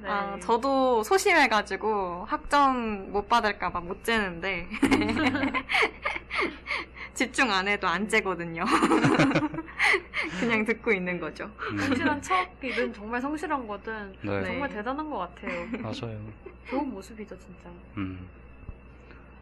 네. 0.00 0.08
아, 0.08 0.38
저도 0.40 1.02
소심해가지고 1.02 2.26
학점 2.28 3.12
못 3.12 3.28
받을까봐 3.28 3.80
못 3.80 4.02
재는데 4.04 4.68
집중 7.14 7.52
안 7.52 7.68
해도 7.68 7.86
안 7.86 8.08
재거든요. 8.08 8.64
그냥 10.40 10.64
듣고 10.64 10.92
있는 10.92 11.20
거죠. 11.20 11.50
음, 11.70 11.78
성실한 11.78 12.22
척이든 12.22 12.94
정말 12.94 13.20
성실한 13.20 13.66
거든 13.66 14.14
네. 14.22 14.42
정말 14.42 14.70
대단한 14.70 15.10
것 15.10 15.18
같아요. 15.18 15.66
맞아요. 15.80 16.18
좋은 16.68 16.90
모습이죠, 16.90 17.38
진짜. 17.38 17.68
음. 17.98 18.26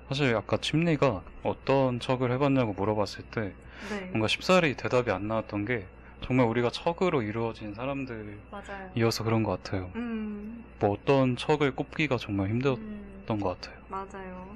사실 0.08 0.34
아까 0.34 0.56
침리가 0.56 1.22
어떤 1.42 2.00
척을 2.00 2.32
해봤냐고 2.32 2.72
물어봤을 2.72 3.24
때 3.30 3.52
네. 3.90 4.00
뭔가 4.06 4.26
쉽사리 4.26 4.74
대답이 4.74 5.10
안 5.10 5.28
나왔던 5.28 5.66
게 5.66 5.86
정말 6.22 6.46
우리가 6.46 6.70
척으로 6.70 7.22
이루어진 7.22 7.74
사람들이어서. 7.74 9.24
그런 9.24 9.42
것 9.42 9.62
같아요. 9.62 9.90
음, 9.96 10.64
뭐 10.80 10.90
어떤 10.90 11.36
척을 11.36 11.74
꼽기가 11.74 12.16
정말 12.18 12.48
힘들었던 12.48 12.82
음, 13.30 13.40
것 13.40 13.60
같아요. 13.60 13.78
맞아요. 13.88 14.48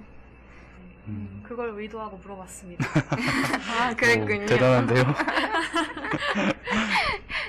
음. 1.09 1.41
그걸 1.43 1.71
의도하고 1.71 2.17
물어봤습니다. 2.19 2.87
아, 3.81 3.95
그랬군요. 3.95 4.45
오, 4.45 4.47
대단한데요? 4.47 5.05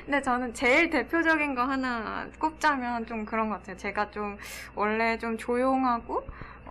근데 0.06 0.22
저는 0.22 0.54
제일 0.54 0.90
대표적인 0.90 1.56
거 1.56 1.64
하나 1.64 2.28
꼽자면 2.40 3.06
좀 3.06 3.26
그런 3.26 3.50
것 3.50 3.56
같아요. 3.58 3.78
제가 3.78 4.12
좀 4.12 4.38
원래 4.76 5.18
좀 5.18 5.38
조용하고 5.38 6.28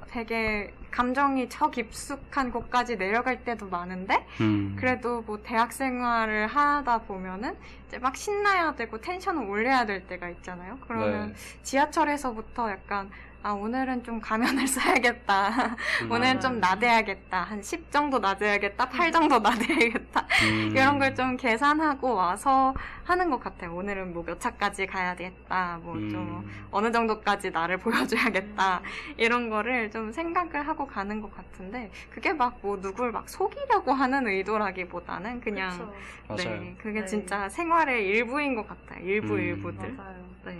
되게 0.08 0.72
감정이 0.92 1.48
저 1.48 1.70
깊숙한 1.70 2.52
곳까지 2.52 2.96
내려갈 2.96 3.42
때도 3.42 3.66
많은데 3.66 4.24
음. 4.40 4.76
그래도 4.78 5.22
뭐 5.22 5.42
대학 5.42 5.72
생활을 5.72 6.46
하다 6.46 6.98
보면은 7.02 7.56
이제 7.88 7.98
막 7.98 8.14
신나야 8.14 8.76
되고 8.76 9.00
텐션을 9.00 9.48
올려야 9.48 9.86
될 9.86 10.06
때가 10.06 10.28
있잖아요. 10.28 10.78
그러면 10.86 11.32
네. 11.32 11.62
지하철에서부터 11.62 12.70
약간 12.70 13.10
아, 13.44 13.50
오늘은 13.50 14.04
좀 14.04 14.20
가면을 14.20 14.66
써야겠다. 14.68 15.76
오늘은 16.08 16.40
좀 16.40 16.60
나대야겠다. 16.60 17.42
한 17.42 17.60
10 17.60 17.90
정도 17.90 18.20
나대야겠다. 18.20 18.88
8 18.88 19.10
정도 19.10 19.38
나대야겠다. 19.40 20.26
음. 20.44 20.70
이런 20.76 20.98
걸 21.00 21.12
좀 21.16 21.36
계산하고 21.36 22.14
와서 22.14 22.72
하는 23.04 23.30
것 23.30 23.40
같아요. 23.40 23.74
오늘은 23.74 24.12
뭐 24.14 24.22
몇 24.24 24.38
차까지 24.40 24.86
가야겠다. 24.86 25.80
뭐좀 25.82 26.14
음. 26.44 26.66
어느 26.70 26.92
정도까지 26.92 27.50
나를 27.50 27.78
보여줘야겠다. 27.82 28.80
이런 29.16 29.50
거를 29.50 29.90
좀 29.90 30.12
생각을 30.12 30.66
하고 30.68 30.86
가는 30.86 31.20
것 31.20 31.34
같은데 31.34 31.90
그게 32.10 32.32
막 32.32 32.52
뭐 32.62 32.80
누굴 32.80 33.10
막 33.10 33.28
속이려고 33.28 33.92
하는 33.92 34.28
의도라기보다는 34.28 35.40
그냥 35.40 35.70
그쵸. 35.70 35.94
맞아요. 36.46 36.60
네 36.60 36.76
그게 36.78 37.00
네. 37.00 37.06
진짜 37.06 37.48
생활의 37.48 38.06
일부인 38.06 38.54
것 38.54 38.68
같아요. 38.68 39.04
일부 39.04 39.34
음. 39.34 39.40
일부들. 39.40 39.92
맞아요. 39.94 40.24
네. 40.44 40.52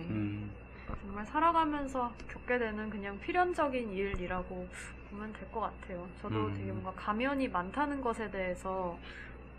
음. 1.13 1.15
정말 1.15 1.27
살아가면서 1.27 2.11
겪게 2.29 2.59
되는 2.59 2.89
그냥 2.89 3.19
필연적인 3.21 3.93
일이라고 3.93 4.67
보면 5.11 5.33
될 5.35 5.51
것 5.51 5.61
같아요. 5.61 6.09
저도 6.23 6.47
음. 6.47 6.55
되게 6.55 6.73
뭔가 6.73 6.91
가면이 6.93 7.49
많다는 7.49 8.01
것에 8.01 8.31
대해서 8.31 8.99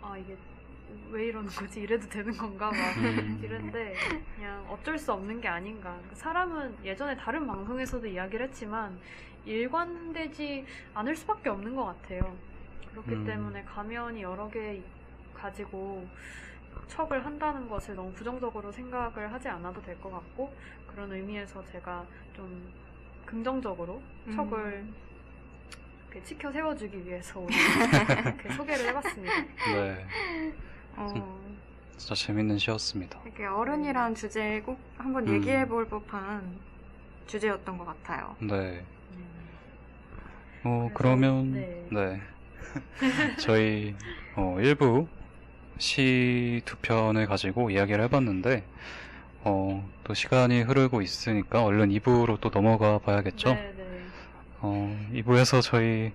아 0.02 0.16
이게 0.18 0.36
왜 1.10 1.26
이러는 1.26 1.48
거지 1.48 1.80
이래도 1.82 2.08
되는 2.08 2.32
건가 2.36 2.70
막 2.72 2.96
음. 2.96 3.38
이런데 3.42 3.94
그냥 4.34 4.66
어쩔 4.68 4.98
수 4.98 5.12
없는 5.12 5.40
게 5.40 5.46
아닌가. 5.48 5.92
그러니까 5.92 6.16
사람은 6.16 6.76
예전에 6.84 7.16
다른 7.16 7.46
방송에서도 7.46 8.04
이야기를 8.06 8.48
했지만 8.48 8.98
일관되지 9.44 10.64
않을 10.94 11.14
수밖에 11.14 11.50
없는 11.50 11.76
것 11.76 11.84
같아요. 11.84 12.36
그렇기 12.90 13.12
음. 13.12 13.24
때문에 13.24 13.62
가면이 13.62 14.22
여러 14.22 14.48
개 14.48 14.82
가지고 15.34 16.04
척을 16.88 17.24
한다는 17.24 17.68
것을 17.68 17.94
너무 17.94 18.12
부정적으로 18.12 18.72
생각을 18.72 19.32
하지 19.32 19.48
않아도 19.48 19.80
될 19.82 19.96
것 20.00 20.10
같고 20.10 20.52
그런 20.94 21.12
의미에서 21.12 21.64
제가 21.64 22.06
좀 22.34 22.72
긍정적으로 23.26 24.00
척을 24.32 24.58
음. 24.86 24.94
치켜 26.22 26.52
세워주기 26.52 27.04
위해서 27.04 27.40
오늘 27.40 27.50
이렇게 28.24 28.52
소개를 28.52 28.86
해봤습니다. 28.86 29.34
네. 29.74 30.06
어, 30.96 31.40
진짜 31.96 32.14
재밌는 32.14 32.58
시였습니다. 32.58 33.20
이렇게 33.24 33.44
어른이란 33.46 34.14
주제에 34.14 34.60
꼭 34.60 34.78
한번 34.96 35.26
음. 35.26 35.34
얘기해 35.34 35.66
볼 35.66 35.88
법한 35.88 36.60
주제였던 37.26 37.76
것 37.78 37.84
같아요. 37.86 38.36
네. 38.40 38.84
음. 39.16 39.24
어, 40.62 40.68
그래서- 40.82 40.94
그러면, 40.94 41.52
네. 41.52 41.88
네. 41.90 42.20
저희, 43.40 43.96
어, 44.36 44.56
1부 44.60 45.08
시 45.78 46.62
두 46.64 46.76
편을 46.76 47.26
가지고 47.26 47.70
이야기를 47.70 48.04
해봤는데, 48.04 48.64
어, 49.44 49.86
또 50.04 50.14
시간이 50.14 50.62
흐르고 50.62 51.02
있으니까 51.02 51.62
얼른 51.64 51.90
2부로 51.90 52.38
또 52.40 52.50
넘어가 52.50 52.98
봐야겠죠? 52.98 53.50
네, 53.54 53.74
네. 53.76 53.84
어, 54.60 55.08
2부에서 55.12 55.60
저희 55.62 56.12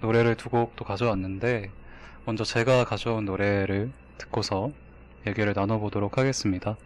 노래를 0.00 0.36
두 0.36 0.48
곡 0.50 0.74
또 0.76 0.84
가져왔는데, 0.84 1.70
먼저 2.24 2.44
제가 2.44 2.84
가져온 2.84 3.24
노래를 3.24 3.92
듣고서 4.18 4.72
얘기를 5.26 5.52
나눠보도록 5.54 6.18
하겠습니다. 6.18 6.76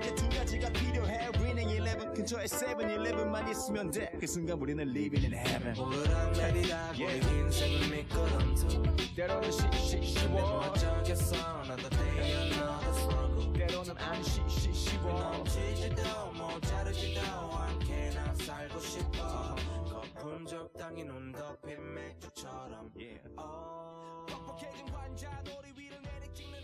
단지 0.00 0.14
두 0.14 0.28
가지가 0.30 0.70
필요해. 0.72 1.28
Winning 1.36 1.72
Eleven 1.74 2.14
근처에 2.14 2.44
Seven 2.44 2.90
Eleven만 2.90 3.48
있으면 3.50 3.90
돼그 3.90 4.26
순간 4.26 4.58
우리는 4.58 4.82
living 4.88 5.26
in 5.26 5.46
heaven. 5.46 5.78
오르락 5.78 6.32
내리락 6.32 6.94
우리 6.96 7.16
인생은 7.18 7.90
미끄럼틀 7.90 9.14
때로는 9.14 9.50
쉬쉬쉬워. 9.52 10.60
어쩌겠어 10.60 11.36
Another 11.64 11.90
day 11.90 12.32
another 12.32 12.94
struggle. 12.94 13.52
때로는 13.52 13.98
안 13.98 14.22
쉬쉬쉬워. 14.22 15.20
넘치지도 15.20 16.02
모자르지도 16.32 17.20
않게 17.52 18.10
난 18.14 18.34
살고 18.36 18.80
싶어. 18.80 19.54
거품 19.84 20.46
적당히 20.46 21.04
눈 21.04 21.32
덮인 21.32 21.94
맥주처럼. 21.94 22.90
Yeah. 22.96 23.20
Oh. 23.38 24.24
뻑뻑해진 24.26 24.88
관자놀이 24.94 25.68
위를 25.76 25.98
내리 26.02 26.32
찍는 26.32 26.59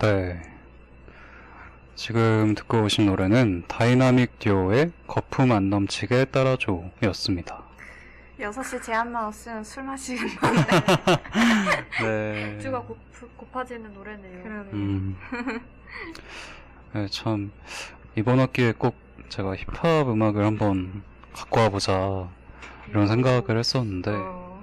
네. 0.00 0.42
지금 1.94 2.54
듣고 2.54 2.82
오신 2.82 3.06
노래는 3.06 3.64
다이나믹 3.68 4.38
듀오의 4.38 4.92
거품 5.06 5.52
안 5.52 5.70
넘치게 5.70 6.26
따라줘 6.26 6.82
였습니다. 7.04 7.62
6시 8.38 8.82
제한만 8.82 9.24
없으면 9.24 9.64
술 9.64 9.84
마시는 9.84 10.36
건데. 10.36 10.62
네. 12.02 12.52
맥주가 12.52 12.82
고, 12.82 12.98
고파지는 13.38 13.94
노래네요. 13.94 14.42
그러네요. 14.42 14.72
음. 14.74 15.16
네, 16.92 17.06
참, 17.08 17.50
이번 18.14 18.40
학기에 18.40 18.72
꼭 18.72 18.94
제가 19.30 19.56
힙합 19.56 20.08
음악을 20.08 20.44
한번 20.44 21.02
갖고 21.32 21.60
와보자, 21.60 22.28
이런 22.90 23.08
생각을 23.08 23.58
했었는데, 23.58 24.10
어, 24.14 24.62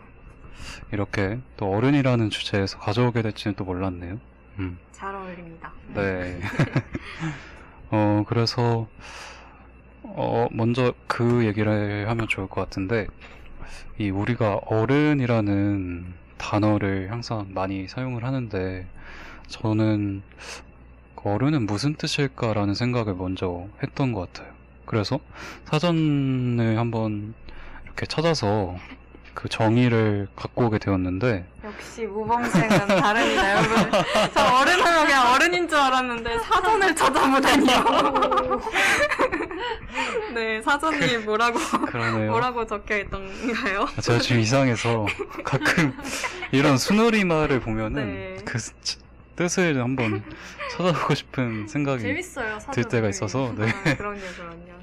이렇게 0.92 1.40
또 1.58 1.72
어른이라는 1.72 2.30
주제에서 2.30 2.78
가져오게 2.78 3.24
될지는 3.24 3.56
또 3.56 3.64
몰랐네요. 3.64 4.20
음. 4.60 4.78
잘 4.92 5.16
어울립니다. 5.16 5.72
네. 5.94 6.40
어, 7.92 8.24
그래서, 8.28 8.88
어, 10.04 10.48
먼저 10.52 10.94
그 11.08 11.46
얘기를 11.46 12.10
하면 12.10 12.28
좋을 12.28 12.48
것 12.48 12.62
같은데, 12.62 13.08
이 13.98 14.10
우리가 14.10 14.56
어른이라는 14.66 16.14
단어를 16.38 17.12
항상 17.12 17.48
많이 17.54 17.88
사용을 17.88 18.24
하는데, 18.24 18.88
저는 19.48 20.24
그 21.16 21.30
어른은 21.30 21.66
무슨 21.66 21.96
뜻일까라는 21.96 22.74
생각을 22.74 23.14
먼저 23.16 23.68
했던 23.82 24.12
것 24.14 24.34
같아요. 24.34 24.54
그래서 24.86 25.20
사전을 25.66 26.78
한번 26.78 27.34
이렇게 27.86 28.06
찾아서 28.06 28.76
그 29.34 29.50
정의를 29.50 30.28
갖고 30.36 30.66
오게 30.66 30.78
되었는데, 30.80 31.46
역시 31.64 32.06
모범생은 32.06 32.70
다릅니다, 32.88 33.52
여러분. 33.58 33.92
저 34.34 34.46
어른 34.58 34.80
하면 34.82 35.06
그냥 35.06 35.34
어른인 35.34 35.68
줄 35.68 35.78
알았는데 35.78 36.40
사전을 36.40 36.96
찾아보다니요. 36.96 38.62
네, 40.34 40.62
사전이 40.62 41.18
뭐라고 41.20 41.60
그러네요. 41.88 42.32
뭐라고 42.32 42.66
적혀 42.66 42.98
있던가요? 43.00 43.88
제가 44.02 44.20
지금 44.20 44.42
이상해서 44.42 45.06
가끔 45.44 45.96
이런 46.52 46.78
순우리말을 46.78 47.60
보면은 47.62 48.14
네. 48.14 48.38
그 48.46 48.60
스- 48.60 48.74
뜻을 49.36 49.82
한번 49.82 50.24
찾아보고 50.78 51.16
싶은 51.16 51.68
생각이 51.68 52.02
재밌어요. 52.04 52.60
들 52.72 52.84
때가. 52.84 53.10
있어서 53.10 53.54
네. 53.58 53.68
아, 53.70 53.96
그럼요, 53.96 54.20
그럼요. 54.38 54.83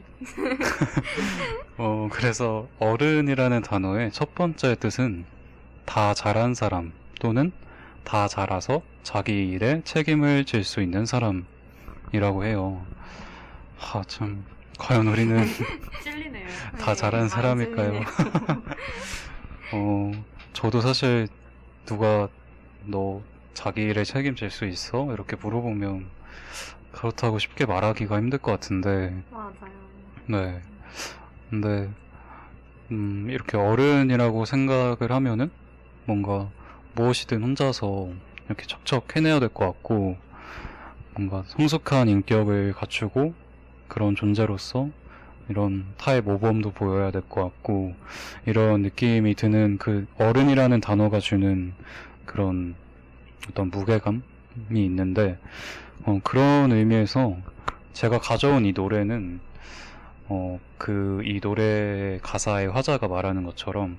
어 1.78 2.08
그래서 2.12 2.68
어른이라는 2.78 3.62
단어의 3.62 4.12
첫 4.12 4.34
번째 4.34 4.74
뜻은 4.76 5.24
다 5.86 6.14
잘한 6.14 6.54
사람 6.54 6.92
또는 7.20 7.52
다 8.04 8.28
잘아서 8.28 8.82
자기 9.02 9.48
일에 9.48 9.82
책임을 9.84 10.44
질 10.44 10.64
수 10.64 10.82
있는 10.82 11.06
사람이라고 11.06 12.44
해요. 12.44 12.84
하참 13.76 14.44
과연 14.78 15.08
우리는 15.08 15.44
찔리네요. 16.02 16.48
다 16.78 16.94
네, 16.94 17.10
많이 17.10 17.28
사람일까요? 17.28 18.00
어, 19.72 20.12
저도 20.52 20.80
사실 20.80 21.28
누가 21.86 22.28
너 22.84 23.22
자기 23.54 23.82
일에 23.82 24.04
책임질 24.04 24.50
수 24.50 24.64
있어? 24.66 25.12
이렇게 25.12 25.36
물어보면 25.36 26.08
그렇다고 26.92 27.38
쉽게 27.38 27.66
말하기가 27.66 28.16
힘들 28.16 28.38
것 28.38 28.52
같은데, 28.52 29.22
맞아요. 29.30 29.89
네. 30.26 30.60
근데, 31.50 31.90
음, 32.90 33.28
이렇게 33.30 33.56
어른이라고 33.56 34.44
생각을 34.44 35.10
하면은 35.12 35.50
뭔가 36.06 36.50
무엇이든 36.94 37.42
혼자서 37.42 38.10
이렇게 38.46 38.66
척척 38.66 39.16
해내야 39.16 39.40
될 39.40 39.48
것 39.48 39.66
같고, 39.66 40.16
뭔가 41.14 41.44
성숙한 41.46 42.08
인격을 42.08 42.72
갖추고 42.74 43.34
그런 43.88 44.14
존재로서 44.16 44.88
이런 45.48 45.86
타의 45.98 46.22
모범도 46.22 46.72
보여야 46.72 47.10
될 47.10 47.22
것 47.22 47.42
같고, 47.42 47.94
이런 48.46 48.82
느낌이 48.82 49.34
드는 49.34 49.78
그 49.78 50.06
어른이라는 50.18 50.80
단어가 50.80 51.18
주는 51.20 51.74
그런 52.24 52.74
어떤 53.48 53.70
무게감이 53.70 54.20
있는데, 54.74 55.38
어, 56.04 56.20
그런 56.22 56.72
의미에서 56.72 57.36
제가 57.92 58.20
가져온 58.20 58.64
이 58.64 58.72
노래는, 58.72 59.40
어, 60.33 60.61
그, 60.78 61.22
이 61.24 61.41
노래 61.41 62.20
가사의 62.22 62.70
화자가 62.70 63.09
말하는 63.09 63.43
것처럼 63.43 63.99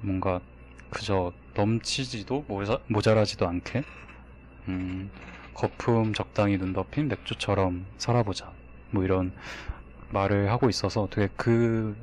뭔가 0.00 0.40
그저 0.90 1.32
넘치지도 1.54 2.44
모자, 2.48 2.80
모자 2.88 3.14
라지도 3.14 3.46
않게, 3.46 3.84
음, 4.66 5.12
거품 5.54 6.12
적당히 6.12 6.58
눈 6.58 6.72
덮인 6.72 7.06
맥주처럼 7.06 7.86
살아보자. 7.98 8.50
뭐 8.90 9.04
이런 9.04 9.32
말을 10.10 10.50
하고 10.50 10.68
있어서 10.68 11.06
되게 11.08 11.32
그 11.36 11.96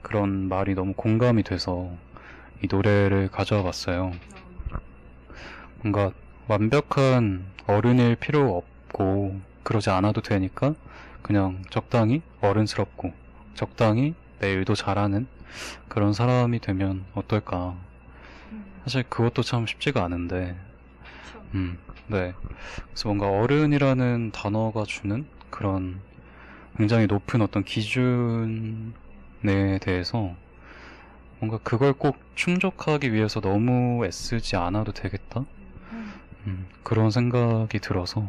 그런 0.00 0.48
말이 0.48 0.76
너무 0.76 0.92
공감이 0.94 1.42
돼서 1.42 1.90
이 2.62 2.68
노래를 2.70 3.28
가져와 3.28 3.64
봤어요. 3.64 4.12
뭔가 5.82 6.12
완벽한 6.46 7.44
어른일 7.66 8.14
필요 8.14 8.56
없고 8.56 9.40
그러지 9.64 9.90
않아도 9.90 10.20
되니까 10.20 10.76
그냥 11.22 11.62
적당히 11.70 12.22
어른스럽고 12.40 13.12
적당히 13.54 14.14
내 14.40 14.52
일도 14.52 14.74
잘하는 14.74 15.26
그런 15.88 16.12
사람이 16.12 16.60
되면 16.60 17.04
어떨까. 17.14 17.76
사실 18.84 19.04
그것도 19.08 19.42
참 19.42 19.66
쉽지가 19.66 20.02
않은데. 20.04 20.56
음, 21.54 21.78
네. 22.08 22.34
그래서 22.88 23.08
뭔가 23.08 23.28
어른이라는 23.28 24.32
단어가 24.32 24.84
주는 24.84 25.26
그런 25.50 26.00
굉장히 26.76 27.06
높은 27.06 27.42
어떤 27.42 27.62
기준에 27.64 28.92
대해서 29.80 30.34
뭔가 31.38 31.58
그걸 31.58 31.92
꼭 31.92 32.16
충족하기 32.34 33.12
위해서 33.12 33.40
너무 33.40 34.04
애쓰지 34.06 34.56
않아도 34.56 34.92
되겠다? 34.92 35.44
음, 36.46 36.66
그런 36.82 37.10
생각이 37.10 37.78
들어서 37.78 38.26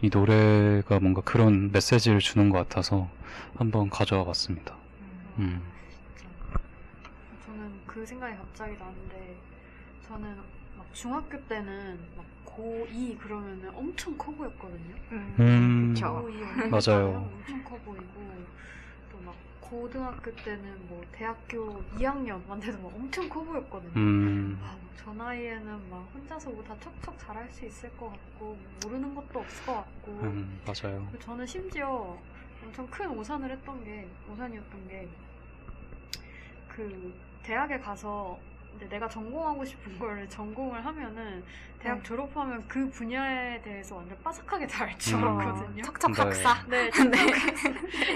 이 0.00 0.10
노래가 0.12 1.00
뭔가 1.00 1.20
그런 1.22 1.72
메시지를 1.72 2.20
주는 2.20 2.50
것 2.50 2.58
같아서 2.58 3.08
한번 3.56 3.90
가져와 3.90 4.24
봤습니다. 4.24 4.76
음, 5.38 5.60
진짜. 6.16 6.28
저는 7.44 7.80
그 7.86 8.06
생각이 8.06 8.36
갑자기 8.36 8.76
나는데 8.78 9.36
저는 10.06 10.36
막 10.76 10.86
중학교 10.92 11.40
때는 11.46 11.98
막 12.16 12.24
고2 12.44 13.18
그러면은 13.18 13.70
엄청 13.74 14.16
커 14.16 14.30
보였거든요. 14.32 14.94
음, 15.40 15.92
그쵸. 15.94 16.24
고2 16.28 16.70
맞아요. 16.70 17.30
엄청 17.32 17.64
커 17.64 17.76
보이고 17.78 18.46
고등학교 19.70 20.34
때는 20.36 20.88
뭐 20.88 21.02
대학교 21.12 21.82
2학년만 21.98 22.60
돼도 22.60 22.78
막 22.82 22.94
엄청 22.94 23.28
커 23.28 23.42
보였거든요. 23.44 23.92
음, 23.96 24.58
아, 24.62 24.76
뭐저 24.82 25.12
나이에는 25.12 25.90
막 25.90 26.08
혼자서 26.14 26.50
뭐다 26.50 26.76
척척 26.80 27.18
잘할 27.18 27.48
수 27.50 27.66
있을 27.66 27.94
것 27.96 28.10
같고 28.10 28.56
모르는 28.84 29.14
것도 29.14 29.40
없을 29.40 29.66
것 29.66 29.74
같고 29.74 30.12
음, 30.22 30.60
맞아요. 30.66 31.06
저는 31.20 31.46
심지어 31.46 32.16
엄청 32.64 32.86
큰 32.88 33.10
오산을 33.10 33.50
했던 33.50 33.84
게 33.84 34.08
오산이었던 34.30 34.88
게 34.88 35.08
그 36.78 37.12
대학에 37.42 37.76
가서 37.80 38.38
이제 38.76 38.88
내가 38.88 39.08
전공하고 39.08 39.64
싶은 39.64 39.98
거를 39.98 40.28
전공을 40.28 40.84
하면은 40.84 41.42
대학 41.80 41.96
네. 41.98 42.02
졸업하면 42.02 42.66
그 42.68 42.88
분야에 42.90 43.60
대해서 43.62 43.96
완전 43.96 44.16
빠삭하게 44.22 44.66
다 44.66 44.84
알 44.84 44.98
줄 44.98 45.14
음. 45.18 45.38
알았거든요. 45.38 45.82
척척 45.82 46.12
네. 46.12 46.22
학사. 46.22 46.64
네, 46.68 46.90
네. 46.90 47.18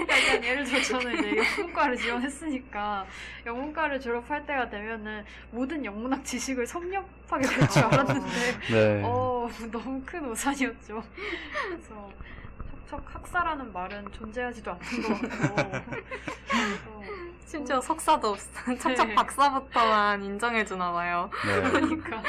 약간 0.09 0.43
예를 0.43 0.63
들어 0.65 0.81
저는 0.81 1.17
이제 1.17 1.37
영문과를 1.37 1.97
지원했으니까 1.97 3.05
영문과를 3.45 3.99
졸업할 3.99 4.45
때가 4.45 4.69
되면은 4.69 5.25
모든 5.51 5.83
영문학 5.83 6.23
지식을 6.25 6.65
섭렵하게 6.67 7.47
될 7.47 7.67
줄 7.69 7.83
알았는데 7.83 8.59
네. 8.71 9.01
어 9.05 9.49
너무 9.71 10.01
큰 10.05 10.25
오산이었죠. 10.29 11.03
그래서 11.69 12.09
척척 12.89 13.15
학사라는 13.15 13.71
말은 13.73 14.11
존재하지도 14.11 14.71
않는 14.71 15.01
것 15.01 15.29
같고 15.29 15.55
그래서 16.47 17.01
심지어 17.45 17.79
석사도 17.81 18.29
없어. 18.29 18.75
척척 18.79 19.07
네. 19.07 19.15
박사부터만 19.15 20.23
인정해주나 20.23 20.91
봐요. 20.91 21.29
네. 21.45 21.69
그러니까 21.69 22.23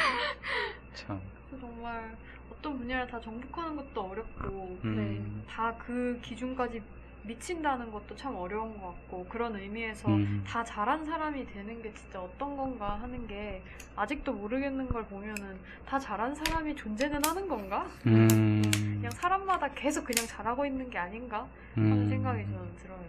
참. 0.95 1.21
정말 1.61 2.17
어떤 2.51 2.79
분야를 2.79 3.07
다 3.07 3.21
정복하는 3.21 3.77
것도 3.77 4.01
어렵고 4.03 4.79
음. 4.85 5.45
다그 5.49 6.21
기준까지 6.23 6.83
미친다는 7.23 7.91
것도 7.91 8.15
참 8.17 8.37
어려운 8.37 8.79
것 8.79 8.89
같고 8.89 9.25
그런 9.31 9.57
의미에서 9.57 10.09
음. 10.09 10.45
다 10.47 10.63
잘한 10.63 11.07
사람이 11.07 11.47
되는 11.47 11.83
게 11.83 11.91
진짜 11.95 12.21
어떤 12.21 12.55
건가 12.55 12.99
하는 13.01 13.27
게 13.27 13.63
아직도 13.97 14.33
모르겠는 14.33 14.89
걸 14.89 15.05
보면은 15.07 15.59
다 15.87 15.99
잘한 15.99 16.35
사람이 16.35 16.77
존재는 16.77 17.25
하는 17.25 17.49
건가? 17.49 17.87
음. 18.07 18.63
그냥 18.73 19.11
사람마다 19.13 19.69
계속 19.69 20.05
그냥 20.05 20.27
잘하고 20.27 20.67
있는 20.67 20.91
게 20.91 20.99
아닌가 20.99 21.47
하는 21.75 21.93
음. 21.93 22.09
생각이 22.11 22.45
저는 22.45 22.77
들어요. 22.77 23.05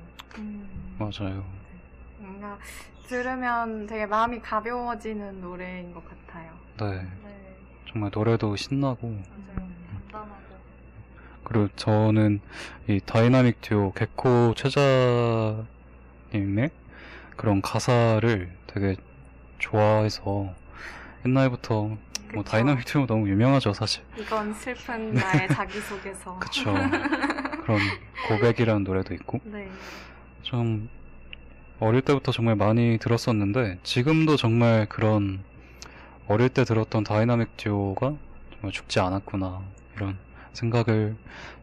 맞아요. 0.98 1.65
뭔가 2.18 2.58
들으면 3.08 3.88
되게 3.88 4.06
마음이 4.06 4.40
가벼워지는 4.42 5.42
노래인 5.42 5.94
것 5.94 6.04
같아요. 6.08 6.54
네. 6.80 7.08
네, 7.24 7.56
정말 7.90 8.12
노래도 8.14 8.56
신나고 8.56 9.08
맞아요. 9.10 9.70
간단하고. 10.12 10.36
그리고 11.44 11.68
저는 11.76 12.42
이 12.88 13.00
다이나믹 13.06 13.62
듀오 13.62 13.94
개코 13.94 14.54
최자님의 14.56 15.66
그런 17.36 17.62
가사를 17.62 18.52
되게 18.68 18.96
좋아해서 19.60 20.54
옛날부터 21.26 21.98
뭐. 22.34 22.44
다이나믹 22.44 22.86
듀오 22.86 23.06
너무 23.06 23.30
유명하죠 23.30 23.74
사실 23.74 24.04
이건 24.18 24.54
슬픈 24.54 25.14
나의 25.14 25.48
자기소개서. 25.50 26.40
그쵸 26.40 26.74
그런 27.64 27.80
고백이라는 28.28 28.84
노래도 28.84 29.14
있고 29.14 29.40
네. 29.44 29.70
좀 30.42 30.90
어릴 31.80 32.02
때부터 32.02 32.32
정말 32.32 32.56
많이 32.56 32.98
들었었는데 33.00 33.80
지금도 33.84 34.38
정말 34.38 34.86
그런 34.88 35.42
어릴 36.28 36.50
때 36.50 36.64
들었던 36.64 37.04
다이나믹 37.04 37.58
듀오가 37.58 38.16
정말 38.54 38.72
죽지 38.72 39.00
않았구나 39.00 39.62
이런 39.96 40.18
생각을 40.54 41.16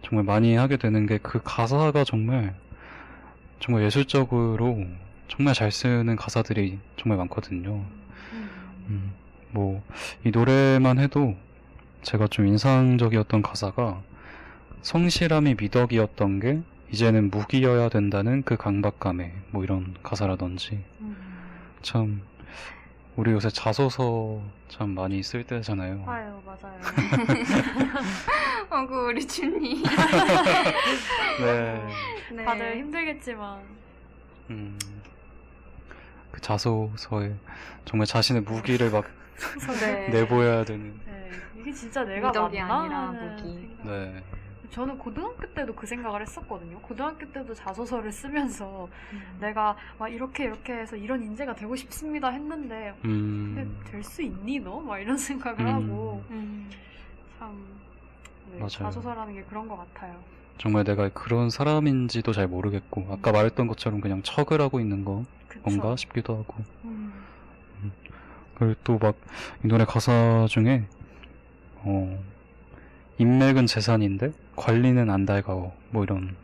정말 0.05 0.25
많이 0.25 0.55
하게 0.57 0.77
되는 0.77 1.07
게 1.07 1.19
그 1.23 1.41
가사가 1.43 2.05
정말 2.05 2.55
정말 3.61 3.85
예술적으로 3.85 4.85
정말 5.29 5.55
잘 5.55 5.71
쓰는 5.73 6.17
가사들이 6.17 6.79
정말 6.99 7.17
많거든요. 7.19 7.85
음, 8.89 9.13
뭐, 9.51 9.83
이 10.25 10.31
노래만 10.31 10.99
해도 10.99 11.37
제가 12.03 12.27
좀 12.27 12.47
인상적이었던 12.49 13.41
가사가 13.43 14.03
성실함이 14.83 15.55
미덕이었던 15.59 16.41
게 16.41 16.61
이제는 16.93 17.31
무기여야 17.31 17.89
된다는 17.89 18.43
그 18.43 18.57
강박감에 18.57 19.33
뭐 19.51 19.65
이런 19.65 19.95
가사라든지 20.03 20.85
참 21.81 22.23
우리 23.17 23.31
요새 23.33 23.49
자소서 23.49 24.43
참 24.69 24.91
많이 24.91 25.23
쓸 25.23 25.45
때잖아요. 25.45 26.05
아유, 26.07 26.41
맞아요. 26.45 26.81
어구 28.71 29.07
우리 29.09 29.27
준이. 29.27 29.83
네. 31.41 31.87
네. 32.33 32.45
다들 32.45 32.77
힘들겠지만. 32.79 33.61
음, 34.51 34.79
그 36.31 36.41
자소서에 36.41 37.35
정말 37.85 38.07
자신의 38.07 38.43
무기를 38.43 38.91
막 38.91 39.05
네. 39.81 40.09
내보여야 40.09 40.65
되는. 40.65 40.99
네, 41.07 41.31
이게 41.59 41.73
진짜 41.73 42.05
내가 42.05 42.31
맞나 42.33 42.81
아니라 42.81 43.13
무기. 43.13 43.43
생각. 43.43 43.87
네. 43.87 44.23
저는 44.73 44.97
고등학교 44.99 45.47
때도 45.53 45.75
그 45.75 45.87
생각을 45.87 46.23
했었거든요. 46.23 46.79
고등학교 46.81 47.31
때도 47.31 47.53
자소서를 47.55 48.11
쓰면서 48.11 48.89
음. 49.13 49.23
내가 49.41 49.77
막 49.99 50.09
이렇게 50.09 50.45
이렇게 50.45 50.73
해서 50.73 50.97
이런 50.97 51.23
인재가 51.23 51.55
되고 51.55 51.77
싶습니다 51.77 52.29
했는데 52.31 52.95
음, 53.05 53.79
될수 53.85 54.23
있니 54.23 54.61
너? 54.61 54.81
막 54.81 54.99
이런 54.99 55.17
생각을 55.19 55.61
음. 55.61 55.67
하고 55.67 56.25
음. 56.31 56.71
참 57.39 57.81
네. 58.51 58.67
자소서라는 58.67 59.35
게 59.35 59.43
그런 59.43 59.69
것 59.69 59.77
같아요. 59.77 60.19
정말 60.59 60.85
내가 60.85 61.09
그런 61.11 61.51
사람인지도 61.51 62.33
잘 62.33 62.47
모르겠고, 62.47 63.09
아까 63.11 63.33
말했던 63.33 63.67
것처럼 63.67 64.01
그냥 64.01 64.23
척을 64.23 64.61
하고 64.61 64.81
있는 64.81 65.05
거 65.05 65.25
그쵸? 65.49 65.61
뭔가 65.65 65.97
싶기도 65.97 66.37
하고. 66.39 66.63
음. 66.85 67.13
그리고 68.55 68.75
또 68.85 68.99
막 68.99 69.17
이 69.65 69.69
노래 69.69 69.85
가사 69.85 70.47
중에, 70.49 70.87
어, 71.79 72.23
인맥은 73.19 73.67
재산인데 73.67 74.33
관리는 74.57 75.11
안 75.11 75.27
달가워. 75.27 75.75
뭐 75.91 76.05
이런, 76.05 76.35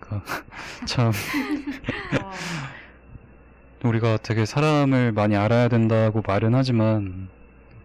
그, 0.00 0.20
참, 0.86 1.06
와, 1.06 2.32
우리가 3.82 4.18
되게 4.22 4.44
사람을 4.44 5.12
많이 5.12 5.36
알아야 5.36 5.68
된다고 5.68 6.22
말은 6.26 6.54
하지만, 6.54 7.28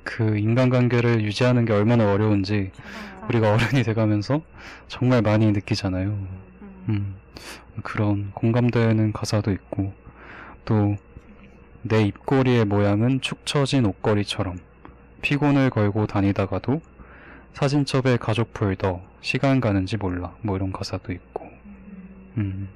그 0.04 0.38
인간관계를 0.38 1.22
유지하는 1.24 1.66
게 1.66 1.74
얼마나 1.74 2.12
어려운지. 2.12 2.72
우리가 3.28 3.54
어른이 3.54 3.84
돼가면서 3.84 4.42
정말 4.88 5.22
많이 5.22 5.52
느끼잖아요. 5.52 6.08
음. 6.08 6.86
음, 6.90 7.16
그런 7.84 8.32
공감되는 8.34 9.14
가사도 9.14 9.52
있고, 9.52 9.94
또, 10.66 10.96
내 11.82 12.04
입꼬리의 12.04 12.66
모양은 12.66 13.22
축 13.22 13.46
처진 13.46 13.86
옷걸이처럼 13.86 14.58
피곤을 15.22 15.70
걸고 15.70 16.08
다니다가도 16.08 16.82
사진첩에 17.54 18.18
가족 18.18 18.54
폴더 18.54 19.02
시간 19.22 19.60
가는지 19.60 19.98
몰라 19.98 20.34
뭐 20.42 20.56
이런 20.56 20.72
가사도 20.72 21.12
있고 21.12 21.50
음, 22.38 22.70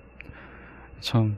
참 1.00 1.38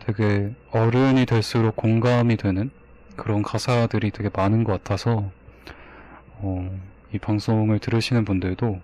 되게 0.00 0.54
어른이 0.70 1.26
될수록 1.26 1.76
공감이 1.76 2.36
되는 2.36 2.70
그런 3.16 3.42
가사들이 3.42 4.10
되게 4.10 4.30
많은 4.34 4.64
것 4.64 4.72
같아서 4.72 5.30
어, 6.40 6.78
이 7.12 7.18
방송을 7.18 7.78
들으시는 7.78 8.24
분들도 8.24 8.80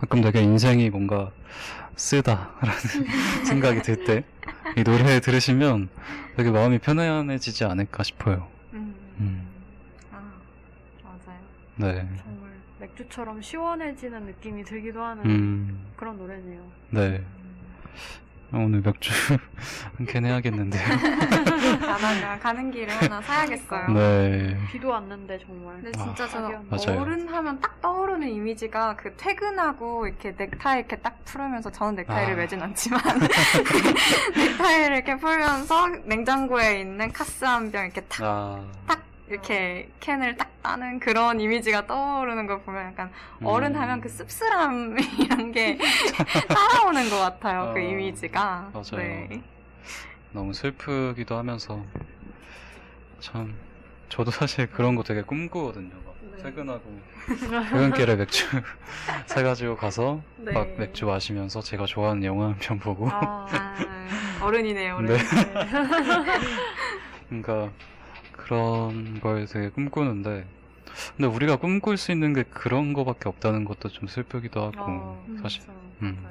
가끔 0.00 0.22
되게 0.22 0.40
인생이 0.42 0.90
뭔가 0.90 1.30
쓰다라는 1.96 2.74
생각이 3.44 3.82
들 3.82 4.04
때 4.04 4.24
이 4.76 4.84
노래 4.84 5.20
들으시면 5.20 5.88
되게 6.36 6.50
마음이 6.50 6.78
편안해지지 6.78 7.64
않을까 7.64 8.02
싶어요. 8.02 8.46
음. 9.20 9.46
맞아요. 11.76 11.94
네. 11.94 12.08
정말 12.22 12.50
맥주처럼 12.80 13.40
시원해지는 13.42 14.22
느낌이 14.26 14.64
들기도 14.64 15.02
하는 15.02 15.24
음, 15.24 15.86
그런 15.96 16.16
노래네요. 16.18 16.60
네. 16.90 17.22
오늘 18.52 18.80
맥주 18.80 19.12
한 19.96 20.06
캔 20.06 20.24
해야겠는데요. 20.24 20.82
가다가 21.78 22.38
가는 22.40 22.70
길에 22.72 22.92
하나 22.92 23.20
사야겠어요. 23.22 23.88
네. 23.92 24.58
비도 24.72 24.88
왔는데 24.88 25.38
정말. 25.46 25.74
근데 25.76 25.92
진짜 25.92 26.24
아, 26.24 26.28
저는 26.28 26.68
맞아요. 26.68 27.00
어른 27.00 27.28
하면 27.28 27.60
딱 27.60 27.80
떠오르는 27.80 28.28
이미지가 28.28 28.96
그 28.96 29.14
퇴근하고 29.16 30.08
이렇게 30.08 30.34
넥타이 30.36 30.80
이렇게 30.80 30.96
딱 30.96 31.24
풀으면서 31.24 31.70
저는 31.70 31.94
넥타이를 31.96 32.32
아. 32.34 32.36
매진 32.38 32.60
않지만 32.60 33.00
넥타이를 34.36 34.96
이렇게 34.96 35.16
풀면서 35.16 35.86
냉장고에 36.04 36.80
있는 36.80 37.12
카스 37.12 37.44
한 37.44 37.70
병 37.70 37.84
이렇게 37.84 38.00
탁 38.02 38.20
아, 38.24 38.64
이렇게 39.30 39.88
캔을 40.00 40.36
딱 40.36 40.50
따는 40.62 40.98
그런 40.98 41.40
이미지가 41.40 41.86
떠오르는 41.86 42.46
걸 42.46 42.62
보면 42.62 42.84
약간 42.86 43.12
어른 43.44 43.74
음. 43.76 43.80
하면 43.80 44.00
그 44.00 44.08
씁쓸함이란 44.08 45.52
게 45.52 45.78
따라오는 46.48 47.08
것 47.08 47.18
같아요. 47.18 47.70
그 47.72 47.78
어, 47.78 47.82
이미지가. 47.82 48.70
맞아요. 48.72 48.84
네. 49.28 49.42
너무 50.32 50.52
슬프기도 50.52 51.36
하면서 51.36 51.80
참 53.20 53.54
저도 54.08 54.30
사실 54.32 54.68
그런 54.68 54.96
거 54.96 55.04
되게 55.04 55.22
꿈꾸거든요. 55.22 55.90
막 56.04 56.14
네. 56.36 56.42
퇴근하고 56.42 57.00
퇴근길에 57.70 58.16
맥주 58.16 58.46
사가지고 59.26 59.76
가서 59.76 60.20
네. 60.38 60.52
막 60.52 60.66
맥주 60.76 61.06
마시면서 61.06 61.60
제가 61.62 61.86
좋아하는 61.86 62.24
영화 62.24 62.46
한 62.46 62.58
편 62.58 62.80
보고 62.80 63.08
아, 63.08 63.46
아, 63.52 64.44
어른이네요, 64.44 64.96
어른. 64.96 65.06
네. 65.06 65.16
네. 65.16 65.68
그러니까 67.28 67.70
그런 68.50 69.20
걸 69.20 69.46
되게 69.46 69.68
꿈꾸는데 69.68 70.44
근데 71.16 71.28
우리가 71.28 71.54
꿈꿀 71.54 71.96
수 71.96 72.10
있는 72.10 72.32
게 72.32 72.42
그런 72.42 72.92
거밖에 72.94 73.28
없다는 73.28 73.64
것도 73.64 73.88
좀 73.90 74.08
슬프기도 74.08 74.60
하고 74.60 74.74
어, 74.78 75.26
사실 75.40 75.60
진짜. 75.60 75.72
음. 76.02 76.26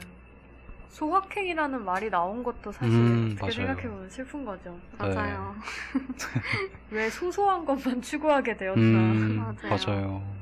소확행이라는 0.89 1.85
말이 1.85 2.09
나온 2.09 2.43
것도 2.43 2.73
사실 2.73 2.93
음, 2.93 3.37
어떻게. 3.37 3.53
생각해보면 3.53 4.09
슬픈 4.09 4.43
거죠. 4.43 4.77
맞아요. 4.97 5.55
왜 6.91 7.09
소소한 7.09 7.63
것만 7.63 8.01
추구하게 8.01 8.57
되었나. 8.57 8.81
음, 8.81 9.37
맞아요. 9.37 9.69
맞아요. 9.87 10.39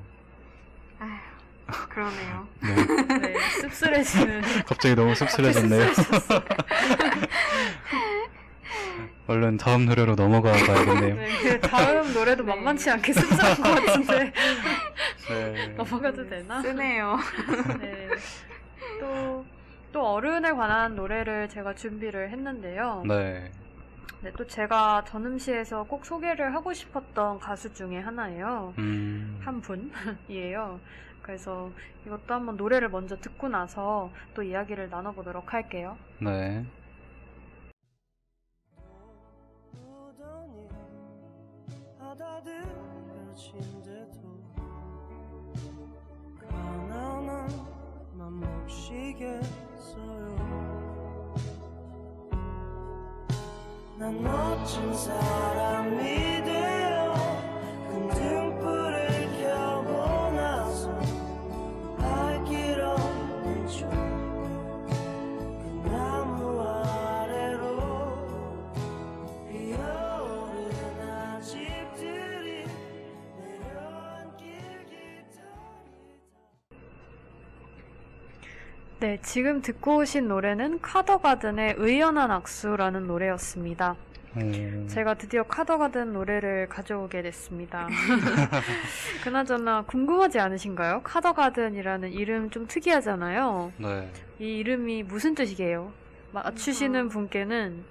그러네요. 1.90 2.48
네. 2.62 3.18
네, 3.20 3.40
씁쓸해지는. 3.62 4.42
갑자기 4.66 4.96
너무 4.96 5.14
씁쓸해졌네요. 5.14 5.92
얼른 9.28 9.58
다음 9.58 9.86
노래로 9.86 10.16
넘어가 10.16 10.52
봐야겠네요. 10.52 11.16
네, 11.16 11.28
그 11.44 11.60
다음 11.62 12.14
노래도 12.14 12.44
네. 12.44 12.56
만만치 12.56 12.90
않게 12.90 13.14
씁쓸한 13.14 13.56
것 13.56 13.86
같은데 13.86 14.34
네. 15.30 15.68
넘어가도 15.70 16.28
되나? 16.30 16.62
쓰네요. 16.62 17.18
네. 17.80 18.08
또, 19.00 19.46
또 19.92 20.08
어른에 20.14 20.52
관한 20.52 20.96
노래를 20.96 21.50
제가 21.50 21.76
준비를 21.76 22.30
했는데요. 22.32 23.04
네. 23.06 23.52
네, 24.22 24.32
또 24.36 24.48
제가 24.48 25.04
전음시에서 25.06 25.84
꼭 25.84 26.06
소개를 26.06 26.56
하고 26.56 26.74
싶었던 26.74 27.40
가수 27.40 27.74
중에 27.74 28.00
하나예요. 28.00 28.74
음. 28.78 29.40
한 29.44 29.62
분이에요. 29.62 30.80
그래서 31.22 31.70
이것도 32.06 32.34
한번 32.34 32.56
노래를 32.56 32.90
먼저 32.90 33.18
듣고 33.18 33.50
나서 33.50 34.10
또 34.34 34.42
이야기를 34.42 34.90
나눠보도록 34.90 35.54
할게요. 35.54 35.98
네. 36.20 36.66
받아들여진데도 43.38 44.18
가난한 46.50 47.48
맘 48.14 48.40
몫이겠어요. 48.66 49.46
난 54.00 54.24
멋진 54.24 54.94
사람이 54.94 56.44
되 56.44 56.77
네, 79.00 79.20
지금 79.22 79.62
듣고 79.62 79.98
오신 79.98 80.28
노래는 80.28 80.82
카더가든의 80.82 81.76
의연한 81.78 82.32
악수라는 82.32 83.06
노래였습니다. 83.06 83.96
음. 84.38 84.88
제가 84.90 85.14
드디어 85.14 85.44
카더가든 85.44 86.14
노래를 86.14 86.68
가져오게 86.68 87.22
됐습니다. 87.22 87.88
그나저나 89.24 89.84
궁금하지 89.84 90.40
않으신가요? 90.40 91.02
카더가든이라는 91.04 92.12
이름 92.12 92.50
좀 92.50 92.66
특이하잖아요. 92.66 93.72
네. 93.78 94.12
이 94.40 94.58
이름이 94.58 95.04
무슨 95.04 95.36
뜻이게요? 95.36 95.92
맞추시는 96.32 97.10
분께는 97.10 97.84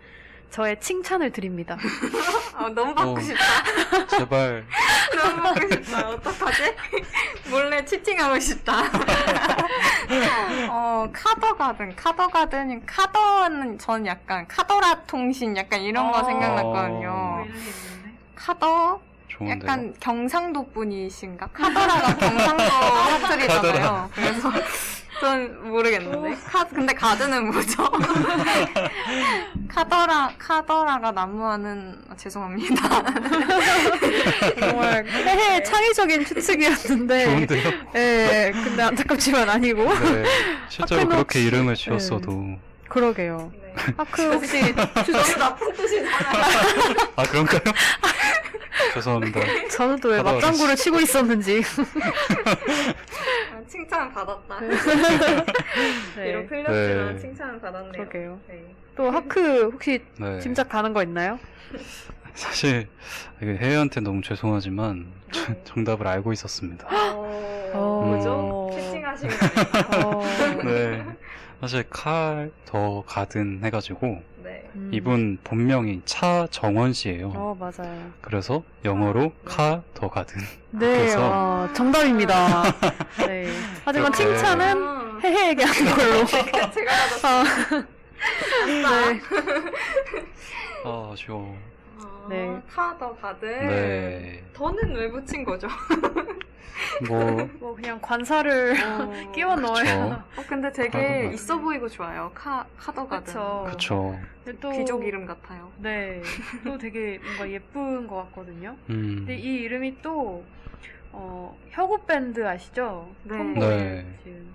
저의 0.51 0.81
칭찬을 0.81 1.33
드립니다. 1.33 1.77
아, 2.55 2.69
너무 2.69 2.95
받고 2.95 3.13
어. 3.17 3.21
싶다. 3.21 4.07
제발 4.09 4.65
너무 5.15 5.43
받고 5.43 5.69
싶다. 5.85 6.09
어떡하지? 6.09 6.75
몰래 7.51 7.85
치팅하고 7.85 8.39
싶다. 8.41 8.83
어, 10.71 11.09
카더가든. 11.13 11.97
카더가든. 11.97 12.87
카더는 12.87 13.79
전 13.79 14.07
약간 14.07 14.47
카더라 14.49 15.03
통신 15.07 15.57
약간 15.57 15.81
이런 15.83 16.11
거 16.11 16.19
어. 16.21 16.25
생각났거든요. 16.25 17.45
이름이 17.47 17.59
있는데? 17.59 18.13
카더? 18.35 19.01
좋은데요. 19.29 19.59
약간 19.61 19.95
경상도 20.01 20.71
분이신가? 20.71 21.49
카더라가 21.49 22.17
경상도 22.17 22.65
사투리잖아요. 22.65 24.11
그래서 24.15 24.51
전 25.21 25.71
모르겠는데. 25.71 26.37
카, 26.47 26.65
근데 26.65 26.93
가드는 26.93 27.51
뭐죠? 27.51 27.91
카더라, 29.69 30.33
카더라가 30.39 31.11
난무하는, 31.13 31.99
아, 32.11 32.17
죄송합니다. 32.17 33.03
정말 34.61 35.07
해해 35.07 35.63
창의적인 35.63 36.25
추측이었는데, 36.27 37.25
좋은데요. 37.25 37.73
예, 37.95 38.53
근데 38.53 38.83
안타깝지만 38.83 39.49
아니고. 39.49 39.85
네. 39.85 40.25
실제로 40.69 41.01
그렇게 41.07 41.19
혹시- 41.19 41.45
이름을 41.47 41.75
지었어도 41.75 42.57
그러게요. 42.89 43.53
하크 43.99 44.33
혹시 44.33 44.75
너무 44.75 45.39
나쁜 45.39 45.73
뜻이잖아요. 45.75 46.13
아 47.17 47.23
그런가요? 47.25 47.61
죄송합니다. 48.95 49.41
저는 49.71 50.01
또 50.01 50.09
왜 50.11 50.17
받아와 50.19 50.35
맞장구를 50.35 50.77
치고 50.77 51.01
있었는지. 51.01 51.63
칭찬 53.69 54.13
받았다. 54.13 54.61
네, 56.17 56.29
이런 56.29 56.47
풀렸지만 56.47 57.15
네. 57.15 57.19
칭찬 57.21 57.61
받았네요. 57.61 57.93
그러게요. 57.93 58.41
네. 58.49 58.75
또 58.97 59.11
하크 59.11 59.71
혹시 59.73 60.03
네. 60.19 60.39
짐작 60.41 60.69
가는 60.69 60.93
거 60.93 61.03
있나요? 61.03 61.39
사실 62.35 62.87
이게 63.43 63.57
혜연한테 63.57 64.01
너무 64.01 64.23
죄송하지만 64.23 65.07
저- 65.33 65.55
정답을 65.65 66.07
알고 66.07 66.33
있었습니다. 66.33 66.87
어. 67.75 68.03
뭐죠? 68.07 68.71
채팅하신 68.79 69.29
거예요. 69.29 70.07
어, 70.07 70.23
네. 70.65 71.05
사실 71.61 71.85
칼 71.89 72.51
더 72.67 73.03
가든 73.07 73.61
해가지고 73.65 74.23
네. 74.43 74.69
음. 74.75 74.91
이분 74.93 75.39
본명이 75.43 76.03
차정원 76.05 76.93
씨예요. 76.93 77.33
어, 77.35 77.57
맞아요. 77.59 78.11
그래서 78.21 78.63
영어로 78.85 79.33
카더 79.45 80.11
가든. 80.11 80.41
네, 80.73 80.79
그래서- 80.99 81.19
어, 81.33 81.69
정답입니다. 81.73 82.63
네. 83.27 83.49
하지만 83.85 84.13
이렇게- 84.13 84.25
칭찬은 84.35 84.83
아, 84.87 85.19
해해에게 85.23 85.65
하는 85.65 85.95
걸로. 85.95 86.25
제가 86.71 86.91
받았어요. 86.93 87.41
어, 87.41 88.67
네. 88.67 89.21
아 90.85 91.11
아쉬워. 91.13 91.57
네. 92.29 92.63
카더 92.69 93.15
가든. 93.17 93.69
네. 93.69 94.45
더는 94.53 94.95
왜 94.95 95.11
붙인 95.11 95.45
거죠? 95.45 95.69
뭐 97.09 97.19
뭐 97.61 97.75
그냥 97.75 97.99
관사를 98.01 98.75
끼워 99.35 99.57
넣어야. 99.57 99.83
그쵸. 99.83 100.23
어, 100.41 100.45
근데 100.49 100.73
되게 100.73 100.89
카더 101.23 101.33
있어 101.35 101.59
보이고 101.59 101.89
좋아요. 101.89 102.31
카, 102.35 102.67
카더 102.79 103.07
가든. 103.07 103.27
그쵸. 103.27 103.67
그쵸. 103.71 104.19
근데 104.45 104.59
또 104.61 104.71
귀족 104.73 105.05
이름 105.05 105.27
같아요. 105.27 105.71
네. 105.79 106.23
또 106.65 106.79
되게 106.79 107.19
뭔가 107.25 107.49
예쁜 107.51 108.07
것 108.07 108.17
같거든요. 108.27 108.77
음. 108.91 109.17
근데 109.19 109.37
이 109.37 109.63
이름이 109.63 110.01
또 110.03 110.45
어, 111.13 111.57
혁오 111.71 112.05
밴드 112.05 112.47
아시죠? 112.47 113.09
네. 113.25 113.37
네. 113.43 114.07
지금 114.23 114.55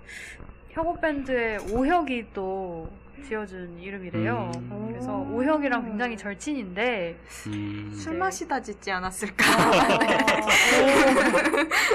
혁오 0.70 1.00
밴드의 1.00 1.58
오혁이 1.70 2.28
또 2.32 2.88
지어준 3.22 3.78
이름이래요. 3.78 4.52
음. 4.56 4.88
그래서 4.90 5.16
오. 5.16 5.36
오혁이랑 5.36 5.84
굉장히 5.84 6.16
절친인데 6.16 7.18
음. 7.48 7.92
술 7.94 8.16
마시다 8.18 8.60
짓지 8.60 8.90
않았을까? 8.90 9.44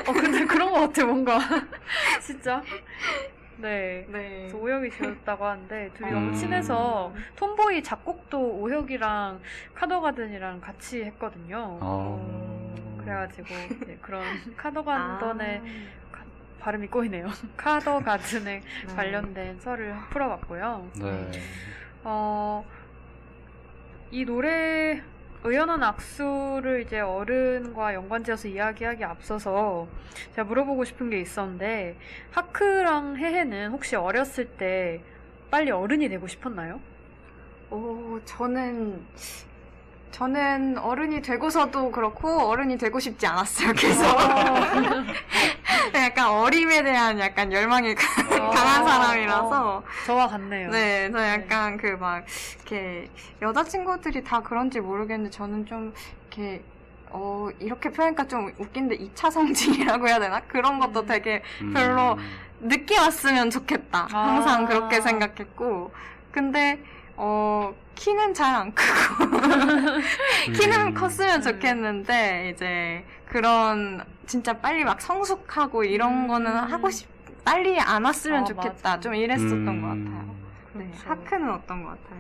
어, 0.08 0.10
어, 0.10 0.14
근데 0.14 0.46
그런 0.46 0.72
것 0.72 0.80
같아 0.80 1.06
뭔가 1.06 1.40
진짜. 2.22 2.62
네. 3.58 4.06
네. 4.10 4.38
그래서 4.42 4.58
오혁이 4.58 4.92
지었다고 4.92 5.46
하는데 5.46 5.92
둘이 5.96 6.12
너무 6.12 6.30
음. 6.30 6.34
친해서 6.34 7.14
톰보이 7.36 7.82
작곡도 7.84 8.40
오혁이랑 8.40 9.40
카더가든이랑 9.74 10.62
같이 10.62 11.04
했거든요. 11.04 11.78
어. 11.82 12.58
그래가지고 13.04 13.48
이제 13.82 13.98
그런 14.02 14.22
아. 14.24 14.36
카더가든의 14.58 15.62
발음이 16.68 16.88
꼬이네요. 16.88 17.28
카더 17.56 18.02
가든에 18.02 18.60
네. 18.60 18.94
관련된 18.94 19.58
썰을 19.62 19.96
풀어봤고요. 20.10 20.92
네. 21.00 21.32
어, 22.04 22.66
이 24.12 24.26
노래 24.26 25.02
의연한 25.46 25.82
악수를 25.82 26.82
이제 26.82 27.00
어른과 27.00 27.94
연관지어서 27.94 28.50
이야기하기 28.50 29.02
앞서서 29.06 29.88
제가 30.36 30.44
물어보고 30.44 30.84
싶은 30.84 31.10
게 31.10 31.22
있었는데 31.22 31.98
하크랑 32.32 33.16
해해는 33.16 33.72
혹시 33.72 33.96
어렸을 33.96 34.46
때 34.58 35.02
빨리 35.50 35.72
어른이 35.72 36.10
되고 36.10 36.28
싶었나요? 36.28 36.82
오, 37.70 38.20
저는 38.26 39.06
저는 40.18 40.80
어른이 40.80 41.22
되고서도 41.22 41.92
그렇고 41.92 42.28
어른이 42.48 42.78
되고 42.80 43.00
싶지 43.00 43.28
않았어요. 43.28 43.72
그래서 43.78 44.04
약간 45.96 46.30
어림에 46.30 46.84
대한 46.84 47.20
약간 47.20 47.52
열망이 47.52 47.96
강한 47.96 48.86
사람이라서 48.86 49.84
저와 50.06 50.28
같네요. 50.28 50.70
네, 50.72 51.10
저 51.12 51.20
약간 51.28 51.78
그막 51.78 52.26
이렇게 52.56 53.10
여자친구들이 53.42 54.24
다 54.24 54.42
그런지 54.42 54.80
모르겠는데 54.80 55.30
저는 55.32 55.66
좀 55.66 55.94
이렇게 56.30 56.64
어 57.10 57.48
이렇게 57.60 57.90
표현하니까 57.90 58.28
좀 58.28 58.54
웃긴데 58.58 58.98
2차 58.98 59.32
성징이라고 59.32 60.08
해야 60.08 60.20
되나? 60.20 60.42
그런 60.42 60.80
것도 60.80 61.02
음. 61.02 61.06
되게 61.06 61.42
별로 61.74 62.14
음. 62.14 62.48
늦게 62.60 62.98
왔으면 62.98 63.50
좋겠다. 63.50 64.08
아. 64.12 64.28
항상 64.28 64.66
그렇게 64.66 65.00
생각했고. 65.02 65.92
근데, 66.32 66.80
어, 67.16 67.74
키는 67.96 68.34
잘 68.34 68.56
안 68.56 68.74
크고. 68.74 69.28
키는 70.60 70.88
음. 70.88 70.94
컸으면 70.94 71.36
음. 71.38 71.42
좋겠는데, 71.42 72.52
이제, 72.54 73.06
그런, 73.28 74.04
진짜 74.28 74.54
빨리 74.54 74.84
막 74.84 75.02
성숙하고 75.02 75.84
이런 75.86 76.24
음. 76.24 76.28
거는 76.28 76.52
하고 76.52 76.90
싶, 76.92 77.08
빨리 77.44 77.80
안 77.80 78.04
왔으면 78.04 78.42
아, 78.42 78.46
좋겠다. 78.46 78.90
맞아. 78.90 79.00
좀 79.00 79.16
이랬었던 79.16 79.68
음. 79.68 79.82
것 79.82 79.88
같아요. 79.88 80.36
네. 80.74 80.92
그렇죠. 80.92 81.10
하크는 81.10 81.54
어떤 81.54 81.84
것 81.84 81.90
같아요? 81.90 82.20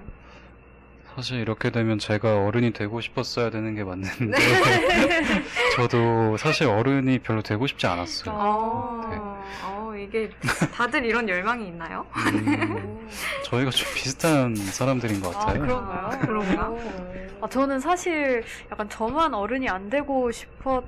사실 1.13 1.39
이렇게 1.39 1.71
되면 1.71 1.97
제가 1.97 2.45
어른이 2.45 2.73
되고 2.73 3.01
싶었어야 3.01 3.49
되는 3.49 3.73
게 3.75 3.83
맞는데 3.83 4.25
네. 4.25 5.43
저도 5.75 6.37
사실 6.37 6.67
어른이 6.67 7.19
별로 7.19 7.41
되고 7.41 7.65
싶지 7.67 7.87
않았어요. 7.87 8.35
어, 8.35 9.07
네. 9.09 9.17
어, 9.63 9.93
이게, 9.97 10.29
다들 10.73 11.03
이런 11.05 11.27
열망이 11.27 11.67
있나요? 11.67 12.05
음, 12.15 13.09
저희가 13.45 13.71
좀 13.71 13.87
비슷한 13.95 14.55
사람들인 14.55 15.19
것 15.19 15.35
아, 15.35 15.39
같아요. 15.39 15.61
그런가요? 15.61 16.05
아, 16.05 16.17
그런가? 16.19 16.71
아, 17.41 17.49
저는 17.49 17.79
사실 17.79 18.43
약간 18.71 18.87
저만 18.87 19.33
어른이 19.33 19.67
안 19.67 19.89
되고 19.89 20.31
싶었 20.31 20.83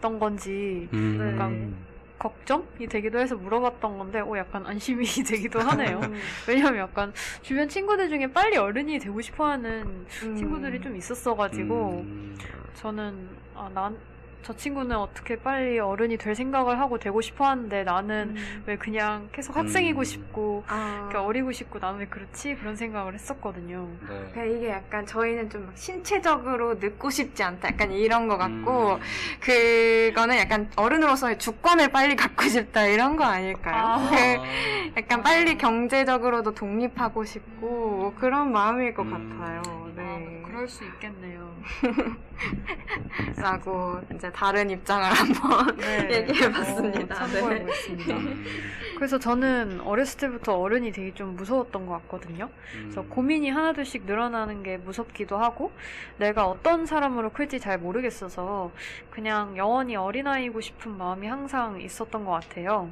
던 0.00 0.18
건지 0.18 0.88
음, 0.92 1.32
약간 1.34 1.74
걱정이 2.18 2.86
되기도 2.86 3.18
해서 3.18 3.34
물어봤던 3.34 3.96
건데, 3.96 4.20
오, 4.20 4.36
약간 4.36 4.66
안심이 4.66 5.04
되기도 5.26 5.58
하네요. 5.60 6.00
음, 6.00 6.20
왜냐면 6.46 6.80
약간 6.80 7.12
주변 7.40 7.66
친구들 7.66 8.10
중에 8.10 8.26
빨리 8.30 8.58
어른이 8.58 8.98
되고 8.98 9.20
싶어 9.22 9.46
하는 9.46 10.06
음. 10.22 10.36
친구들이 10.36 10.82
좀 10.82 10.94
있었어가지고, 10.96 12.04
음, 12.04 12.36
저는, 12.74 13.28
아, 13.54 13.70
난, 13.72 13.96
저 14.42 14.54
친구는 14.56 14.96
어떻게 14.96 15.36
빨리 15.36 15.78
어른이 15.78 16.16
될 16.16 16.34
생각을 16.34 16.78
하고 16.80 16.98
되고 16.98 17.20
싶어 17.20 17.46
하는데 17.46 17.84
나는 17.84 18.34
음. 18.36 18.62
왜 18.66 18.76
그냥 18.76 19.28
계속 19.32 19.56
학생이고 19.56 20.00
음. 20.00 20.04
싶고, 20.04 20.64
아. 20.66 21.08
이렇게 21.10 21.18
어리고 21.18 21.52
싶고, 21.52 21.78
나는 21.78 22.00
왜 22.00 22.06
그렇지? 22.06 22.56
그런 22.56 22.76
생각을 22.76 23.14
했었거든요. 23.14 23.88
네. 24.08 24.30
그러니까 24.32 24.44
이게 24.44 24.68
약간 24.70 25.06
저희는 25.06 25.50
좀 25.50 25.70
신체적으로 25.74 26.74
늙고 26.74 27.10
싶지 27.10 27.42
않다 27.42 27.68
약간 27.68 27.92
이런 27.92 28.28
거 28.28 28.38
같고 28.38 28.94
음, 28.94 29.00
그거는 29.40 30.36
약간 30.36 30.70
어른으로서의 30.76 31.38
주권을 31.38 31.90
빨리 31.90 32.16
갖고 32.16 32.44
싶다 32.44 32.86
이런 32.86 33.16
거 33.16 33.24
아닐까요? 33.24 33.76
아. 33.76 34.10
그 34.10 34.16
아, 34.16 34.44
약간 34.96 35.22
빨리 35.22 35.56
경제적으로도 35.58 36.54
독립하고 36.54 37.24
싶고 37.24 38.14
그런 38.18 38.52
마음일 38.52 38.94
것 38.94 39.02
음. 39.02 39.38
같아요. 39.38 39.62
아, 39.66 39.90
네. 39.94 40.42
그럴 40.46 40.68
수 40.68 40.84
있겠네요. 40.84 41.50
라고 43.36 44.00
이제 44.14 44.29
다른 44.32 44.70
입장을 44.70 45.04
한번 45.04 45.76
네. 45.76 46.08
얘기해봤습니다. 46.28 47.14
어, 47.14 47.18
참고해 47.18 47.54
네. 47.54 47.60
보겠습니다. 47.60 48.16
음, 48.16 48.44
그래서 48.96 49.18
저는 49.18 49.80
어렸을 49.82 50.20
때부터 50.20 50.58
어른이 50.58 50.92
되게 50.92 51.14
좀 51.14 51.36
무서웠던 51.36 51.86
것 51.86 51.92
같거든요. 52.02 52.50
그래서 52.72 53.00
음, 53.02 53.08
고민이 53.08 53.50
하나둘씩 53.50 54.04
늘어나는 54.06 54.62
게 54.62 54.76
무섭기도 54.76 55.38
하고, 55.38 55.72
내가 56.18 56.46
어떤 56.46 56.86
사람으로 56.86 57.30
클지 57.30 57.60
잘 57.60 57.78
모르겠어서, 57.78 58.72
그냥 59.10 59.56
영원히 59.56 59.96
어린아이고 59.96 60.60
싶은 60.60 60.96
마음이 60.96 61.26
항상 61.26 61.80
있었던 61.80 62.24
것 62.24 62.32
같아요. 62.32 62.90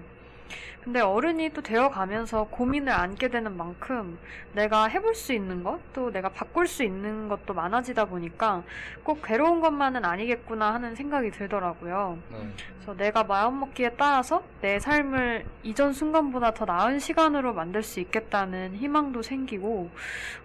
근데 0.83 1.01
어른이 1.01 1.51
또 1.51 1.61
되어가면서 1.61 2.45
고민을 2.51 2.93
안게 2.93 3.29
되는 3.29 3.57
만큼 3.57 4.19
내가 4.55 4.87
해볼 4.87 5.15
수 5.15 5.33
있는 5.33 5.63
것, 5.63 5.81
또 5.93 6.11
내가 6.11 6.29
바꿀 6.31 6.67
수 6.67 6.83
있는 6.83 7.29
것도 7.29 7.55
많아지다 7.55 8.07
보니까 8.07 8.63
꼭 9.03 9.21
괴로운 9.23 9.61
것만은 9.61 10.05
아니겠구나 10.05 10.73
하는 10.73 10.95
생각이 10.95 11.31
들더라고요. 11.31 12.19
네. 12.31 12.49
그래서 12.77 12.97
내가 12.97 13.25
마음먹기에 13.25 13.91
따라서 13.99 14.43
내 14.61 14.79
삶을 14.79 15.45
이전 15.63 15.93
순간보다 15.93 16.55
더 16.55 16.65
나은 16.65 16.99
시간으로 16.99 17.53
만들 17.53 17.83
수 17.83 18.01
있겠다는 18.01 18.77
희망도 18.77 19.23
생기고, 19.23 19.91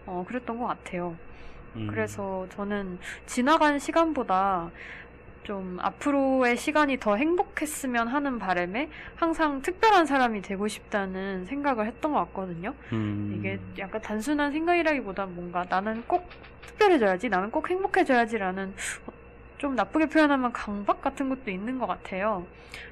어, 0.06 0.26
그랬던 0.28 0.60
것 0.60 0.68
같아요. 0.68 1.16
음, 1.76 1.88
그래서 1.90 2.46
저는 2.50 3.00
지나간 3.26 3.80
시간보다 3.80 4.70
좀 5.44 5.78
앞으로의 5.82 6.58
시간이 6.58 7.00
더 7.00 7.16
행복했으면 7.16 8.08
하는 8.08 8.40
바람에 8.40 8.90
항상 9.16 9.62
특별한 9.62 10.06
사람이 10.06 10.42
되고 10.42 10.68
싶다는 10.68 11.46
생각을 11.46 11.86
했던 11.86 12.14
것 12.14 12.20
같거든요. 12.26 12.74
음, 12.94 13.36
이게 13.38 13.60
약간 13.78 14.02
단순한 14.02 14.52
생각이라기보다 14.52 15.26
뭔가 15.28 15.66
나는 15.70 16.04
꼭 16.08 16.28
특별해져야지, 16.66 17.30
나는 17.30 17.52
꼭 17.52 17.70
행복해져야지라는 17.70 18.74
어, 19.06 19.12
좀 19.58 19.76
나쁘게 19.76 20.08
표현하면 20.08 20.52
강박 20.52 21.02
같은 21.02 21.30
것도 21.30 21.52
있는 21.52 21.78
것 21.78 21.88
같아요. 21.88 22.46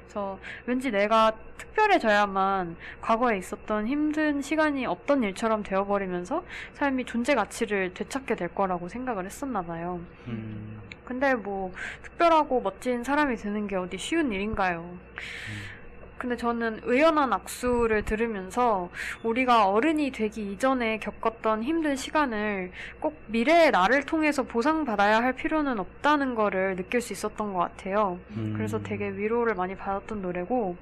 그래서 0.04 0.38
왠지 0.66 0.90
내가 0.90 1.32
특별해져야만 1.56 2.76
과거에 3.00 3.38
있었던 3.38 3.86
힘든 3.86 4.42
시간이 4.42 4.84
없던 4.86 5.22
일처럼 5.22 5.62
되어버리면서 5.62 6.44
삶이 6.74 7.06
존재 7.06 7.34
가치를 7.34 7.94
되찾게 7.94 8.36
될 8.36 8.48
거라고 8.54 8.88
생각을 8.88 9.24
했었나 9.24 9.62
봐요. 9.62 10.00
음, 10.28 10.80
근데 11.04 11.34
뭐 11.34 11.72
특별하고 12.02 12.60
멋진 12.60 13.02
사람이 13.02 13.36
되는 13.36 13.66
게 13.66 13.76
어디 13.76 13.98
쉬운 13.98 14.32
일인가요? 14.32 14.98
근데 16.22 16.36
저는 16.36 16.82
의연한 16.84 17.32
악수를 17.32 18.04
들으면서 18.04 18.90
우리가 19.24 19.66
어른이 19.66 20.12
되기 20.12 20.52
이전에 20.52 20.98
겪었던 20.98 21.64
힘든 21.64 21.96
시간을 21.96 22.70
꼭 23.00 23.20
미래의 23.26 23.72
나를 23.72 24.04
통해서 24.04 24.44
보상받아야 24.44 25.20
할 25.20 25.32
필요는 25.32 25.80
없다는 25.80 26.36
거를 26.36 26.76
느낄 26.76 27.00
수 27.00 27.12
있었던 27.12 27.52
것 27.52 27.58
같아요. 27.58 28.20
음, 28.36 28.54
그래서 28.56 28.80
되게 28.84 29.08
위로를 29.08 29.56
많이 29.56 29.74
받았던 29.74 30.22
노래고 30.22 30.76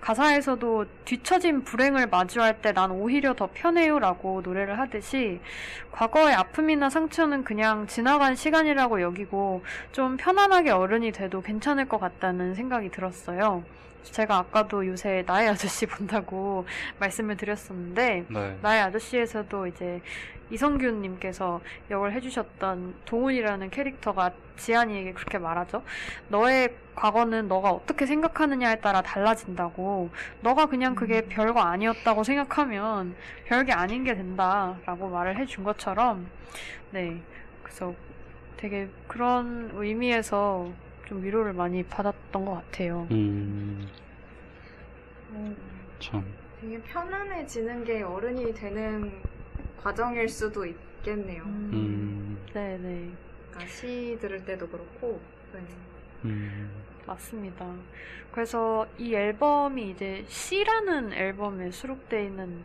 가사에서도 0.00 0.86
뒤처진 1.04 1.62
불행을 1.64 2.06
마주할 2.06 2.62
때 2.62 2.70
난 2.72 2.90
오히려 2.90 3.34
더 3.34 3.50
편해요라고 3.52 4.40
노래를 4.42 4.78
하듯이 4.78 5.40
과거의 5.92 6.34
아픔이나 6.34 6.88
상처는 6.88 7.44
그냥 7.44 7.86
지나간 7.86 8.34
시간이라고 8.34 9.02
여기고 9.02 9.62
좀 9.92 10.16
편안하게 10.16 10.70
어른이 10.70 11.12
돼도 11.12 11.42
괜찮을 11.42 11.86
것 11.86 11.98
같다는 11.98 12.54
생각이 12.54 12.90
들었어요. 12.90 13.62
제가 14.02 14.38
아까도 14.38 14.86
요새 14.86 15.24
나의 15.26 15.48
아저씨 15.48 15.86
본다고 15.86 16.66
말씀을 16.98 17.36
드렸었는데 17.36 18.26
네. 18.28 18.58
나의 18.62 18.82
아저씨에서도 18.82 19.66
이제 19.68 20.00
이성균님께서 20.50 21.60
역을 21.90 22.12
해주셨던 22.12 22.94
동훈이라는 23.04 23.70
캐릭터가 23.70 24.32
지한이에게 24.56 25.12
그렇게 25.12 25.38
말하죠. 25.38 25.82
너의 26.28 26.74
과거는 26.94 27.48
너가 27.48 27.70
어떻게 27.70 28.04
생각하느냐에 28.04 28.80
따라 28.80 29.00
달라진다고. 29.00 30.10
너가 30.42 30.66
그냥 30.66 30.94
그게 30.94 31.22
별거 31.22 31.60
아니었다고 31.60 32.24
생각하면 32.24 33.14
별게 33.46 33.72
아닌 33.72 34.04
게 34.04 34.14
된다라고 34.14 35.08
말을 35.08 35.38
해준 35.38 35.64
것처럼, 35.64 36.26
네. 36.90 37.22
그래서 37.62 37.94
되게 38.56 38.88
그런 39.06 39.70
의미에서 39.74 40.70
좀 41.10 41.24
위로를 41.24 41.52
많이 41.52 41.82
받았던 41.82 42.44
것 42.44 42.52
같아요. 42.52 43.08
음, 43.10 43.90
참 45.98 46.24
되게 46.60 46.80
편안해지는 46.80 47.82
게 47.82 48.02
어른이 48.02 48.54
되는 48.54 49.20
과정일 49.82 50.28
수도 50.28 50.64
있겠네요. 50.64 51.42
음, 51.42 52.38
네네. 52.52 53.10
그러니까 53.50 53.66
시 53.66 54.16
들을 54.20 54.44
때도 54.44 54.68
그렇고. 54.68 55.20
네. 55.52 55.60
음, 56.26 56.70
맞습니다. 57.04 57.74
그래서 58.30 58.86
이 58.96 59.12
앨범이 59.12 59.90
이제 59.90 60.24
C라는 60.28 61.12
앨범에 61.12 61.72
수록되어 61.72 62.22
있는 62.22 62.62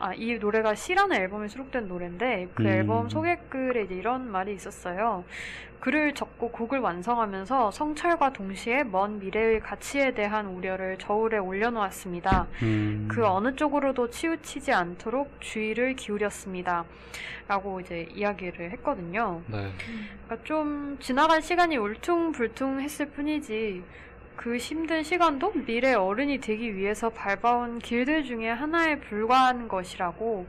아, 0.00 0.14
이 0.14 0.38
노래가 0.38 0.74
C라는 0.74 1.14
앨범에 1.14 1.48
수록된 1.48 1.86
노래인데 1.86 2.48
그 2.54 2.62
음. 2.62 2.66
앨범 2.66 3.08
소개글에 3.10 3.82
이제 3.82 3.94
이런 3.94 4.30
말이 4.30 4.54
있었어요. 4.54 5.24
글을 5.80 6.14
적고 6.14 6.50
곡을 6.52 6.78
완성하면서 6.78 7.70
성찰과 7.70 8.32
동시에 8.32 8.84
먼 8.84 9.18
미래의 9.18 9.60
가치에 9.60 10.12
대한 10.12 10.46
우려를 10.46 10.98
저울에 10.98 11.36
올려놓았습니다. 11.36 12.46
음. 12.62 13.08
그 13.10 13.26
어느 13.26 13.54
쪽으로도 13.54 14.08
치우치지 14.08 14.72
않도록 14.72 15.40
주의를 15.40 15.96
기울였습니다. 15.96 16.84
라고 17.46 17.80
이제 17.80 18.08
이야기를 18.14 18.70
했거든요. 18.72 19.42
네. 19.48 19.70
그러니까 20.24 20.44
좀 20.44 20.96
지나간 21.00 21.42
시간이 21.42 21.76
울퉁불퉁했을 21.76 23.06
뿐이지 23.10 23.82
그 24.40 24.56
힘든 24.56 25.02
시간도 25.02 25.52
미래 25.66 25.92
어른이 25.92 26.38
되기 26.38 26.74
위해서 26.74 27.10
밟아온 27.10 27.78
길들 27.78 28.24
중에 28.24 28.48
하나에 28.48 28.98
불과한 28.98 29.68
것이라고 29.68 30.46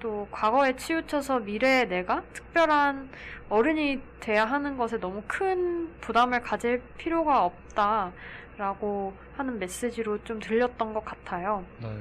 또 0.00 0.26
과거에 0.30 0.74
치우쳐서 0.76 1.40
미래의 1.40 1.88
내가 1.88 2.22
특별한 2.32 3.10
어른이 3.50 4.00
돼야 4.20 4.46
하는 4.46 4.78
것에 4.78 4.98
너무 4.98 5.22
큰 5.26 5.92
부담을 6.00 6.40
가질 6.40 6.80
필요가 6.96 7.44
없다라고 7.44 9.12
하는 9.36 9.58
메시지로 9.58 10.24
좀 10.24 10.40
들렸던 10.40 10.94
것 10.94 11.04
같아요. 11.04 11.66
네. 11.82 12.00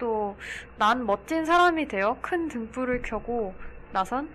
또난 0.00 1.06
멋진 1.06 1.44
사람이 1.44 1.86
되어 1.86 2.18
큰 2.20 2.48
등불을 2.48 3.02
켜고 3.02 3.54
나선 3.92 4.28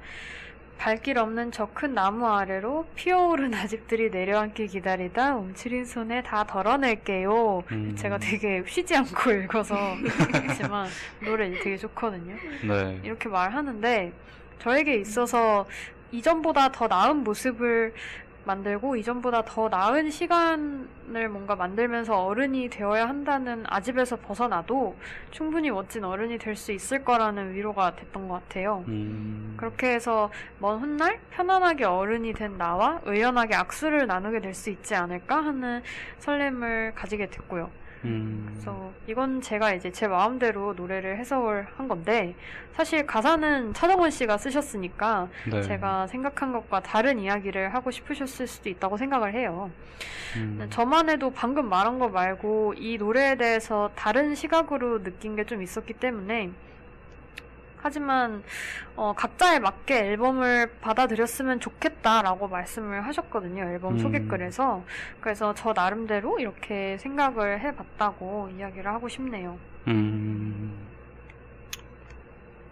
발길 0.77 1.17
없는 1.17 1.51
저 1.51 1.67
큰 1.73 1.93
나무 1.93 2.27
아래로 2.27 2.85
피어오른 2.95 3.53
아집들이 3.55 4.09
내려앉길 4.09 4.67
기다리다 4.67 5.35
움츠린 5.35 5.85
손에 5.85 6.21
다 6.23 6.43
덜어낼게요. 6.45 7.63
음. 7.71 7.95
제가 7.97 8.17
되게 8.17 8.63
쉬지 8.67 8.95
않고 8.95 9.31
읽어서 9.31 9.75
그렇지만 10.31 10.87
노래 11.23 11.49
되게 11.51 11.77
좋거든요. 11.77 12.35
네. 12.67 12.99
이렇게 13.03 13.29
말하는데 13.29 14.13
저에게 14.59 14.95
있어서 14.95 15.65
이전보다 16.11 16.71
더 16.71 16.87
나은 16.87 17.23
모습을 17.23 17.93
만들고 18.45 18.95
이전보다 18.95 19.43
더 19.45 19.69
나은 19.69 20.09
시간을 20.11 21.29
뭔가 21.29 21.55
만들면서 21.55 22.25
어른이 22.25 22.69
되어야 22.69 23.07
한다는 23.07 23.63
아집에서 23.67 24.17
벗어나도 24.17 24.95
충분히 25.31 25.71
멋진 25.71 26.03
어른이 26.03 26.37
될 26.37 26.55
수 26.55 26.71
있을 26.71 27.03
거라는 27.03 27.53
위로가 27.53 27.95
됐던 27.95 28.27
것 28.27 28.35
같아요. 28.35 28.85
음. 28.87 29.55
그렇게 29.57 29.93
해서 29.93 30.29
먼 30.59 30.79
훗날 30.79 31.19
편안하게 31.31 31.83
어른이 31.85 32.33
된 32.33 32.57
나와 32.57 33.01
의연하게 33.05 33.55
악수를 33.55 34.07
나누게 34.07 34.39
될 34.39 34.53
수 34.53 34.69
있지 34.69 34.95
않을까 34.95 35.35
하는 35.43 35.81
설렘을 36.19 36.93
가지게 36.95 37.29
됐고요. 37.29 37.69
음. 38.05 38.45
그래서 38.49 38.91
이건 39.07 39.41
제가 39.41 39.73
이제 39.73 39.91
제 39.91 40.07
마음대로 40.07 40.73
노래를 40.73 41.17
해석을 41.17 41.67
한 41.75 41.87
건데 41.87 42.35
사실 42.73 43.05
가사는 43.05 43.73
차정원 43.73 44.09
씨가 44.11 44.37
쓰셨으니까 44.37 45.27
네. 45.49 45.61
제가 45.61 46.07
생각한 46.07 46.51
것과 46.51 46.81
다른 46.81 47.19
이야기를 47.19 47.73
하고 47.73 47.91
싶으셨을 47.91 48.47
수도 48.47 48.69
있다고 48.69 48.97
생각을 48.97 49.33
해요. 49.33 49.69
음. 50.37 50.67
저만 50.69 51.09
해도 51.09 51.31
방금 51.31 51.69
말한 51.69 51.99
거 51.99 52.09
말고 52.09 52.73
이 52.77 52.97
노래에 52.97 53.35
대해서 53.35 53.91
다른 53.95 54.35
시각으로 54.35 55.03
느낀 55.03 55.35
게 55.35 55.45
좀 55.45 55.61
있었기 55.61 55.93
때문에 55.93 56.49
하지만 57.85 58.41
어, 58.95 59.13
각자에 59.15 59.59
맞게 59.59 59.95
앨범을 59.95 60.79
받아들였으면 60.81 61.59
좋겠다라고 61.59 62.47
말씀을 62.47 63.05
하셨거든요. 63.05 63.61
앨범 63.61 63.93
음. 63.93 63.99
소개글에서 63.99 64.83
그래서 65.21 65.53
저 65.53 65.71
나름대로 65.71 66.39
이렇게 66.39 66.97
생각을 66.97 67.61
해봤다고 67.61 68.49
이야기를 68.57 68.91
하고 68.91 69.07
싶네요. 69.07 69.59
음. 69.87 70.75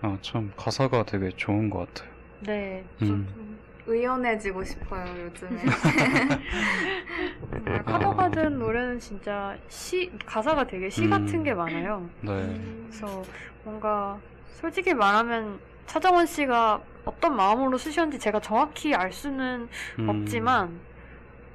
아, 0.01 0.17
참, 0.23 0.51
가사가 0.57 1.03
되게 1.03 1.29
좋은 1.29 1.69
것 1.69 1.93
같아요. 1.93 2.11
네, 2.39 2.83
음. 3.03 3.07
좀 3.07 3.59
의연해지고 3.85 4.63
싶어요, 4.63 5.05
요즘에. 5.25 5.61
카더가든 7.85 8.57
노래는 8.57 8.99
진짜 8.99 9.55
시 9.67 10.11
가사가 10.25 10.65
되게 10.65 10.89
시 10.89 11.07
같은 11.07 11.35
음. 11.35 11.43
게 11.43 11.53
많아요. 11.53 12.09
네. 12.21 12.59
그래서 12.87 13.23
뭔가 13.63 14.19
솔직히 14.63 14.93
말하면 14.93 15.59
차정원 15.87 16.25
씨가 16.25 16.81
어떤 17.03 17.35
마음으로 17.35 17.77
쓰셨는지 17.77 18.17
제가 18.17 18.39
정확히 18.39 18.95
알 18.95 19.11
수는 19.11 19.67
음. 19.99 20.07
없지만 20.09 20.79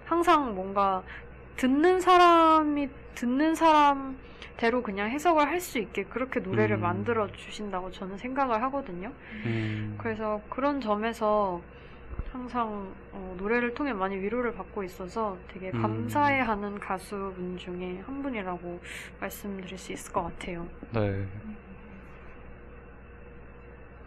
항상 0.05 0.55
뭔가 0.55 1.03
듣는 1.57 2.03
사람이 2.03 2.91
듣는 3.15 3.55
사람대로 3.55 4.83
그냥 4.83 5.09
해석을 5.09 5.49
할 5.49 5.59
수 5.59 5.79
있게 5.79 6.05
그렇게 6.05 6.41
노래를 6.41 6.77
음. 6.77 6.83
만들어 6.83 7.33
주신다고 7.33 7.91
저는 7.93 8.19
생각을 8.19 8.63
하거든요. 8.65 9.11
음. 9.47 9.97
그래서 9.97 10.43
그런 10.51 10.79
점에서 10.83 11.63
항상 12.31 12.93
어, 13.13 13.35
노래를 13.39 13.73
통해 13.73 13.95
많이 13.95 14.17
위로를 14.17 14.53
받고 14.53 14.85
있어서 14.85 15.39
되게 15.51 15.71
음. 15.73 15.81
감사해하는 15.81 16.79
가수분 16.79 17.57
중에 17.57 18.03
한 18.05 18.23
분이라고 18.23 18.81
말씀드릴 19.19 19.79
수 19.79 19.95
있을 19.95 20.13
것 20.13 20.25
같아요. 20.25 20.69
네. 20.93 21.27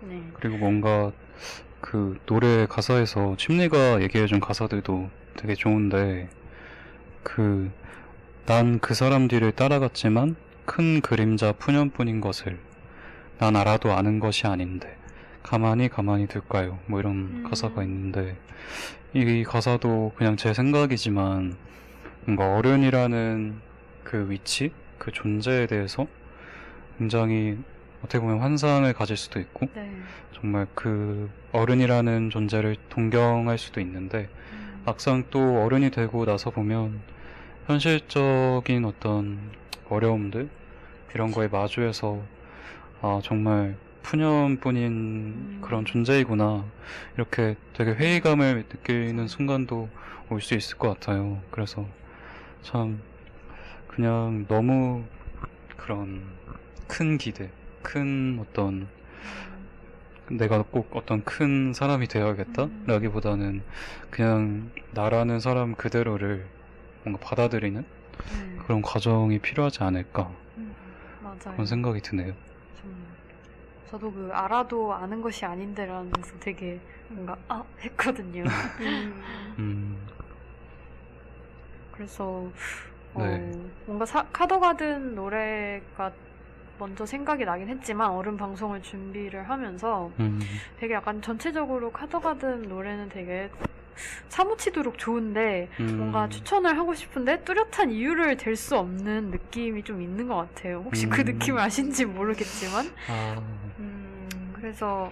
네. 0.03 0.23
그리고 0.34 0.57
뭔가 0.57 1.11
그 1.80 2.19
노래 2.26 2.65
가사에서 2.68 3.36
침리가 3.38 4.02
얘기해준 4.02 4.40
가사들도 4.40 5.10
되게 5.38 5.56
좋은데 5.56 6.30
그 7.23 7.72
난 8.48 8.80
그 8.80 8.95
사람 8.95 9.28
뒤를 9.28 9.52
따라갔지만 9.52 10.36
큰 10.65 10.99
그림자 11.02 11.53
푸념뿐인 11.53 12.22
것을 12.22 12.60
난 13.38 13.56
알아도 13.56 13.94
아는 13.94 14.19
것이 14.19 14.48
아닌데 14.48 14.98
가만히 15.44 15.90
가만히 15.90 16.28
둘까요? 16.28 16.80
뭐 16.88 16.99
이런 16.99 17.14
음. 17.14 17.45
가사가 17.48 17.84
있는데 17.84 18.36
이 19.14 19.44
가사도 19.44 20.14
그냥 20.18 20.38
제 20.38 20.53
생각이지만 20.53 21.56
뭔가 22.26 22.56
어른이라는 22.57 23.61
그 24.03 24.30
위치, 24.30 24.72
그 24.98 25.11
존재에 25.11 25.68
대해서 25.68 26.07
굉장히 26.98 27.57
어떻게 28.03 28.19
보면 28.19 28.40
환상을 28.40 28.91
가질 28.94 29.18
수도 29.18 29.40
있고 29.40 29.69
네. 29.73 29.91
정말 30.34 30.68
그 30.76 31.30
어른이라는 31.52 32.30
존재를 32.30 32.76
동경할 32.90 33.57
수도 33.57 33.80
있는데 33.82 34.28
음. 34.52 34.82
막상 34.86 35.23
또 35.30 35.64
어른이 35.64 35.91
되고 35.91 36.26
나서 36.26 36.49
보면 36.49 36.99
현실적인 37.68 38.86
어떤 38.86 39.40
어려움들 39.90 40.49
이런 41.14 41.32
거에 41.32 41.48
마주해서 41.48 42.22
아 43.02 43.19
정말 43.23 43.76
푸념뿐인 44.03 45.60
그런 45.61 45.86
존재이구나 45.86 46.65
이렇게 47.15 47.56
되게 47.73 47.91
회의감을 47.91 48.65
느끼는 48.72 49.28
순간도 49.28 49.90
올 50.30 50.40
수 50.41 50.53
있을 50.56 50.78
것 50.78 50.90
같아요. 50.94 51.41
그래서 51.52 51.86
참 52.61 53.02
그냥 53.88 54.45
너무 54.48 55.03
그런 55.76 56.23
큰 56.88 57.18
기대, 57.18 57.49
큰 57.82 58.40
어떤 58.40 58.88
내가 60.30 60.64
꼭 60.64 60.88
어떤 60.95 61.24
큰 61.24 61.74
사람이 61.74 62.08
되어야겠다? 62.08 62.64
음. 62.64 62.84
라기보다는 62.88 63.62
그냥 64.10 64.72
나라는 64.91 65.40
사람 65.40 65.76
그대로를 65.76 66.45
뭔가 67.03 67.20
받아들이는 67.26 67.84
네. 67.84 68.64
그런 68.66 68.82
과정이 68.82 69.40
필요하지 69.40 69.84
않을까 69.84 70.32
음. 70.58 70.74
그런 71.53 71.66
생각이 71.66 72.02
드네요. 72.02 72.34
좀, 72.82 72.94
저도 73.90 74.12
그 74.12 74.30
알아도 74.32 74.94
아는 74.94 75.22
것이 75.22 75.45
아닌데라는 75.45 76.12
데서 76.14 76.40
되게 76.40 76.80
뭔가 77.10 77.38
아 77.48 77.64
했거든요. 77.82 78.44
음. 78.80 79.56
음, 79.60 80.08
그래서 81.91 82.52
어, 83.14 83.20
네. 83.20 83.52
뭔가 83.86 84.06
사- 84.06 84.28
카더가든 84.32 85.16
노래가 85.16 86.12
먼저 86.82 87.06
생각이 87.06 87.45
나긴 87.45 87.70
했지만 87.70 88.10
어른 88.10 88.38
방송을 88.38 88.82
준비를 88.82 89.48
하면서 89.48 90.12
음, 90.20 90.40
되게 90.80 90.95
약간 90.95 91.22
전체적으로 91.22 91.91
카더가든 91.91 92.64
노래는 92.64 93.10
되게 93.10 93.52
사무치도록 94.30 94.98
좋은데 94.98 95.70
음, 95.80 95.98
뭔가 95.98 96.28
추천을 96.28 96.76
하고 96.80 96.95
싶은데 96.95 97.44
뚜렷한 97.44 97.91
이유를 97.91 98.38
댈 98.38 98.56
수 98.56 98.76
없는 98.78 99.30
느낌이 99.30 99.84
좀 99.84 100.02
있는 100.02 100.28
것 100.28 100.36
같아요. 100.38 100.82
혹시 100.84 101.06
그 101.06 101.22
음. 101.22 101.26
느낌을 101.26 101.60
아신지 101.60 102.03
모르겠지만 102.06 102.88
아, 103.08 103.36
음, 103.78 104.28
그래서 104.53 105.12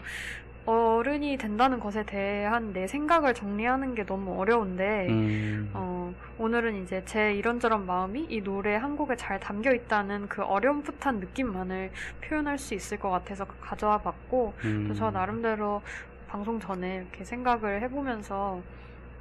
어른이 0.70 1.38
된다는 1.38 1.80
것에 1.80 2.04
대한 2.04 2.74
내 2.74 2.88
생각을 2.88 3.34
정리하는 3.34 3.96
게 3.96 4.06
너무 4.06 4.40
어려운데 4.40 5.08
음, 5.10 5.72
어, 5.74 6.14
오늘은 6.38 6.84
이제 6.84 7.04
제 7.06 7.34
이런저런 7.34 7.86
마음이 7.86 8.28
이 8.30 8.42
노래 8.42 8.76
한 8.76 8.96
곡에 8.96 9.16
잘 9.16 9.40
담겨 9.40 9.74
있다는 9.74 10.28
그 10.28 10.44
어렴풋한 10.44 11.20
느낌만을 11.20 11.92
표현할 12.22 12.58
수 12.58 12.74
있을 12.74 13.00
것 13.00 13.10
같아서 13.10 13.46
가져와 13.46 14.00
봤고 14.00 14.54
음, 14.66 14.88
또저 14.88 15.12
나름대로 15.12 15.82
방송 16.28 16.60
전에 16.60 16.98
이렇게 16.98 17.24
생각을 17.24 17.82
해보면서 17.82 18.62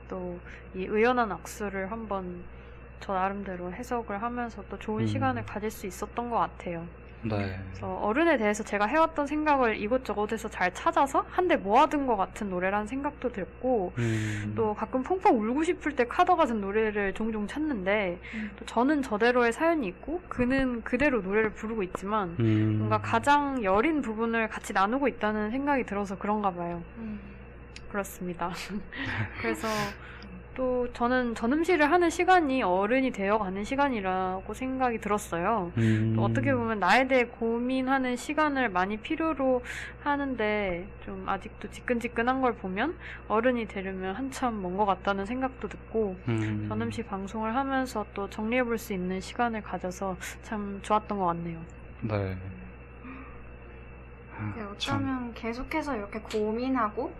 또 0.08 0.38
이 0.74 0.84
의연한 0.84 1.32
악수를 1.32 1.90
한번 1.90 2.44
저 3.00 3.14
나름대로 3.14 3.72
해석을 3.72 4.20
하면서 4.22 4.62
또 4.68 4.78
좋은 4.78 5.02
음. 5.02 5.06
시간을 5.06 5.46
가질 5.46 5.70
수 5.70 5.86
있었던 5.86 6.30
것 6.30 6.36
같아요. 6.36 6.86
네. 7.22 7.60
그래서 7.70 7.94
어른에 7.96 8.36
대해서 8.36 8.62
제가 8.62 8.86
해왔던 8.86 9.26
생각을 9.26 9.76
이곳저곳에서 9.76 10.48
잘 10.48 10.72
찾아서 10.72 11.24
한데 11.30 11.56
모아둔 11.56 12.06
것 12.06 12.16
같은 12.16 12.48
노래라는 12.50 12.86
생각도 12.86 13.30
들고 13.32 13.92
음, 13.98 14.52
또 14.56 14.74
가끔 14.74 15.02
펑펑 15.02 15.38
울고 15.40 15.64
싶을 15.64 15.96
때 15.96 16.06
카더 16.06 16.36
같은 16.36 16.60
노래를 16.60 17.14
종종 17.14 17.46
찾는데 17.46 18.18
음. 18.34 18.50
또 18.56 18.64
저는 18.66 19.02
저대로의 19.02 19.52
사연이 19.52 19.88
있고 19.88 20.22
그는 20.28 20.82
그대로 20.82 21.20
노래를 21.20 21.50
부르고 21.50 21.82
있지만 21.82 22.36
음, 22.38 22.76
뭔가 22.78 23.00
가장 23.00 23.62
여린 23.64 24.00
부분을 24.02 24.48
같이 24.48 24.72
나누고 24.72 25.08
있다는 25.08 25.50
생각이 25.50 25.84
들어서 25.84 26.16
그런가 26.16 26.50
봐요. 26.52 26.82
그렇습니다. 27.90 28.52
그래서 29.40 29.66
또 30.58 30.92
저는 30.92 31.36
전음시를 31.36 31.88
하는 31.88 32.10
시간이 32.10 32.64
어른이 32.64 33.12
되어가는 33.12 33.62
시간이라고 33.62 34.52
생각이 34.54 34.98
들었어요. 34.98 35.70
음, 35.76 36.12
또 36.16 36.24
어떻게 36.24 36.52
보면 36.52 36.80
나에 36.80 37.06
대해 37.06 37.26
고민하는 37.26 38.16
시간을 38.16 38.68
많이 38.68 38.96
필요로 38.96 39.62
하는데 40.02 40.84
좀 41.04 41.28
아직도 41.28 41.70
지끈지끈한 41.70 42.40
걸 42.40 42.54
보면 42.56 42.96
어른이 43.28 43.68
되려면 43.68 44.16
한참 44.16 44.60
먼 44.60 44.76
것 44.76 44.84
같다는 44.84 45.26
생각도 45.26 45.68
듣고 45.68 46.16
음, 46.26 46.66
전음시 46.68 47.04
방송을 47.04 47.54
하면서 47.54 48.04
또 48.14 48.28
정리해 48.28 48.64
볼 48.64 48.78
수 48.78 48.92
있는 48.92 49.20
시간을 49.20 49.62
가져서 49.62 50.16
참 50.42 50.80
좋았던 50.82 51.18
것 51.18 51.26
같네요. 51.26 51.60
네. 52.00 52.36
네, 54.54 54.60
참, 54.62 54.70
어쩌면 54.72 55.34
계속해서 55.34 55.96
이렇게 55.96 56.20
고민하고 56.20 57.12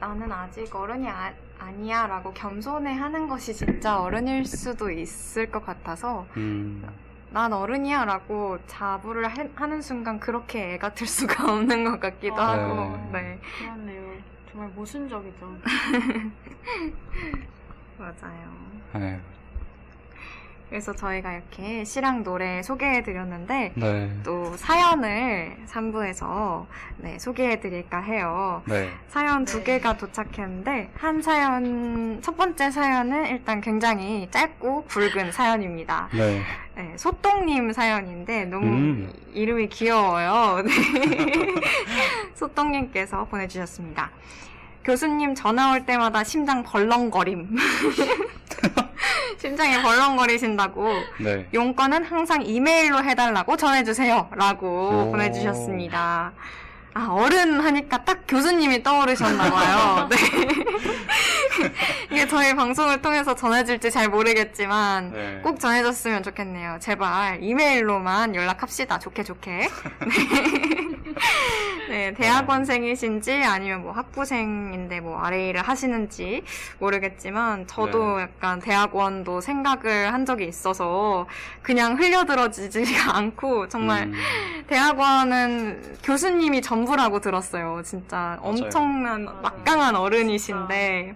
나는 0.00 0.30
아직 0.32 0.74
어른이 0.74 1.08
아, 1.08 1.32
아니야 1.58 2.06
라고 2.06 2.32
겸손해 2.32 2.92
하는 2.94 3.28
것이 3.28 3.54
진짜 3.54 4.00
어른일 4.00 4.44
수도 4.44 4.90
있을 4.90 5.50
것 5.50 5.64
같아서 5.64 6.26
음, 6.36 6.84
난 7.30 7.52
어른이야 7.52 8.04
라고 8.04 8.58
자부를 8.66 9.30
해- 9.38 9.50
하는 9.54 9.80
순간 9.80 10.18
그렇게 10.18 10.74
애가 10.74 10.94
들 10.94 11.06
수가 11.06 11.44
없는 11.52 11.84
것 11.84 12.00
같기도 12.00 12.40
아, 12.40 12.52
하고 12.52 12.96
네. 13.12 13.22
네 13.22 13.40
그렇네요. 13.58 14.16
정말 14.50 14.68
모순적이죠. 14.70 15.56
맞아요. 17.98 18.52
네. 18.94 19.20
그래서 20.72 20.94
저희가 20.94 21.34
이렇게 21.34 21.84
시랑 21.84 22.24
노래 22.24 22.62
소개해드렸는데 22.62 23.72
네. 23.74 24.10
또 24.24 24.56
사연을 24.56 25.58
3부에서 25.68 26.64
네, 26.96 27.18
소개해드릴까 27.18 28.00
해요. 28.00 28.62
네. 28.64 28.88
사연 29.08 29.44
두 29.44 29.58
네. 29.58 29.64
개가 29.64 29.98
도착했는데 29.98 30.88
한 30.94 31.20
사연 31.20 32.22
첫 32.22 32.38
번째 32.38 32.70
사연은 32.70 33.26
일단 33.26 33.60
굉장히 33.60 34.26
짧고 34.30 34.84
굵은 34.86 35.32
사연입니다. 35.32 36.08
네. 36.14 36.40
네, 36.74 36.94
소똥님 36.96 37.74
사연인데 37.74 38.46
너무 38.46 38.64
음. 38.64 39.12
이름이 39.34 39.68
귀여워요. 39.68 40.62
네. 40.62 40.70
소똥님께서 42.32 43.26
보내주셨습니다. 43.26 44.10
교수님 44.84 45.34
전화 45.34 45.72
올 45.72 45.84
때마다 45.84 46.24
심장 46.24 46.62
벌렁거림. 46.62 47.56
심장이 49.38 49.80
벌렁거리신다고 49.82 50.88
네. 51.20 51.46
용건은 51.54 52.04
항상 52.04 52.42
이메일로 52.42 53.02
해달라고 53.02 53.56
전해주세요. 53.56 54.28
라고 54.36 55.06
오. 55.06 55.10
보내주셨습니다. 55.10 56.32
아, 56.94 57.08
어른 57.10 57.60
하니까 57.60 58.04
딱 58.04 58.24
교수님이 58.28 58.82
떠오르셨나봐요. 58.82 60.08
네. 60.10 60.16
이게 62.10 62.26
저희 62.26 62.54
방송을 62.54 63.00
통해서 63.00 63.34
전해질지 63.34 63.90
잘 63.90 64.08
모르겠지만, 64.08 65.12
네. 65.12 65.40
꼭 65.42 65.58
전해졌으면 65.58 66.22
좋겠네요. 66.22 66.78
제발 66.80 67.42
이메일로만 67.42 68.34
연락합시다. 68.34 68.98
좋게 68.98 69.22
좋게. 69.22 69.50
네. 69.50 69.68
네, 71.92 72.14
대학원생이신지 72.14 73.44
아니면 73.44 73.82
뭐 73.82 73.92
학부생인데 73.92 75.00
뭐 75.00 75.22
RA를 75.22 75.60
하시는지 75.60 76.42
모르겠지만 76.78 77.66
저도 77.66 78.16
네. 78.16 78.22
약간 78.22 78.60
대학원도 78.60 79.42
생각을 79.42 80.10
한 80.10 80.24
적이 80.24 80.46
있어서 80.46 81.26
그냥 81.60 81.98
흘려들어지지가 81.98 83.12
않고 83.14 83.68
정말 83.68 84.04
음, 84.04 84.14
대학원은 84.68 85.98
교수님이 86.02 86.62
전 86.62 86.81
부라고 86.84 87.20
들었어요. 87.20 87.82
진짜 87.84 88.38
엄청난 88.42 89.24
맞아요. 89.24 89.40
막강한 89.42 89.96
어른이신데 89.96 91.14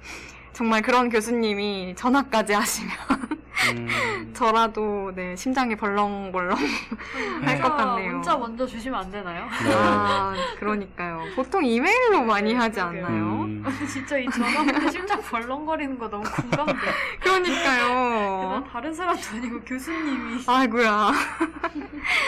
정말 0.53 0.83
그런 0.83 1.09
교수님이 1.11 1.95
전화까지 1.97 2.53
하시면 2.55 2.91
음, 3.73 4.31
저라도 4.35 5.13
네 5.15 5.35
심장이 5.37 5.75
벌렁벌렁 5.77 6.57
할 7.43 7.61
것 7.61 7.77
같네요. 7.77 8.13
문자 8.13 8.37
먼저 8.37 8.67
주시면 8.67 9.01
안 9.01 9.11
되나요? 9.11 9.45
네. 9.65 9.75
아 9.75 10.35
그러니까요. 10.59 11.23
보통 11.35 11.65
이메일로 11.65 12.23
많이 12.23 12.53
네, 12.53 12.59
하지. 12.59 12.81
않나요? 12.81 13.07
음, 13.43 13.65
진짜 13.91 14.17
이 14.19 14.27
전화부터 14.31 14.91
심장 14.91 15.21
벌렁거리는 15.21 15.99
거 15.99 16.09
너무 16.09 16.23
공감돼. 16.25 16.73
난 16.73 16.77
그러니까요. 17.21 18.65
다른 18.71 18.95
사람도 18.95 19.23
아니고 19.35 19.61
교수님이. 19.63 20.45
아이고야. 20.47 21.11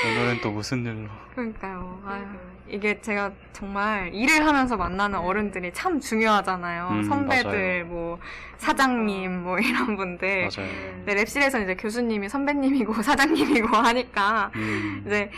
오늘은 0.06 0.40
또 0.42 0.50
무슨 0.50 0.84
일로? 0.84 1.08
그러니까요. 1.34 2.02
아유, 2.06 2.24
이게 2.70 3.00
제가 3.00 3.32
정말 3.52 4.10
일을 4.14 4.46
하면서 4.46 4.76
만나는 4.76 5.18
어른들이 5.18 5.72
참 5.72 6.00
중요하잖아요. 6.00 6.88
음, 6.90 7.02
선배들, 7.04 7.84
맞아요. 7.84 7.86
뭐 7.86 8.18
사장님, 8.58 9.42
뭐 9.42 9.58
이런 9.60 9.96
분들. 9.96 10.48
맞아요. 10.54 10.70
네, 11.04 11.14
랩실에서 11.14 11.62
이제 11.62 11.74
교수님이 11.74 12.28
선배님이고 12.28 12.92
사장님이고 13.02 13.68
하니까 13.68 14.50
음, 14.56 15.02
이제 15.06 15.30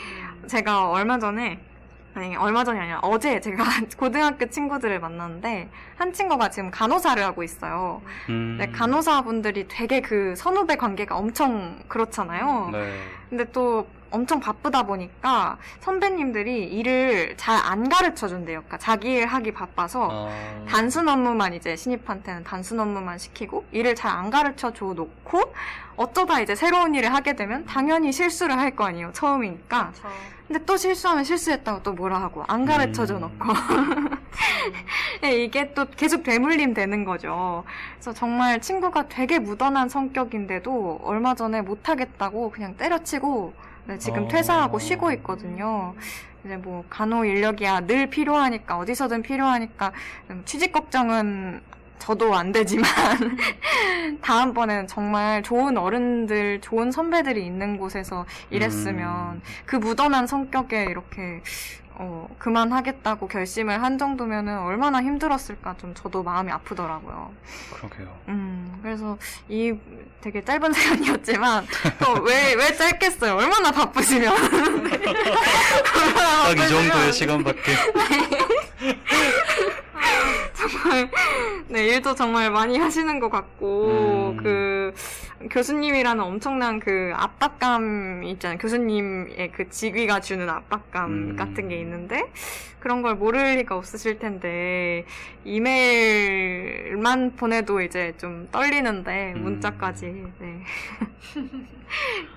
제가 0.47 0.91
얼마 0.91 1.19
전에 1.19 1.61
아니 2.13 2.35
얼마 2.35 2.65
전이 2.65 2.79
아니라 2.79 2.99
어제 3.03 3.41
제가 3.41 3.63
고등학교 3.97 4.47
친구들을 4.51 4.99
만났는데 4.99 5.69
한 5.97 6.13
친구가 6.13 6.51
지금 6.51 6.71
간호사를 6.73 7.23
하고 7.23 7.45
있어요. 7.45 8.03
음, 8.29 8.57
네, 8.59 8.67
간호사분들이 8.73 9.69
되게 9.69 10.01
그 10.01 10.35
선후배 10.37 10.77
관계가 10.77 11.17
엄청 11.17 11.79
그렇잖아요. 11.87 12.71
네. 12.73 12.99
근데 13.29 13.45
또 13.53 13.87
엄청 14.11 14.41
바쁘다 14.41 14.83
보니까 14.85 15.57
선배님들이 15.81 16.65
일을 16.65 17.35
잘 17.37 17.61
안 17.61 17.89
가르쳐 17.89 18.27
준대요. 18.27 18.61
그러니까 18.63 18.79
자기 18.79 19.13
일 19.13 19.27
하기 19.27 19.53
바빠서 19.53 20.09
아, 20.11 20.65
단순 20.69 21.09
업무만 21.09 21.53
이제 21.55 21.77
신입한테는 21.77 22.43
단순 22.45 22.81
업무만 22.81 23.19
시키고 23.19 23.65
일을 23.73 23.95
잘 23.95 24.11
안 24.11 24.31
가르쳐 24.31 24.73
줘 24.73 24.87
놓고 24.87 25.41
어쩌다 25.97 26.41
이제 26.41 26.55
새로운 26.55 26.95
일을 26.95 27.13
하게 27.15 27.35
되면 27.37 27.65
당연히 27.67 28.13
실수를 28.13 28.59
할 28.59 28.71
거 28.75 28.85
아니에요. 28.85 29.13
처음이니까. 29.13 29.91
그쵸. 29.93 30.09
근데 30.49 30.65
또 30.65 30.77
실수하면 30.77 31.23
실수했다고 31.23 31.83
또 31.85 31.93
뭐라 31.93 32.21
하고 32.21 32.45
안 32.49 32.65
가르쳐 32.65 33.07
줘 33.07 33.17
음. 33.17 33.21
놓고 33.21 33.45
네, 35.23 35.45
이게 35.45 35.73
또 35.75 35.87
계속 35.97 36.23
되물림 36.25 36.75
되는 36.75 37.05
거죠. 37.05 37.65
그래서 37.95 38.13
정말 38.13 38.61
친구가 38.61 39.09
되게 39.09 39.39
무던한 39.39 39.89
성격인데도 39.89 41.01
얼마 41.05 41.35
전에 41.35 41.61
못하겠다고 41.63 42.51
그냥 42.51 42.77
때려치고 42.77 43.53
네, 43.91 43.99
지금 43.99 44.27
어. 44.27 44.29
퇴사하고 44.29 44.79
쉬고 44.79 45.11
있거든요. 45.15 45.95
이제 46.45 46.57
뭐 46.57 46.85
간호 46.89 47.25
인력이야 47.25 47.81
늘 47.81 48.09
필요하니까 48.09 48.79
어디서든 48.79 49.23
필요하니까 49.23 49.93
음, 50.31 50.43
취직 50.45 50.71
걱정은 50.71 51.61
저도 51.99 52.35
안 52.35 52.53
되지만 52.53 52.87
다음번에는 54.23 54.87
정말 54.87 55.43
좋은 55.43 55.77
어른들, 55.77 56.61
좋은 56.61 56.93
선배들이 56.93 57.45
있는 57.45 57.77
곳에서 57.77 58.27
일했으면 58.51 59.35
음. 59.35 59.43
그 59.67 59.75
무던한 59.75 60.29
성격에 60.29 60.85
이렇게 60.85 61.43
어, 61.95 62.29
그만하겠다고 62.39 63.29
결심을 63.29 63.83
한 63.83 63.99
정도면은 63.99 64.59
얼마나 64.61 65.03
힘들었을까 65.03 65.77
좀 65.79 65.95
저도 65.95 66.23
마음이 66.23 66.51
아프더라고요. 66.51 67.31
그러게요. 67.75 68.17
음, 68.29 68.79
그래서 68.83 69.19
이 69.49 69.75
되게 70.21 70.43
짧은 70.43 70.73
사연이었지만 70.73 71.67
또왜왜 72.03 72.75
짧겠어요? 72.77 73.35
얼마나 73.37 73.71
바쁘시면 73.71 74.35
딱이 76.45 76.69
정도의 76.69 77.13
시간밖에. 77.13 77.73
정말 80.55 81.11
네 81.69 81.87
일도 81.87 82.15
정말 82.15 82.51
많이 82.51 82.79
하시는 82.79 83.19
것 83.21 83.31
같고 83.31 84.35
음. 84.37 84.43
그 84.43 84.95
교수님이라는 85.49 86.23
엄청난 86.23 86.81
그 86.81 87.13
압박감 87.15 88.23
있잖아요. 88.25 88.59
교수님의 88.59 89.53
그 89.53 89.71
직위가 89.71 90.21
주는 90.21 90.49
압박감 90.49 91.11
음. 91.11 91.37
같은 91.37 91.69
게 91.69 91.81
있는데 91.81 92.31
그런 92.81 93.03
걸 93.03 93.15
모를 93.15 93.57
리가 93.57 93.77
없으실 93.77 94.19
텐데 94.19 95.05
이메일만 95.45 97.37
보내도 97.37 97.81
이제 97.81 98.15
좀 98.19 98.49
떨리는데 98.51 99.35
음. 99.37 99.43
문자까지 99.43 100.33
네. 100.39 100.63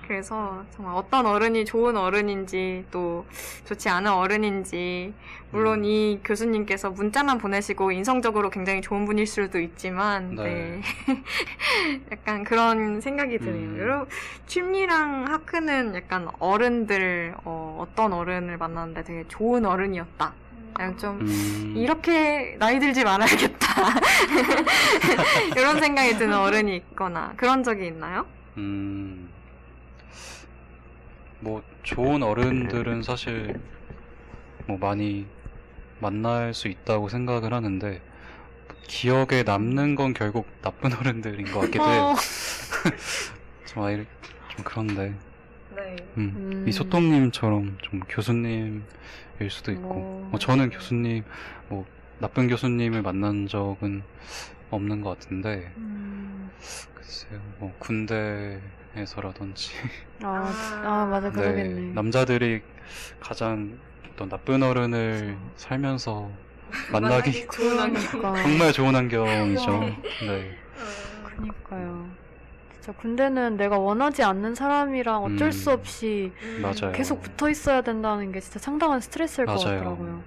그래서 0.06 0.64
정말 0.70 0.94
어떤 0.96 1.26
어른이 1.26 1.64
좋은 1.64 1.96
어른인지 1.96 2.84
또 2.90 3.24
좋지 3.64 3.88
않은 3.88 4.10
어른인지 4.12 5.14
물론 5.50 5.80
음. 5.80 5.84
이 5.84 6.20
교수님께서 6.24 6.90
문자만 6.90 7.38
보내시고 7.38 7.92
인성적으로 7.92 8.50
굉장히 8.50 8.82
좋은 8.82 9.04
분일 9.06 9.26
수도 9.26 9.60
있지만 9.60 10.34
네. 10.34 10.42
네. 10.42 10.82
약간 12.12 12.44
그런 12.44 12.93
생각이 13.00 13.38
드네요. 13.38 13.68
음. 13.70 13.78
여러분 13.78 14.08
취미랑 14.46 15.26
하크는 15.28 15.94
약간 15.94 16.28
어른들 16.38 17.34
어, 17.44 17.86
떤 17.94 18.12
어른을 18.12 18.56
만났는데 18.58 19.04
되게 19.04 19.24
좋은 19.28 19.64
어른이었다. 19.64 20.32
그냥 20.74 20.96
좀 20.96 21.20
음. 21.20 21.74
이렇게 21.76 22.56
나이 22.58 22.78
들지 22.78 23.04
말아야겠다. 23.04 23.66
이런 25.56 25.80
생각이 25.80 26.16
드는 26.16 26.36
어른이 26.36 26.76
있거나 26.76 27.32
그런 27.36 27.62
적이 27.62 27.86
있나요? 27.86 28.26
음, 28.56 29.28
뭐, 31.40 31.62
좋은 31.82 32.22
어른들은 32.22 33.02
사실, 33.02 33.60
뭐, 34.66 34.78
많이 34.78 35.26
만날 36.00 36.54
수 36.54 36.68
있다고 36.68 37.08
생각을 37.08 37.52
하는데, 37.52 38.00
기억에 38.86 39.42
남는 39.44 39.94
건 39.94 40.14
결국 40.14 40.46
나쁜 40.62 40.92
어른들인 40.96 41.50
것 41.52 41.60
같기도 41.60 41.84
해요. 41.84 42.02
어, 42.02 42.14
좀, 43.66 43.82
아이, 43.82 43.96
좀 43.96 44.64
그런데, 44.64 45.14
네. 45.74 45.96
음, 46.16 46.32
음. 46.36 46.64
이 46.68 46.72
소똥님처럼 46.72 47.78
좀 47.82 48.00
교수님일 48.08 48.82
수도 49.50 49.72
있고, 49.72 49.90
어. 49.90 50.28
뭐 50.30 50.38
저는 50.38 50.70
교수님, 50.70 51.24
뭐, 51.68 51.84
나쁜 52.18 52.48
교수님을 52.48 53.02
만난 53.02 53.48
적은 53.48 54.02
없는 54.70 55.00
것 55.00 55.10
같은데, 55.18 55.72
음, 55.76 56.50
글쎄요, 56.94 57.40
뭐, 57.58 57.74
군대에서라든지, 57.78 59.72
아, 60.22 60.52
아, 60.84 61.06
맞아, 61.06 61.30
그러겠네. 61.30 61.68
네, 61.68 61.92
남자들이 61.94 62.62
가장 63.20 63.78
어떤 64.12 64.28
나쁜 64.28 64.62
어른을 64.62 65.36
살면서 65.56 66.30
만나기 66.92 67.46
좋은 67.50 67.78
환경. 67.78 68.02
그러니까. 68.02 68.42
정말 68.42 68.72
좋은 68.72 68.94
환경이죠. 68.94 69.80
네. 70.26 70.56
그니까요. 71.36 72.08
진짜 72.72 72.92
군대는 73.00 73.56
내가 73.56 73.78
원하지 73.78 74.22
않는 74.22 74.54
사람이랑 74.54 75.24
어쩔 75.24 75.48
음. 75.48 75.52
수 75.52 75.70
없이 75.70 76.32
맞아요. 76.60 76.92
계속 76.92 77.22
붙어 77.22 77.48
있어야 77.48 77.80
된다는 77.80 78.30
게 78.30 78.40
진짜 78.40 78.58
상당한 78.58 79.00
스트레스일 79.00 79.46
것 79.46 79.54
맞아요. 79.64 79.78
같더라고요. 79.78 80.22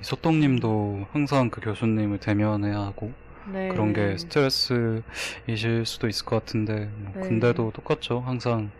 이소똥님도 0.00 1.06
항상 1.12 1.50
그 1.50 1.60
교수님을 1.60 2.18
대면해야 2.18 2.78
하고 2.78 3.12
네. 3.52 3.68
그런 3.68 3.92
게 3.92 4.16
스트레스이실 4.18 5.84
수도 5.84 6.08
있을 6.08 6.24
것 6.24 6.36
같은데 6.40 6.90
뭐 6.96 7.12
네. 7.16 7.20
군대도 7.28 7.72
똑같죠. 7.72 8.20
항상 8.20 8.70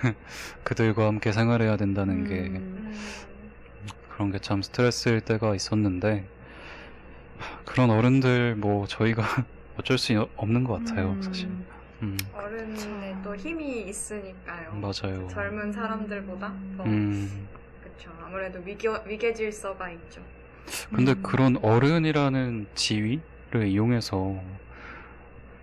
그들과 0.64 1.06
함께 1.06 1.32
생활해야 1.32 1.76
된다는 1.76 2.26
게 2.28 2.34
음, 2.58 2.94
그런 4.14 4.30
게 4.30 4.38
참 4.38 4.62
스트레스일 4.62 5.20
때가 5.20 5.54
있었는데 5.54 6.24
하, 7.38 7.58
그런 7.64 7.90
어른들 7.90 8.54
뭐 8.54 8.86
저희가 8.86 9.22
어쩔 9.76 9.98
수 9.98 10.28
없는 10.36 10.62
것 10.64 10.84
같아요, 10.84 11.10
음, 11.18 11.22
사실. 11.22 11.48
음, 12.02 12.16
어른의 12.32 13.16
또 13.24 13.34
힘이 13.34 13.82
있으니까요. 13.88 14.72
맞아요. 14.74 15.26
젊은 15.28 15.72
사람들보다 15.72 16.54
더 16.76 16.84
음. 16.84 17.48
그렇죠. 17.82 18.10
아무래도 18.24 18.60
위겨, 18.64 19.02
위계질서가 19.04 19.90
있죠. 19.90 20.22
근데 20.94 21.12
음. 21.12 21.22
그런 21.22 21.56
어른이라는 21.60 22.66
지위를 22.74 23.66
이용해서 23.66 24.40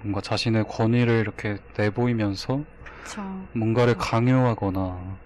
뭔가 0.01 0.19
자신의 0.21 0.65
권위를 0.67 1.19
이렇게 1.19 1.57
내보이면서 1.77 2.63
그쵸. 3.03 3.21
뭔가를 3.53 3.95
강요하거나 3.97 5.17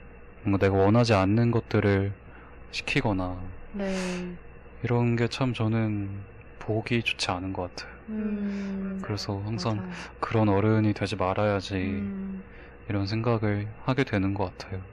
뭔가 0.44 0.58
내가 0.64 0.78
원하지 0.78 1.14
않는 1.16 1.50
것들을 1.52 2.14
시키거나 2.76 3.42
네. 3.72 4.36
이런 4.84 5.16
게 5.16 5.28
참 5.30 5.54
저는 5.54 6.26
보기 6.60 7.04
좋지 7.04 7.32
않은 7.32 7.54
것 7.54 7.74
같아요. 7.76 7.96
음, 8.10 9.00
그래서 9.02 9.40
항상 9.46 9.78
맞아요. 9.78 9.90
그런 10.20 10.50
어른이 10.50 10.94
되지 10.94 11.16
말아야지 11.16 11.76
음, 11.76 12.44
이런 12.90 13.08
생각을 13.08 13.68
하게 13.84 14.04
되는 14.04 14.34
것 14.34 14.58
같아요. 14.58 14.84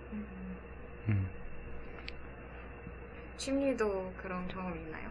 음. 1.09 1.29
취미도 3.37 4.15
그런 4.17 4.47
경험 4.49 4.77
있나요? 4.77 5.11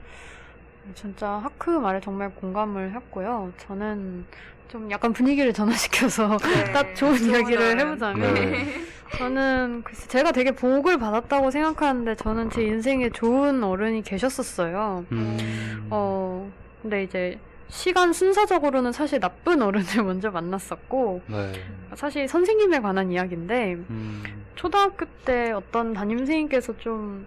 진짜 0.96 1.30
하크 1.30 1.70
말에 1.70 2.00
정말 2.00 2.34
공감을 2.36 2.94
했고요. 2.94 3.52
저는 3.58 4.26
좀 4.68 4.90
약간 4.92 5.14
분위기를 5.14 5.54
전환시켜서 5.54 6.38
네, 6.44 6.72
딱 6.72 6.96
좋은 6.96 7.16
좋은 7.18 7.30
이야기를. 7.30 7.80
해보자면 7.80 8.34
네. 8.34 8.66
저는 9.18 9.82
글쎄 9.84 10.08
제가 10.08 10.32
되게 10.32 10.52
복을 10.52 10.98
받았다고 10.98 11.52
생각하는데 11.52 12.16
저는 12.16 12.50
제 12.50 12.64
인생에 12.64 13.10
좋은 13.10 13.64
어른이 13.64 14.04
계셨었어요. 14.04 15.06
음. 15.12 15.88
어 15.90 16.50
근데 16.82 17.04
이제 17.04 17.38
시간 17.68 18.14
순서적으로는 18.14 18.92
사실 18.92 19.20
나쁜 19.20 19.62
어른을 19.62 19.86
먼저 20.04 20.32
만났었고 20.32 21.22
네. 21.28 21.54
사실 21.96 22.28
선생님에 22.28 22.80
관한 22.80 23.12
이야기인데 23.12 23.74
음. 23.90 24.24
초등학교 24.56 25.06
때 25.26 25.52
어떤 25.52 25.94
담임 25.94 26.18
선생님께서 26.20 26.78
좀 26.78 27.26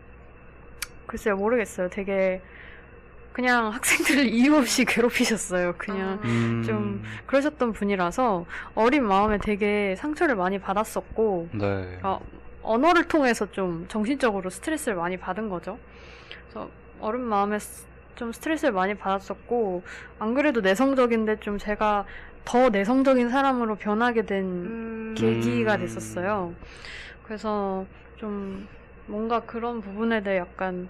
글쎄요 1.06 1.36
모르겠어요. 1.36 1.90
되게 1.90 2.40
그냥 3.35 3.73
학생들을 3.73 4.27
이유 4.32 4.55
없이 4.55 4.85
괴롭히셨어요. 4.85 5.74
그냥 5.77 6.20
음. 6.24 6.62
좀 6.65 7.02
그러셨던 7.27 7.73
분이라서 7.73 8.47
어린 8.77 9.05
마음에 9.05 9.39
되게 9.39 9.97
상처를 9.97 10.36
많이 10.36 10.61
받았었고 10.61 11.48
네. 11.52 11.98
어, 12.05 12.20
언어를 12.62 13.09
통해서 13.09 13.51
좀 13.51 13.86
정신적으로 13.89 14.51
스트레스를 14.51 14.97
많이 14.97 15.16
받은 15.16 15.48
거죠. 15.48 15.81
그래서 16.44 16.70
어른 17.01 17.23
마음에 17.23 17.59
스- 17.59 17.86
좀 18.15 18.31
스트레스를 18.31 18.73
많이 18.73 18.94
받았었고 18.94 19.82
안 20.20 20.35
그래도 20.35 20.61
내성적인데 20.61 21.40
좀 21.40 21.59
제가 21.59 22.06
더 22.44 22.69
내성적인 22.69 23.31
사람으로 23.31 23.74
변하게 23.74 24.27
된 24.27 24.44
음, 24.44 25.15
계기가 25.19 25.74
음. 25.74 25.81
됐었어요. 25.81 26.55
그래서 27.24 27.85
좀 28.16 28.69
뭔가 29.06 29.40
그런 29.40 29.81
부분에 29.81 30.23
대해 30.23 30.39
약간 30.39 30.89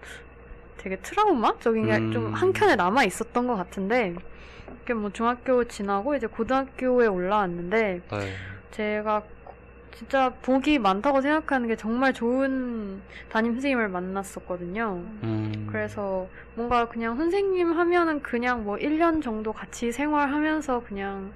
되게 0.85 0.97
트라우마적인 0.97 1.87
게 1.87 1.97
음. 1.97 2.13
좀 2.13 2.35
한켠에 2.35 2.77
남아 2.77 3.05
있었던 3.05 3.47
것 3.47 3.57
같은데 3.57 4.15
이렇게 4.69 4.93
뭐 4.93 5.11
중학교 5.11 5.65
지나고 5.65 6.15
이제 6.15 6.27
고등학교에 6.27 7.07
올라왔는데 7.07 8.03
네. 8.07 8.35
제가 8.71 9.23
진짜 9.93 10.35
복이 10.43 10.79
많다고 10.81 11.23
생각하는 11.23 11.69
게 11.69 11.77
정말 11.77 12.13
좋은 12.13 13.01
담임 13.31 13.53
선생님을 13.53 13.89
만났었거든요. 13.89 15.03
음. 15.23 15.69
그래서 15.71 16.29
뭔가 16.55 16.87
그냥 16.89 17.17
선생님 17.17 17.73
하면은 17.73 18.21
그냥 18.21 18.65
뭐 18.65 18.77
1년 18.77 19.23
정도 19.23 19.55
같이 19.55 19.91
생활하면서 19.91 20.83
그냥 20.87 21.33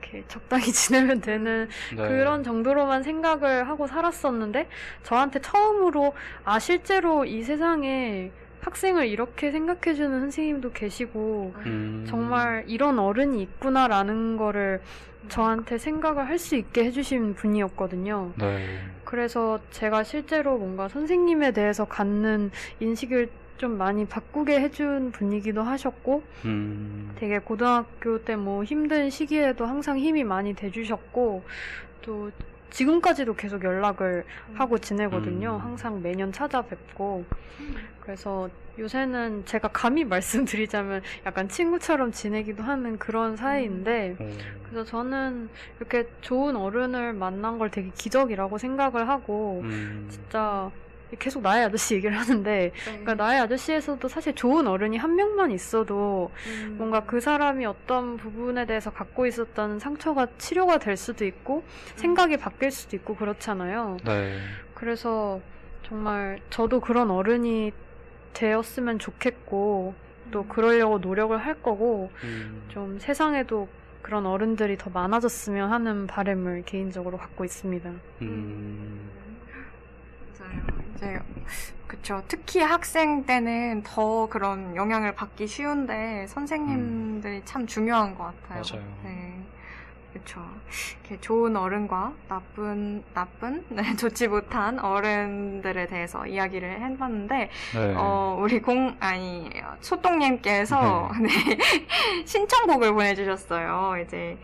이렇게 0.00 0.24
적당히 0.28 0.66
지내면 0.70 1.20
되는 1.20 1.68
네. 1.90 1.96
그런 1.96 2.44
정도로만 2.44 3.02
생각을 3.02 3.66
하고 3.66 3.88
살았었는데 3.88 4.68
저한테 5.02 5.40
처음으로 5.40 6.14
아 6.44 6.60
실제로 6.60 7.24
이 7.24 7.42
세상에 7.42 8.30
학생을 8.62 9.06
이렇게 9.08 9.50
생각해주는 9.50 10.20
선생님도 10.20 10.72
계시고 10.72 11.52
음. 11.66 12.04
정말 12.08 12.64
이런 12.68 12.98
어른이 12.98 13.42
있구나라는 13.42 14.36
거를 14.36 14.80
저한테 15.28 15.78
생각을 15.78 16.26
할 16.28 16.38
수 16.38 16.56
있게 16.56 16.84
해주신 16.84 17.34
분이었거든요. 17.34 18.32
네. 18.38 18.78
그래서 19.04 19.60
제가 19.70 20.02
실제로 20.04 20.58
뭔가 20.58 20.88
선생님에 20.88 21.52
대해서 21.52 21.84
갖는 21.84 22.50
인식을 22.80 23.28
좀 23.58 23.78
많이 23.78 24.04
바꾸게 24.06 24.60
해준 24.60 25.12
분이기도 25.12 25.62
하셨고 25.62 26.22
음. 26.46 27.12
되게 27.16 27.38
고등학교 27.38 28.24
때 28.24 28.34
뭐 28.34 28.64
힘든 28.64 29.10
시기에도 29.10 29.66
항상 29.66 29.98
힘이 29.98 30.24
많이 30.24 30.54
돼주셨고 30.54 31.44
또 32.02 32.30
지금까지도 32.70 33.34
계속 33.34 33.62
연락을 33.62 34.24
하고 34.54 34.78
지내거든요. 34.78 35.56
음. 35.56 35.60
항상 35.60 36.02
매년 36.02 36.32
찾아뵙고 36.32 37.24
그래서 38.02 38.50
요새는 38.78 39.44
제가 39.46 39.68
감히 39.68 40.04
말씀드리자면 40.04 41.02
약간 41.26 41.48
친구처럼 41.48 42.12
지내기도 42.12 42.62
하는 42.62 42.98
그런 42.98 43.36
사이인데 43.36 44.16
오. 44.18 44.30
그래서 44.64 44.84
저는 44.84 45.48
이렇게 45.78 46.08
좋은 46.20 46.56
어른을 46.56 47.12
만난 47.12 47.58
걸 47.58 47.70
되게 47.70 47.90
기적이라고 47.94 48.58
생각을 48.58 49.08
하고 49.08 49.60
음. 49.64 50.08
진짜 50.10 50.70
계속 51.18 51.42
나의 51.42 51.66
아저씨 51.66 51.94
얘기를 51.94 52.16
하는데 52.16 52.72
그러니까 52.84 53.14
나의 53.14 53.40
아저씨에서도 53.40 54.08
사실 54.08 54.34
좋은 54.34 54.66
어른이 54.66 54.96
한 54.96 55.14
명만 55.14 55.50
있어도 55.50 56.30
음. 56.46 56.76
뭔가 56.78 57.04
그 57.04 57.20
사람이 57.20 57.66
어떤 57.66 58.16
부분에 58.16 58.64
대해서 58.64 58.90
갖고 58.90 59.26
있었던 59.26 59.78
상처가 59.78 60.28
치료가 60.38 60.78
될 60.78 60.96
수도 60.96 61.26
있고 61.26 61.64
생각이 61.96 62.38
바뀔 62.38 62.70
수도 62.70 62.96
있고 62.96 63.14
그렇잖아요. 63.14 63.98
네. 64.04 64.38
그래서 64.74 65.40
정말 65.82 66.40
저도 66.48 66.80
그런 66.80 67.10
어른이 67.10 67.72
되었으면 68.32 68.98
좋겠고 68.98 69.94
또 70.30 70.46
그러려고 70.46 70.98
노력을 70.98 71.36
할 71.36 71.60
거고 71.62 72.10
음, 72.24 72.64
좀 72.68 72.98
세상에도 72.98 73.68
그런 74.00 74.26
어른들이 74.26 74.76
더 74.76 74.90
많아졌으면 74.90 75.70
하는 75.70 76.06
바람을 76.06 76.64
개인적으로 76.64 77.18
갖고 77.18 77.44
있습니다. 77.44 77.90
음, 78.22 79.10
맞아요. 80.38 80.62
이제 80.94 81.20
그쵸. 81.86 82.22
특히 82.26 82.60
학생 82.60 83.24
때는 83.26 83.82
더 83.84 84.26
그런 84.28 84.74
영향을 84.74 85.14
받기 85.14 85.46
쉬운데 85.46 86.26
선생님들이 86.28 87.42
참 87.44 87.66
중요한 87.66 88.14
것 88.14 88.24
같아요. 88.24 88.62
맞아요. 88.72 89.00
네. 89.04 89.38
그쵸. 90.12 90.40
이렇게 91.00 91.20
좋은 91.20 91.56
어른과 91.56 92.12
나쁜, 92.28 93.02
나쁜, 93.14 93.64
네, 93.70 93.96
좋지 93.96 94.28
못한 94.28 94.78
어른들에 94.78 95.86
대해서 95.86 96.26
이야기를 96.26 96.80
해봤는데, 96.80 97.36
네. 97.74 97.94
어, 97.96 98.36
우리 98.38 98.60
공, 98.60 98.96
아니, 99.00 99.50
소똥님께서, 99.80 101.12
네, 101.20 101.28
신청곡을 102.26 102.92
보내주셨어요. 102.92 104.02
이제, 104.04 104.38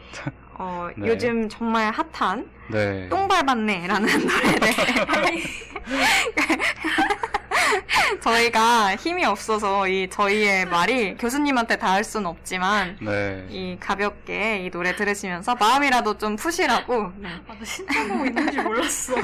어, 0.54 0.88
네. 0.96 1.08
요즘 1.08 1.48
정말 1.48 1.92
핫한, 1.92 2.48
네. 2.70 3.08
똥 3.08 3.28
밟았네라는 3.28 4.08
노래를 4.08 4.60
저희가 8.28 8.96
힘이 8.96 9.24
없어서 9.24 9.88
이 9.88 10.06
저희의 10.10 10.66
말이 10.66 11.16
교수님한테 11.16 11.76
닿을 11.76 12.04
순 12.04 12.26
없지만 12.26 12.98
네. 13.00 13.46
이 13.48 13.76
가볍게 13.80 14.58
이 14.64 14.70
노래 14.70 14.94
들으시면서 14.94 15.54
마음이라도 15.54 16.18
좀 16.18 16.36
푸시라고 16.36 17.12
네, 17.16 17.28
아, 17.48 17.54
나 17.54 17.64
신청곡 17.64 18.26
있는지 18.26 18.60
몰랐어. 18.60 19.14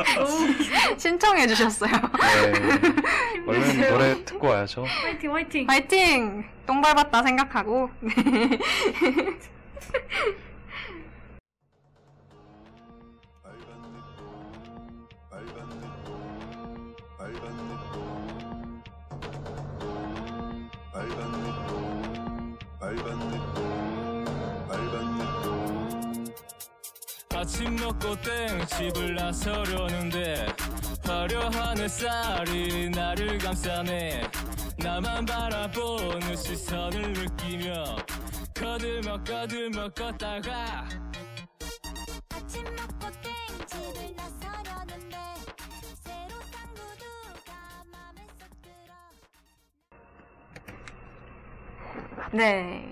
신청해 0.98 1.46
주셨어요. 1.46 1.90
네. 1.90 2.52
얼른 3.46 3.90
노래 3.90 4.22
듣고 4.24 4.48
와야죠. 4.48 4.84
화이팅 4.84 5.34
화이팅. 5.34 5.66
파이팅! 5.66 6.44
똥 6.66 6.82
밟았다 6.82 7.22
생각하고 7.22 7.88
네. 20.94 21.00
아침 27.34 27.76
먹고 27.76 28.14
땡 28.20 28.66
집을 28.66 29.14
나서려는데 29.14 30.46
화려한 31.02 31.78
햇살이 31.78 32.90
나를 32.90 33.38
감싸네 33.38 34.30
나만 34.76 35.24
바라보는 35.24 36.36
시선을 36.36 37.12
느끼며 37.14 37.96
거들먹 38.54 39.24
거들먹 39.24 39.94
걷다가 39.94 40.86
네. 52.32 52.82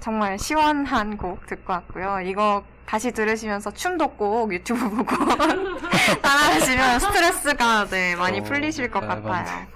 정말 0.00 0.38
시원한 0.38 1.16
곡 1.16 1.46
듣고 1.46 1.72
왔고요. 1.72 2.20
이거 2.24 2.64
다시 2.86 3.12
들으시면서 3.12 3.70
춤도 3.70 4.08
꼭 4.10 4.52
유튜브 4.52 4.90
보고 4.90 5.16
따라하시면 6.20 6.98
스트레스가 7.00 7.86
네, 7.86 8.16
많이 8.16 8.40
어, 8.40 8.42
풀리실 8.42 8.90
것 8.90 9.00
네, 9.00 9.06
같아요. 9.06 9.66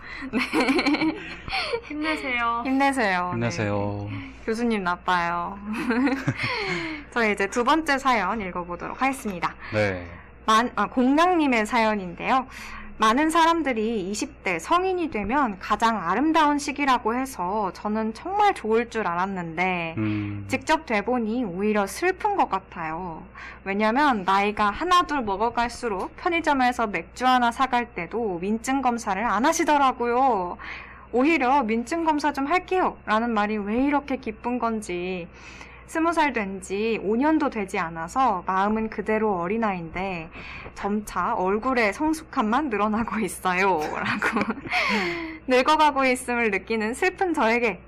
힘내세요. 1.89 2.62
힘내세요. 2.64 3.31
힘내세요. 3.32 4.09
네. 4.10 4.32
교수님 4.44 4.85
나빠요. 4.85 5.59
저희 7.12 7.32
이제 7.32 7.47
두 7.47 7.64
번째 7.64 7.98
사연 7.98 8.40
읽어보도록 8.40 9.01
하겠습니다. 9.01 9.55
네. 9.73 10.06
만, 10.44 10.70
아, 10.77 10.86
공랑님의 10.86 11.66
사연인데요. 11.66 12.47
많은 12.98 13.28
사람들이 13.28 14.10
20대 14.10 14.59
성인이 14.59 15.10
되면 15.10 15.59
가장 15.59 16.01
아름다운 16.01 16.59
시기라고 16.59 17.14
해서 17.14 17.70
저는 17.74 18.14
정말 18.14 18.55
좋을 18.55 18.89
줄 18.89 19.06
알았는데, 19.06 19.94
음, 19.98 20.47
직접 20.48 20.86
돼보니 20.86 21.44
오히려 21.44 21.86
슬픈 21.86 22.36
것 22.36 22.48
같아요. 22.48 23.23
왜냐면 23.64 24.24
나이가 24.24 24.70
하나둘 24.70 25.23
먹어갈수록 25.23 26.16
편의점에서 26.16 26.86
맥주 26.86 27.27
하나 27.27 27.52
사갈 27.52 27.93
때도 27.93 28.39
민증 28.40 28.81
검사를 28.81 29.23
안 29.23 29.44
하시더라고요. 29.44 30.56
오히려 31.12 31.62
민증 31.64 32.05
검사 32.05 32.32
좀 32.32 32.47
할게요. 32.47 32.97
라는 33.05 33.31
말이 33.31 33.59
왜 33.59 33.85
이렇게 33.85 34.16
기쁜 34.16 34.59
건지. 34.59 35.28
스무 35.87 36.13
살 36.13 36.33
된 36.33 36.61
지 36.61 37.01
5년도 37.03 37.51
되지 37.51 37.79
않아서 37.79 38.43
마음은 38.47 38.91
그대로 38.91 39.39
어린아이인데 39.39 40.29
점차 40.75 41.35
얼굴의 41.35 41.93
성숙함만 41.93 42.71
늘어나고 42.71 43.19
있어요. 43.25 43.79
라고. 43.81 44.41
늙어가고 45.47 46.05
있음을 46.05 46.51
느끼는 46.51 46.95
슬픈 46.95 47.33
저에게 47.35 47.81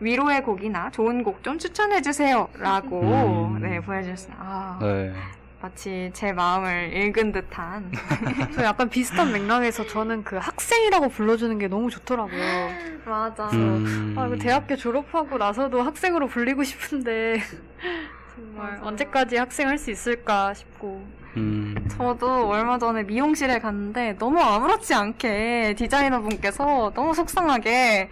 위로의 0.00 0.42
곡이나 0.44 0.90
좋은 0.90 1.24
곡 1.24 1.42
좀 1.42 1.58
추천해주세요. 1.58 2.48
라고, 2.58 3.00
음. 3.02 3.60
네, 3.60 3.80
보내주셨어요. 3.80 4.36
아, 4.38 4.78
네. 4.80 5.12
마치 5.60 6.10
제 6.14 6.32
마음을 6.32 6.92
읽은 6.94 7.32
듯한. 7.32 7.90
저 8.54 8.62
약간 8.62 8.88
비슷한 8.88 9.32
맥락에서 9.32 9.86
저는 9.86 10.22
그 10.22 10.36
학생이라고 10.36 11.08
불러주는 11.08 11.58
게 11.58 11.66
너무 11.66 11.90
좋더라고요. 11.90 12.70
맞아. 13.04 13.48
음, 13.52 14.14
아, 14.16 14.28
그 14.28 14.38
대학교 14.38 14.76
졸업하고 14.76 15.36
나서도 15.36 15.82
학생으로 15.82 16.28
불리고 16.28 16.62
싶은데 16.62 17.40
정말 18.36 18.68
맞아요. 18.72 18.80
언제까지 18.84 19.36
학생 19.36 19.66
할 19.68 19.78
수 19.78 19.90
있을까 19.90 20.54
싶고 20.54 21.04
음, 21.36 21.74
저도 21.90 22.48
얼마 22.48 22.78
전에 22.78 23.02
미용실에 23.02 23.58
갔는데 23.58 24.16
너무 24.18 24.40
아무렇지 24.40 24.94
않게 24.94 25.74
디자이너 25.76 26.20
분께서 26.20 26.92
너무 26.94 27.14
속상하게 27.14 28.10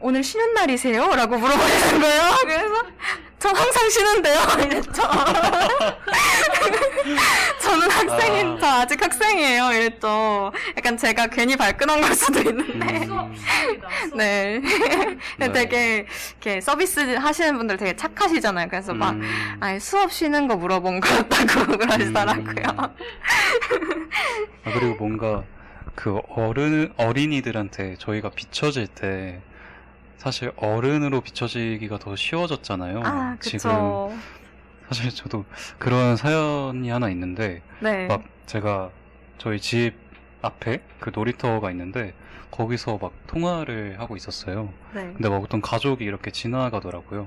오늘 0.00 0.22
쉬는 0.22 0.54
날이세요? 0.54 1.08
라고 1.14 1.38
물어보시는 1.38 2.00
거예요. 2.00 2.22
그래서 2.44 2.74
저 3.38 3.48
항상 3.50 3.88
쉬는데요. 3.90 4.40
이랬죠. 4.66 5.02
저는 7.60 7.90
학생인, 7.90 8.46
아. 8.56 8.58
저 8.60 8.66
아직 8.66 9.02
학생이에요. 9.02 9.72
이랬죠. 9.72 10.52
약간 10.76 10.96
제가 10.96 11.26
괜히 11.28 11.56
발끈한 11.56 12.00
걸 12.00 12.14
수도 12.14 12.40
있는데. 12.40 13.06
음, 13.06 13.34
네. 14.14 14.60
네. 15.38 15.52
되게 15.52 16.06
이렇게 16.30 16.60
서비스 16.60 17.00
하시는 17.14 17.56
분들 17.56 17.76
되게 17.76 17.94
착하시잖아요. 17.96 18.68
그래서 18.68 18.94
막 18.94 19.10
음, 19.12 19.22
아니 19.60 19.80
수업 19.80 20.12
쉬는 20.12 20.48
거 20.48 20.56
물어본 20.56 21.00
거 21.00 21.08
같다고 21.28 21.76
그러시더라고요. 21.78 22.64
아, 22.76 24.72
그리고 24.72 24.94
뭔가 24.96 25.44
그 25.94 26.20
어른, 26.28 26.92
어린이들한테 26.96 27.96
저희가 27.98 28.30
비춰질 28.30 28.86
때 28.88 29.40
사실 30.16 30.52
어른으로 30.56 31.20
비춰지기가 31.20 31.98
더 31.98 32.16
쉬워졌잖아요. 32.16 33.02
아, 33.04 33.36
지금. 33.40 34.20
사실 34.88 35.10
저도 35.10 35.44
그런 35.78 36.16
사연이 36.16 36.90
하나 36.90 37.08
있는데 37.10 37.62
네. 37.80 38.06
막 38.06 38.22
제가 38.46 38.90
저희 39.38 39.58
집 39.60 39.94
앞에 40.42 40.80
그 41.00 41.10
놀이터가 41.12 41.70
있는데 41.72 42.14
거기서 42.50 42.98
막 43.00 43.12
통화를 43.26 43.96
하고 43.98 44.16
있었어요. 44.16 44.72
네. 44.94 45.12
근데 45.12 45.28
막 45.28 45.42
어떤 45.42 45.60
가족이 45.60 46.04
이렇게 46.04 46.30
지나가더라고요. 46.30 47.26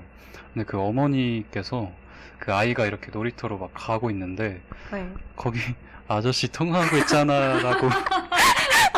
근데 0.53 0.65
그 0.65 0.79
어머니께서 0.79 1.91
그 2.39 2.53
아이가 2.53 2.85
이렇게 2.85 3.11
놀이터로 3.11 3.57
막 3.57 3.71
가고 3.73 4.09
있는데 4.09 4.61
네. 4.91 5.11
거기 5.35 5.59
아저씨 6.07 6.47
통화하고 6.51 6.97
있잖아라고 6.97 7.89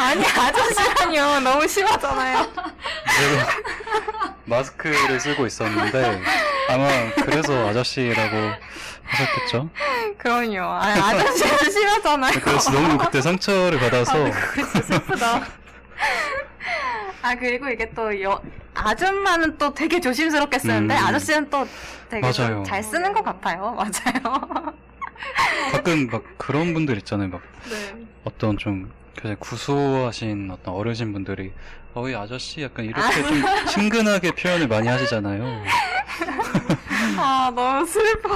아니 0.02 0.26
아저씨라니요. 0.26 1.40
너무 1.42 1.68
심하잖아요. 1.68 2.48
마스크를 4.46 5.20
쓰고 5.20 5.46
있었는데 5.46 6.22
아마 6.70 6.88
그래서 7.24 7.70
아저씨라고 7.70 8.36
하셨겠죠. 9.04 9.70
그럼요. 10.18 10.62
아, 10.62 10.88
아저씨는 10.88 11.72
심하잖아요. 11.72 12.40
그래서 12.42 12.72
너무 12.72 12.98
그때 12.98 13.22
상처를 13.22 13.80
받아서 13.80 14.14
그거 14.24 14.72
진짜 14.72 14.82
슬프다. 14.82 15.42
아 17.24 17.36
그리고 17.36 17.70
이게 17.70 17.90
또 17.92 18.20
여, 18.24 18.42
아줌마는 18.74 19.58
또 19.60 19.74
되게 19.74 20.00
조심스럽게 20.00 20.58
쓰는데 20.58 20.98
음. 20.98 21.06
아저씨는 21.06 21.50
또 21.52 21.68
되게 22.10 22.32
좀 22.32 22.46
맞아요. 22.48 22.64
잘 22.64 22.84
쓰는 22.84 23.14
것 23.14 23.24
같아요. 23.24 23.72
맞아요. 23.78 24.74
가끔 25.72 26.08
막 26.08 26.24
그런 26.38 26.74
분들 26.74 26.98
있잖아요. 26.98 27.30
막 27.30 27.42
네. 27.70 28.06
어떤 28.24 28.58
좀 28.58 28.92
그 29.16 29.36
구수하신 29.40 30.50
어떤 30.52 30.74
어르신 30.74 31.14
분들이 31.14 31.52
어이 31.94 32.16
아저씨 32.16 32.62
약간 32.64 32.86
이렇게 32.86 33.22
좀 33.22 33.66
친근하게 33.68 34.32
표현을 34.32 34.68
많이 34.68 34.88
하시잖아요. 34.88 35.64
아, 37.18 37.52
너무 37.54 37.86
슬퍼. 37.86 38.34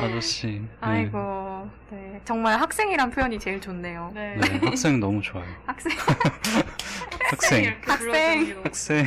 아저씨. 0.00 0.46
네. 0.46 0.68
아이고, 0.80 1.70
네. 1.90 2.20
정말 2.24 2.60
학생이란 2.60 3.10
표현이 3.10 3.38
제일 3.38 3.60
좋네요. 3.60 4.10
네. 4.14 4.36
네, 4.36 4.60
학생 4.64 5.00
너무 5.00 5.22
좋아요. 5.22 5.46
학생. 5.64 5.92
학생. 7.30 7.76
학생. 7.86 8.60
학생. 8.64 9.06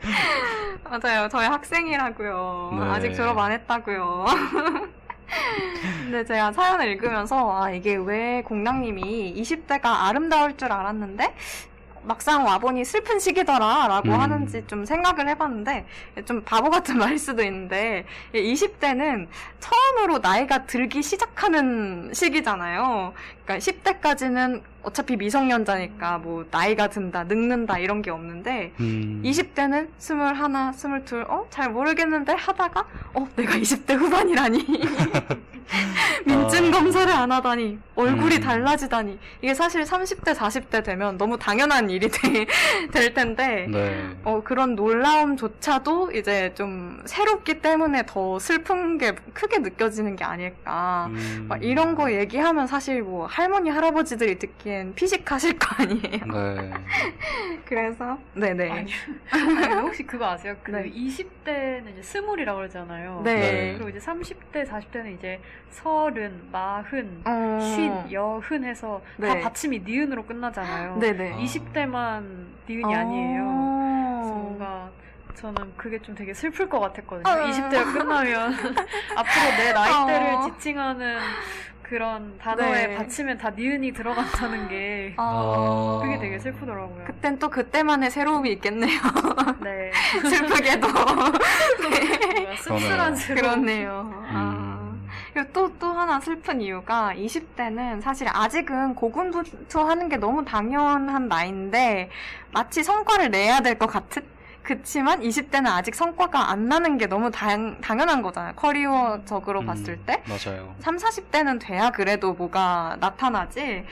맞아요. 0.84 1.28
저희 1.28 1.46
학생이라고요. 1.46 2.70
네. 2.80 2.86
아직 2.86 3.14
졸업 3.14 3.38
안 3.38 3.52
했다고요. 3.52 4.26
근데 6.02 6.24
제가 6.24 6.52
사연을 6.52 6.88
읽으면서 6.88 7.62
아 7.62 7.70
이게 7.70 7.96
왜 7.96 8.42
공랑님이 8.42 9.34
20대가 9.36 9.84
아름다울 9.84 10.56
줄 10.56 10.72
알았는데 10.72 11.34
막상 12.02 12.44
와보니 12.44 12.84
슬픈 12.84 13.18
시기더라라고 13.18 14.08
음. 14.08 14.20
하는지 14.20 14.64
좀 14.66 14.84
생각을 14.84 15.28
해봤는데 15.28 15.86
좀 16.24 16.42
바보 16.42 16.70
같은 16.70 16.96
말일 16.98 17.18
수도 17.18 17.42
있는데 17.42 18.04
20대는 18.34 19.26
처음으로 19.60 20.18
나이가 20.18 20.64
들기 20.66 21.02
시작하는 21.02 22.10
시기잖아요. 22.12 23.12
그러니까 23.44 23.58
10대까지는 23.58 24.62
어차피 24.82 25.16
미성년자니까 25.16 26.18
뭐 26.18 26.46
나이가 26.50 26.88
든다, 26.88 27.24
늙는다 27.24 27.78
이런 27.78 28.00
게 28.00 28.10
없는데 28.10 28.72
음. 28.80 29.22
20대는 29.24 29.88
21, 29.98 31.02
22, 31.04 31.24
어? 31.28 31.46
잘 31.50 31.70
모르겠는데 31.70 32.32
하다가, 32.32 32.86
어? 33.14 33.28
내가 33.36 33.54
20대 33.54 33.96
후반이라니. 33.96 34.66
민증 36.26 36.68
아. 36.68 36.70
검사를 36.70 37.12
안 37.12 37.30
하다니. 37.32 37.78
얼굴이 37.96 38.36
음. 38.36 38.40
달라지다니. 38.40 39.18
이게 39.42 39.54
사실 39.54 39.82
30대, 39.82 40.34
40대 40.34 40.82
되면 40.84 41.18
너무 41.18 41.38
당연한 41.38 41.90
일이 41.90 42.08
되- 42.08 42.46
될 42.92 43.14
텐데, 43.14 43.66
네. 43.70 44.08
어, 44.24 44.42
그런 44.42 44.74
놀라움조차도 44.74 46.12
이제 46.12 46.52
좀 46.54 47.02
새롭기 47.04 47.60
때문에 47.60 48.04
더 48.06 48.38
슬픈 48.38 48.98
게 48.98 49.12
크게 49.34 49.58
느껴지는 49.58 50.16
게 50.16 50.24
아닐까. 50.24 51.08
음. 51.10 51.46
막 51.48 51.62
이런 51.62 51.94
거 51.94 52.12
얘기하면 52.12 52.66
사실 52.66 53.02
뭐 53.02 53.26
할머니, 53.26 53.70
할아버지들이 53.70 54.38
듣기엔 54.38 54.94
피식하실 54.94 55.58
거 55.58 55.82
아니에요. 55.82 56.26
네. 56.32 56.70
그래서, 57.66 58.18
네네. 58.34 58.70
아니요. 58.70 58.96
아니, 59.30 59.74
혹시 59.82 60.02
그거 60.04 60.26
아세요? 60.30 60.56
그 60.62 60.70
네. 60.70 60.90
20대는 60.90 61.90
이제 61.92 62.02
스물이라고 62.02 62.58
그러잖아요. 62.58 63.22
네. 63.24 63.34
네. 63.34 63.74
그리고 63.74 63.88
이제 63.90 63.98
30대, 63.98 64.66
40대는 64.68 65.16
이제 65.18 65.40
서 65.70 66.09
른, 66.10 66.40
마흔, 66.52 67.22
어. 67.24 67.58
쉰, 67.60 68.12
여흔 68.12 68.64
해서 68.64 69.00
네. 69.16 69.28
다 69.28 69.40
받침이 69.40 69.80
니은으로 69.80 70.26
끝나잖아요. 70.26 70.96
네네. 70.98 71.36
20대만 71.36 72.46
니은이 72.68 72.94
아니에요. 72.94 73.44
그래서 74.20 74.34
뭔가 74.34 74.90
저는 75.34 75.72
그게 75.76 75.98
좀 76.00 76.14
되게 76.14 76.34
슬플 76.34 76.68
것 76.68 76.80
같았거든요. 76.80 77.22
어. 77.32 77.46
20대가 77.48 77.92
끝나면 77.92 78.52
앞으로 79.16 79.56
내 79.56 79.72
나이대를 79.72 80.34
어. 80.34 80.50
지칭하는 80.50 81.18
그런 81.82 82.38
단어에 82.38 82.86
네. 82.86 82.96
받침에 82.96 83.36
다 83.36 83.50
니은이 83.50 83.92
들어간다는 83.92 84.68
게 84.68 85.14
어. 85.18 86.00
아. 86.00 86.04
그게 86.06 86.18
되게 86.20 86.38
슬프더라고요. 86.38 87.04
그땐 87.04 87.38
또 87.40 87.48
그때만의 87.48 88.10
새로움이 88.10 88.52
있겠네요. 88.52 89.00
네. 89.60 89.90
슬프게도. 90.28 90.86
뭔가 91.80 92.56
씁쓸한 92.62 93.16
새로움. 93.16 93.42
그렇네요. 93.64 94.24
아. 94.30 94.54
음. 94.56 94.59
그리고 94.59 94.59
또, 95.52 95.72
또 95.78 95.86
하나 95.86 96.20
슬픈 96.20 96.60
이유가 96.60 97.12
20대는 97.14 98.00
사실 98.02 98.28
아직은 98.30 98.94
고군분투하는 98.94 100.08
게 100.08 100.16
너무 100.16 100.44
당연한 100.44 101.28
나이인데 101.28 102.10
마치 102.52 102.82
성과를 102.82 103.30
내야 103.30 103.60
될 103.60 103.78
것 103.78 103.86
같은? 103.86 104.22
그치만 104.62 105.20
20대는 105.22 105.66
아직 105.66 105.94
성과가 105.94 106.50
안 106.50 106.68
나는 106.68 106.98
게 106.98 107.06
너무 107.06 107.30
당, 107.30 107.80
당연한 107.80 108.20
거잖아요. 108.22 108.52
커리어적으로 108.56 109.60
음, 109.60 109.66
봤을 109.66 109.96
때. 110.04 110.22
맞아요. 110.28 110.74
3, 110.80 110.96
40대는 110.98 111.58
돼야 111.60 111.90
그래도 111.90 112.34
뭐가 112.34 112.96
나타나지. 113.00 113.84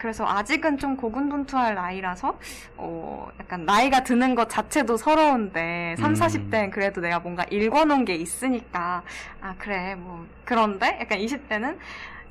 그래서 0.00 0.26
아직은 0.26 0.78
좀 0.78 0.96
고군분투할 0.96 1.74
나이라서, 1.74 2.38
어, 2.78 3.28
약간 3.38 3.66
나이가 3.66 4.02
드는 4.02 4.34
것 4.34 4.48
자체도 4.48 4.96
서러운데, 4.96 5.94
3, 5.98 6.12
음. 6.12 6.14
40대는 6.14 6.70
그래도 6.70 7.02
내가 7.02 7.20
뭔가 7.20 7.44
읽어놓은 7.50 8.06
게 8.06 8.14
있으니까, 8.14 9.02
아, 9.42 9.54
그래, 9.58 9.94
뭐. 9.94 10.26
그런데 10.44 10.98
약간 11.00 11.18
20대는 11.18 11.76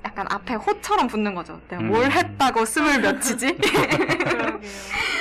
약간 0.06 0.26
앞에 0.30 0.56
호처럼 0.56 1.08
붙는 1.08 1.36
거죠. 1.36 1.60
내가 1.68 1.82
뭘 1.84 2.06
음. 2.06 2.12
했다고 2.12 2.66
스물 2.66 3.00
몇이지? 3.02 3.56
그러게요. 3.58 4.60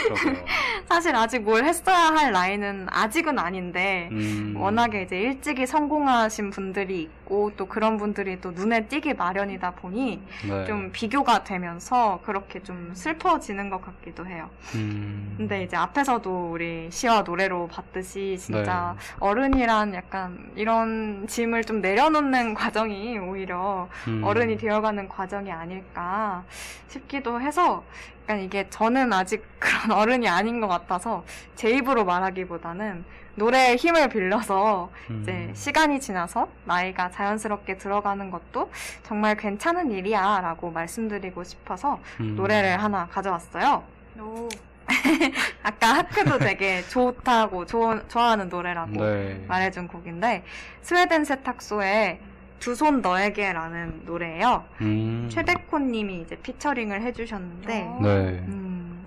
그러게요. 0.05 0.36
사실 0.88 1.14
아직 1.14 1.40
뭘 1.40 1.64
했어야 1.64 1.96
할 1.96 2.32
나이는 2.32 2.86
아직은 2.90 3.38
아닌데, 3.38 4.09
음. 4.12 4.55
워낙에 4.56 5.02
이제 5.02 5.18
일찍이 5.18 5.66
성공하신 5.66 6.50
분들이 6.50 7.02
있고 7.02 7.52
또 7.56 7.66
그런 7.66 7.98
분들이 7.98 8.40
또 8.40 8.52
눈에 8.52 8.86
띄기 8.86 9.14
마련이다 9.14 9.72
보니 9.72 10.22
네. 10.48 10.64
좀 10.64 10.90
비교가 10.92 11.44
되면서 11.44 12.20
그렇게 12.24 12.62
좀 12.62 12.92
슬퍼지는 12.94 13.68
것 13.70 13.82
같기도 13.84 14.26
해요. 14.26 14.48
음. 14.76 15.34
근데 15.36 15.62
이제 15.64 15.76
앞에서도 15.76 16.50
우리 16.52 16.88
시와 16.90 17.22
노래로 17.22 17.68
봤듯이 17.68 18.36
진짜 18.38 18.94
네. 18.96 19.16
어른이란 19.20 19.94
약간 19.94 20.50
이런 20.56 21.26
짐을 21.28 21.64
좀 21.64 21.80
내려놓는 21.82 22.55
과정이 22.55 23.18
오히려 23.18 23.88
음. 24.06 24.22
어른이 24.24 24.56
되어 24.56 24.68
가는 24.81 25.09
과정이 25.09 25.51
아닐까 25.51 26.45
싶기도 26.89 27.40
해서 27.40 27.82
약간 28.23 28.40
이게 28.40 28.69
저는 28.70 29.12
아직 29.12 29.43
그런 29.59 29.93
어른이 29.99 30.28
아닌 30.28 30.61
것 30.61 30.69
같아서 30.69 31.24
제 31.55 31.70
입으로 31.70 32.05
말하기보다는 32.05 33.05
노래의 33.36 33.77
힘을 33.77 34.09
빌려서 34.09 34.90
음. 35.11 35.20
이제 35.23 35.51
시간이 35.55 36.01
지나서 36.01 36.49
나이가 36.65 37.11
자연스럽게 37.11 37.78
들어가는 37.78 38.31
것도 38.31 38.70
정말 39.05 39.36
괜찮은 39.36 39.93
일이야 39.93 40.40
라고 40.40 40.70
말씀드리고 40.70 41.45
싶어서 41.45 42.01
음. 42.20 42.35
노래를 42.36 42.82
하나 42.82 43.07
가져왔어요. 43.07 43.85
오, 44.19 44.49
아까 45.62 45.95
하크도 45.99 46.39
되게 46.39 46.82
좋다고 46.89 47.66
좋- 47.66 48.09
좋아하는 48.09 48.49
노래라고 48.49 48.90
네. 49.05 49.45
말해준 49.47 49.86
곡인데 49.86 50.43
스웨덴 50.82 51.24
세탁소의 51.24 52.19
두 52.60 52.74
손 52.74 53.01
너에게라는 53.02 54.02
노래예요. 54.05 54.64
음. 54.80 55.28
최백호님이 55.30 56.22
이제 56.22 56.36
피처링을 56.36 57.02
해주셨는데 57.02 57.82
어. 57.82 57.98
네. 58.02 58.09
음, 58.48 59.06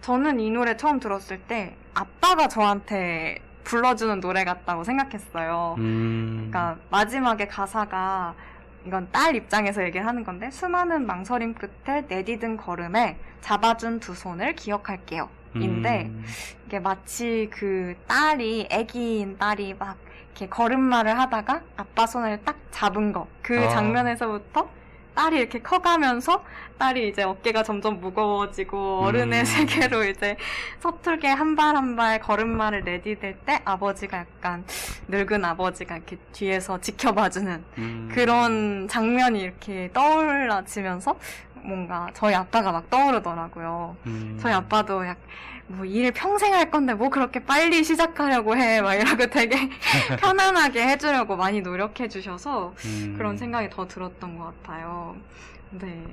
저는 0.00 0.40
이 0.40 0.50
노래 0.50 0.76
처음 0.76 0.98
들었을 1.00 1.38
때 1.40 1.76
아빠가 1.94 2.48
저한테 2.48 3.38
불러주는 3.64 4.20
노래 4.20 4.44
같다고 4.44 4.84
생각했어요. 4.84 5.76
음. 5.78 6.48
그러니까 6.50 6.78
마지막에 6.90 7.46
가사가 7.46 8.34
이건 8.86 9.08
딸 9.12 9.36
입장에서 9.36 9.84
얘기를 9.84 10.06
하는 10.06 10.24
건데 10.24 10.50
수많은 10.50 11.06
망설임 11.06 11.54
끝에 11.54 12.02
내디딘 12.08 12.56
걸음에 12.56 13.18
잡아준 13.40 14.00
두 14.00 14.14
손을 14.14 14.54
기억할게요. 14.54 15.28
인데 15.54 16.06
음. 16.06 16.24
이게 16.66 16.78
마치 16.78 17.48
그 17.52 17.94
딸이 18.06 18.68
아기인 18.70 19.36
딸이 19.36 19.74
막 19.78 19.96
이렇게 20.30 20.48
걸음마를 20.48 21.18
하다가 21.18 21.60
아빠 21.76 22.06
손을 22.06 22.40
딱 22.44 22.56
잡은 22.70 23.12
거 23.12 23.26
그 23.42 23.58
아. 23.58 23.68
장면에서부터 23.68 24.68
딸이 25.14 25.38
이렇게 25.38 25.58
커가면서 25.60 26.44
딸이 26.78 27.08
이제 27.08 27.24
어깨가 27.24 27.64
점점 27.64 28.00
무거워지고 28.00 29.00
어른의 29.00 29.40
음. 29.40 29.44
세계로 29.44 30.04
이제 30.04 30.36
서툴게 30.78 31.26
한 31.28 31.56
발 31.56 31.74
한 31.74 31.96
발 31.96 32.20
걸음마를 32.20 32.84
내디딜 32.84 33.38
때 33.44 33.60
아버지가 33.64 34.18
약간 34.18 34.64
늙은 35.08 35.44
아버지가 35.44 35.96
이렇게 35.96 36.16
뒤에서 36.32 36.80
지켜봐주는 36.80 37.64
음. 37.78 38.08
그런 38.14 38.86
장면이 38.88 39.40
이렇게 39.40 39.90
떠올라지면서 39.92 41.18
뭔가 41.64 42.08
저희 42.14 42.34
아빠가 42.34 42.72
막 42.72 42.88
떠오르더라고요. 42.90 43.96
음. 44.06 44.38
저희 44.40 44.52
아빠도 44.52 45.06
약, 45.06 45.18
뭐, 45.66 45.84
일 45.84 46.10
평생 46.12 46.52
할 46.54 46.70
건데, 46.70 46.94
뭐, 46.94 47.08
그렇게 47.10 47.44
빨리 47.44 47.84
시작하려고 47.84 48.56
해. 48.56 48.80
막 48.82 48.94
이러고 48.94 49.26
되게 49.26 49.56
편안하게 50.20 50.86
해주려고 50.88 51.36
많이 51.36 51.60
노력해 51.60 52.08
주셔서 52.08 52.74
음. 52.84 53.14
그런 53.16 53.36
생각이 53.36 53.70
더 53.70 53.86
들었던 53.86 54.36
것 54.38 54.44
같아요. 54.62 55.16
네. 55.70 56.04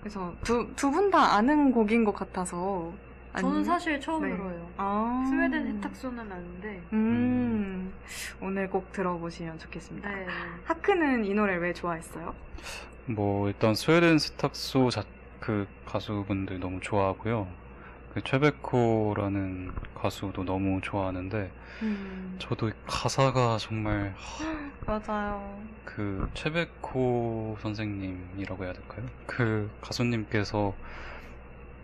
그래서 0.00 0.34
두, 0.44 0.68
두 0.76 0.90
분 0.90 1.10
다 1.10 1.34
아는 1.36 1.72
곡인 1.72 2.04
것 2.04 2.14
같아서. 2.14 2.92
저는 3.38 3.56
아니- 3.56 3.64
사실 3.64 3.98
처음 4.00 4.22
네. 4.22 4.36
들어요. 4.36 4.70
아. 4.76 5.24
스웨덴 5.28 5.64
세탁소는 5.80 6.18
아는데. 6.30 6.82
음. 6.92 7.92
오늘 8.40 8.68
꼭 8.68 8.92
들어보시면 8.92 9.58
좋겠습니다. 9.58 10.08
네. 10.10 10.26
하크는 10.66 11.24
이 11.24 11.32
노래 11.34 11.56
왜 11.56 11.72
좋아했어요? 11.72 12.34
뭐 13.06 13.48
일단 13.48 13.74
스웨덴 13.74 14.18
세탁소 14.18 14.90
자, 14.90 15.04
그 15.40 15.66
가수분들 15.84 16.58
너무 16.60 16.80
좋아하고요. 16.80 17.48
그 18.14 18.22
최백호라는 18.22 19.72
가수도 19.94 20.44
너무 20.44 20.80
좋아하는데 20.80 21.50
음, 21.82 22.36
저도 22.38 22.70
가사가 22.86 23.58
정말 23.58 24.14
맞아요. 24.86 25.60
그 25.84 26.30
최백호 26.34 27.58
선생님이라고 27.60 28.64
해야 28.64 28.72
될까요? 28.72 29.06
그 29.26 29.70
가수님께서 29.80 30.74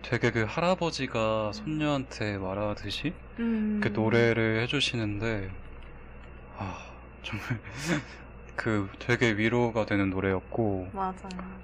되게 0.02 0.30
그 0.30 0.44
할아버지가 0.48 1.52
손녀한테 1.52 2.38
말하듯이 2.38 3.12
음, 3.38 3.80
그 3.82 3.88
노래를 3.88 4.60
해주시는데 4.62 5.50
아 6.56 6.78
정말 7.22 7.60
그 8.60 8.90
되게 8.98 9.32
위로가 9.38 9.86
되는 9.86 10.10
노래였고 10.10 10.90
맞아요. 10.92 11.14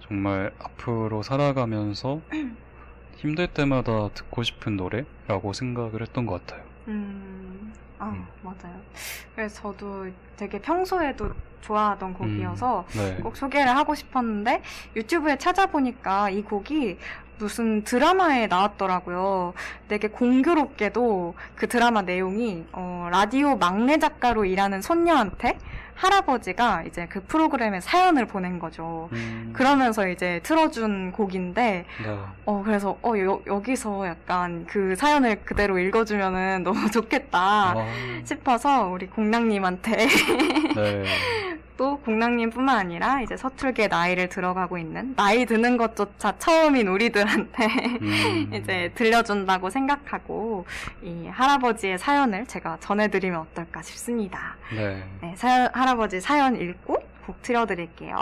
정말 0.09 0.51
앞으로 0.59 1.23
살아가면서 1.23 2.23
힘들 3.17 3.49
때마다 3.49 4.09
듣고 4.15 4.43
싶은 4.43 4.79
노래라고 4.79 5.53
생각을 5.53 6.01
했던 6.01 6.25
것 6.25 6.47
같아요. 6.47 6.65
음, 6.89 7.75
아, 7.99 8.09
음. 8.09 8.27
맞아요. 8.41 8.81
그래서 9.35 9.61
저도 9.61 10.07
되게 10.39 10.59
평소에도 10.59 11.35
좋아하던 11.61 12.15
곡이어서 12.15 12.87
네. 12.97 13.17
꼭 13.23 13.37
소개를 13.37 13.77
하고 13.77 13.95
싶었는데 13.95 14.63
유튜브에 14.97 15.37
찾아보니까 15.37 16.31
이 16.31 16.41
곡이 16.41 16.97
무슨 17.39 17.85
드라마에 17.85 18.47
나왔더라고요. 18.47 19.53
되게 19.89 20.09
공교롭게도 20.09 21.35
그 21.57 21.69
드라마 21.69 22.01
내용이 22.01 22.65
어, 22.73 23.09
라디오 23.11 23.57
막내 23.57 23.99
작가로 23.99 24.47
일하는 24.47 24.81
손녀한테 24.81 25.59
할아버지가 25.97 26.85
이제 26.87 27.07
그 27.09 27.23
프로그램에 27.25 27.81
사연을 27.81 28.27
보낸 28.27 28.59
거죠. 28.59 29.09
음, 29.13 29.51
그러면서 29.53 30.09
이제 30.09 30.41
틀어준 30.43 31.13
곡인데 31.13 31.85
네. 32.05 32.19
어, 32.45 32.63
그래서, 32.65 32.99
어, 33.03 33.19
여, 33.19 33.41
여기서 33.47 34.07
약간 34.07 34.67
그 34.67 34.95
사연을 34.97 35.43
그대로 35.45 35.79
읽어주면은 35.79 36.63
너무 36.63 36.89
좋겠다 36.91 37.39
아, 37.39 37.75
싶어서 38.25 38.89
우리 38.89 39.07
공랑님한테 39.07 39.97
네. 40.77 41.05
또 41.77 41.99
공랑님뿐만 42.01 42.77
아니라 42.79 43.21
이제 43.21 43.37
서툴게 43.37 43.89
나이를 43.89 44.29
들어가고 44.29 44.79
있는 44.79 45.15
나이 45.15 45.45
드는 45.45 45.77
것조차 45.77 46.39
처음인 46.39 46.89
우리들한테 46.89 47.67
음, 48.01 48.51
이제 48.55 48.91
들려준다고 48.95 49.71
생각하고 49.71 50.65
이 51.03 51.29
할아버지의 51.29 51.99
사연을 51.99 52.47
제가 52.47 52.79
전해드리면 52.81 53.41
어떨까 53.41 53.83
싶습니다. 53.83 54.57
네. 54.75 55.05
네, 55.21 55.35
사연, 55.37 55.69
할아버지 55.87 56.21
사연 56.21 56.61
읽고 56.61 56.97
곡 57.27 57.43
틀어드릴게요. 57.43 58.17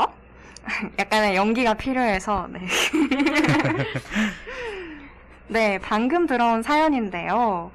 약간의 0.99 1.35
연기가 1.35 1.73
필요해서, 1.73 2.47
네. 2.51 2.61
네, 5.49 5.79
방금 5.79 6.27
들어온 6.27 6.63
사연인데요. 6.63 7.71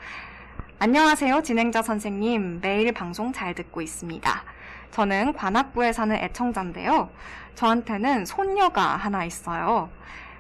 안녕하세요, 0.78 1.42
진행자 1.42 1.82
선생님. 1.82 2.60
매일 2.62 2.92
방송 2.92 3.34
잘 3.34 3.56
듣고 3.56 3.82
있습니다. 3.82 4.44
저는 4.92 5.34
관악구에 5.34 5.92
사는 5.92 6.16
애청자인데요. 6.16 7.10
저한테는 7.56 8.26
손녀가 8.26 8.96
하나 8.96 9.26
있어요. 9.26 9.90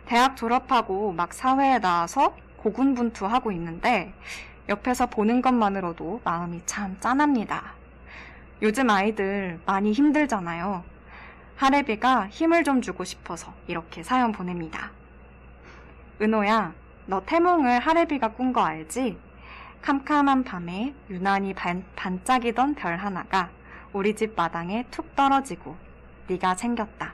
대학 0.05 0.37
졸업하고 0.37 1.11
막 1.11 1.33
사회에 1.33 1.79
나와서 1.79 2.35
고군분투하고 2.57 3.51
있는데, 3.53 4.13
옆에서 4.69 5.07
보는 5.07 5.41
것만으로도 5.41 6.21
마음이 6.23 6.61
참 6.67 6.95
짠합니다. 6.99 7.78
요즘 8.61 8.89
아이들 8.89 9.59
많이 9.65 9.93
힘들잖아요. 9.93 10.83
하레비가 11.55 12.27
힘을 12.27 12.63
좀 12.63 12.81
주고 12.81 13.03
싶어서 13.03 13.53
이렇게 13.67 14.03
사연 14.03 14.31
보냅니다. 14.31 14.91
은호야, 16.21 16.73
너 17.05 17.21
태몽을 17.25 17.79
하레비가 17.79 18.29
꾼 18.33 18.51
거 18.51 18.61
알지? 18.61 19.17
캄캄한 19.81 20.43
밤에 20.43 20.93
유난히 21.09 21.53
반, 21.53 21.85
반짝이던 21.95 22.75
별 22.75 22.97
하나가 22.97 23.49
우리 23.93 24.13
집 24.13 24.35
마당에 24.35 24.85
툭 24.91 25.15
떨어지고 25.15 25.77
네가 26.27 26.55
생겼다. 26.55 27.13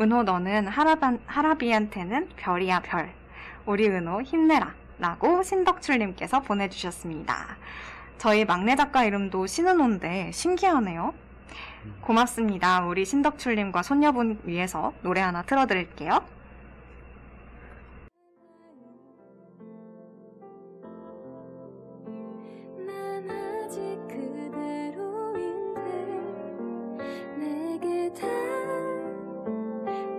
은호 0.00 0.24
너는 0.24 0.66
하라반, 0.66 1.20
하라비한테는 1.26 2.30
별이야 2.36 2.80
별. 2.80 3.12
우리 3.64 3.88
은호 3.88 4.22
힘내라. 4.22 4.74
라고 4.98 5.42
신덕출님께서 5.42 6.40
보내주셨습니다. 6.40 7.56
저희 8.20 8.44
막내 8.44 8.76
작가 8.76 9.02
이름도 9.04 9.46
신은호인데 9.46 10.30
신기하네요. 10.32 11.14
고맙습니다. 12.02 12.84
우리 12.84 13.06
신덕출님과 13.06 13.82
손녀분 13.82 14.40
위해서 14.44 14.92
노래 15.00 15.22
하나 15.22 15.40
틀어드릴게요. 15.40 16.22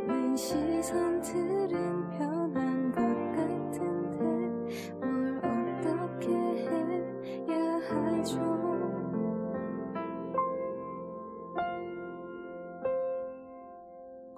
닿는 0.08 0.36
시선 0.36 1.22
들 1.22 1.41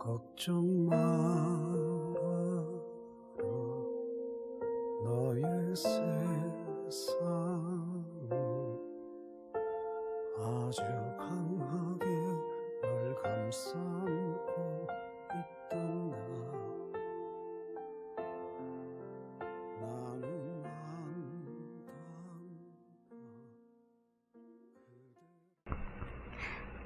걱정 0.04 0.86
마라. 0.90 1.00
너의 5.06 5.42
세상 5.74 7.24
아주 10.38 10.82
강하게 11.18 12.06
널 12.82 13.16
감싸 13.16 13.80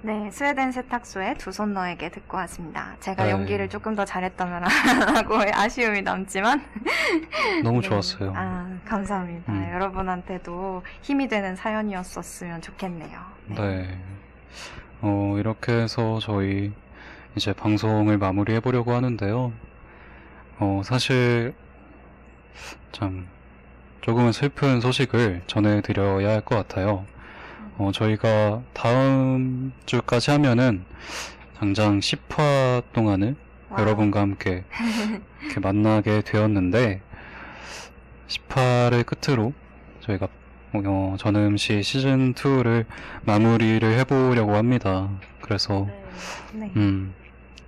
네, 0.07 0.31
스웨덴 0.31 0.71
세탁소의 0.71 1.35
두 1.37 1.51
손 1.51 1.73
너에게 1.73 2.09
듣고 2.09 2.37
왔습니다. 2.37 2.95
제가 3.01 3.25
네. 3.25 3.31
연기를 3.31 3.67
조금 3.67 3.93
더 3.93 4.05
잘했다면 4.05 4.63
하고 4.63 5.35
아쉬움이 5.53 6.01
남지만 6.01 6.63
너무 7.63 7.81
네. 7.81 7.89
좋았어요. 7.89 8.31
아, 8.33 8.77
감사합니다. 8.85 9.51
음. 9.51 9.69
여러분한테도 9.73 10.83
힘이 11.01 11.27
되는 11.27 11.57
사연이었었으면 11.57 12.61
좋겠네요. 12.61 13.19
네. 13.47 13.99
어, 15.01 15.35
이렇게 15.39 15.73
해서 15.73 16.19
저희 16.21 16.71
이제 17.35 17.51
방송을 17.51 18.17
마무리해 18.17 18.61
보려고 18.61 18.93
하는데요. 18.93 19.51
어, 20.59 20.81
사실 20.85 21.53
참 22.93 23.27
조금은 24.01 24.31
슬픈 24.31 24.79
소식을 24.79 25.41
전해드려야 25.47 26.29
할 26.29 26.41
것 26.41 26.55
같아요. 26.55 27.05
어, 27.77 27.91
저희가 27.93 28.61
다음 28.73 29.71
주까지 29.85 30.31
하면은 30.31 30.83
당장 31.57 31.99
10화 31.99 32.83
동안을 32.93 33.35
와우. 33.69 33.81
여러분과 33.81 34.21
함께 34.21 34.63
이렇게 35.43 35.59
만나게 35.59 36.21
되었는데 36.21 37.01
10화를 38.27 39.05
끝으로 39.05 39.53
저희가 40.01 40.27
어, 40.73 41.15
전음시 41.17 41.81
시즌 41.81 42.33
2를 42.33 42.85
마무리를 43.23 43.97
해보려고 43.99 44.55
합니다. 44.55 45.09
그래서 45.41 45.87
네. 46.53 46.67
네. 46.67 46.71
음, 46.75 47.13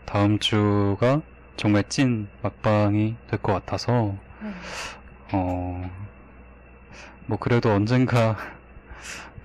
다음 0.05 0.37
주가 0.39 1.21
정말 1.55 1.83
찐 1.89 2.27
막방이 2.41 3.15
될 3.29 3.39
것 3.39 3.53
같아서 3.53 4.15
네. 4.41 4.51
어, 5.33 5.89
뭐 7.25 7.37
그래도 7.37 7.71
언젠가 7.71 8.37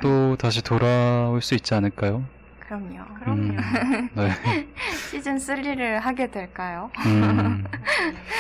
또 0.05 0.37
다시 0.37 0.63
돌아올 0.63 1.41
수 1.41 1.55
있지 1.55 1.73
않을까요? 1.75 2.23
그럼요. 2.61 3.03
그럼요. 3.19 3.41
음, 3.55 4.09
네. 4.15 4.31
시즌 5.11 5.37
3를 5.39 5.99
하게 5.99 6.31
될까요? 6.31 6.91
음, 7.07 7.65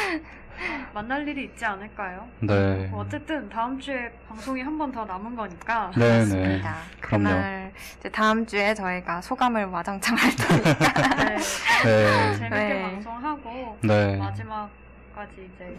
만날 0.92 1.26
일이 1.26 1.44
있지 1.44 1.64
않을까요? 1.64 2.28
네. 2.40 2.86
뭐 2.90 3.00
어쨌든 3.00 3.48
다음 3.48 3.80
주에 3.80 4.12
방송이 4.28 4.60
한 4.60 4.76
번 4.76 4.92
더 4.92 5.06
남은 5.06 5.34
거니까 5.34 5.90
네네. 5.96 6.18
맞습니다. 6.18 6.76
그럼요. 7.00 7.24
그날 7.24 7.72
이제 7.98 8.10
다음 8.10 8.44
주에 8.44 8.74
저희가 8.74 9.22
소감을 9.22 9.64
와장창 9.64 10.16
할 10.18 10.30
테니까. 10.36 11.24
네, 11.24 11.36
네. 11.84 12.34
재밌게 12.36 12.56
네. 12.58 12.82
방송하고 12.82 13.78
네. 13.82 14.16
마지막까지 14.18 15.50
이제 15.54 15.74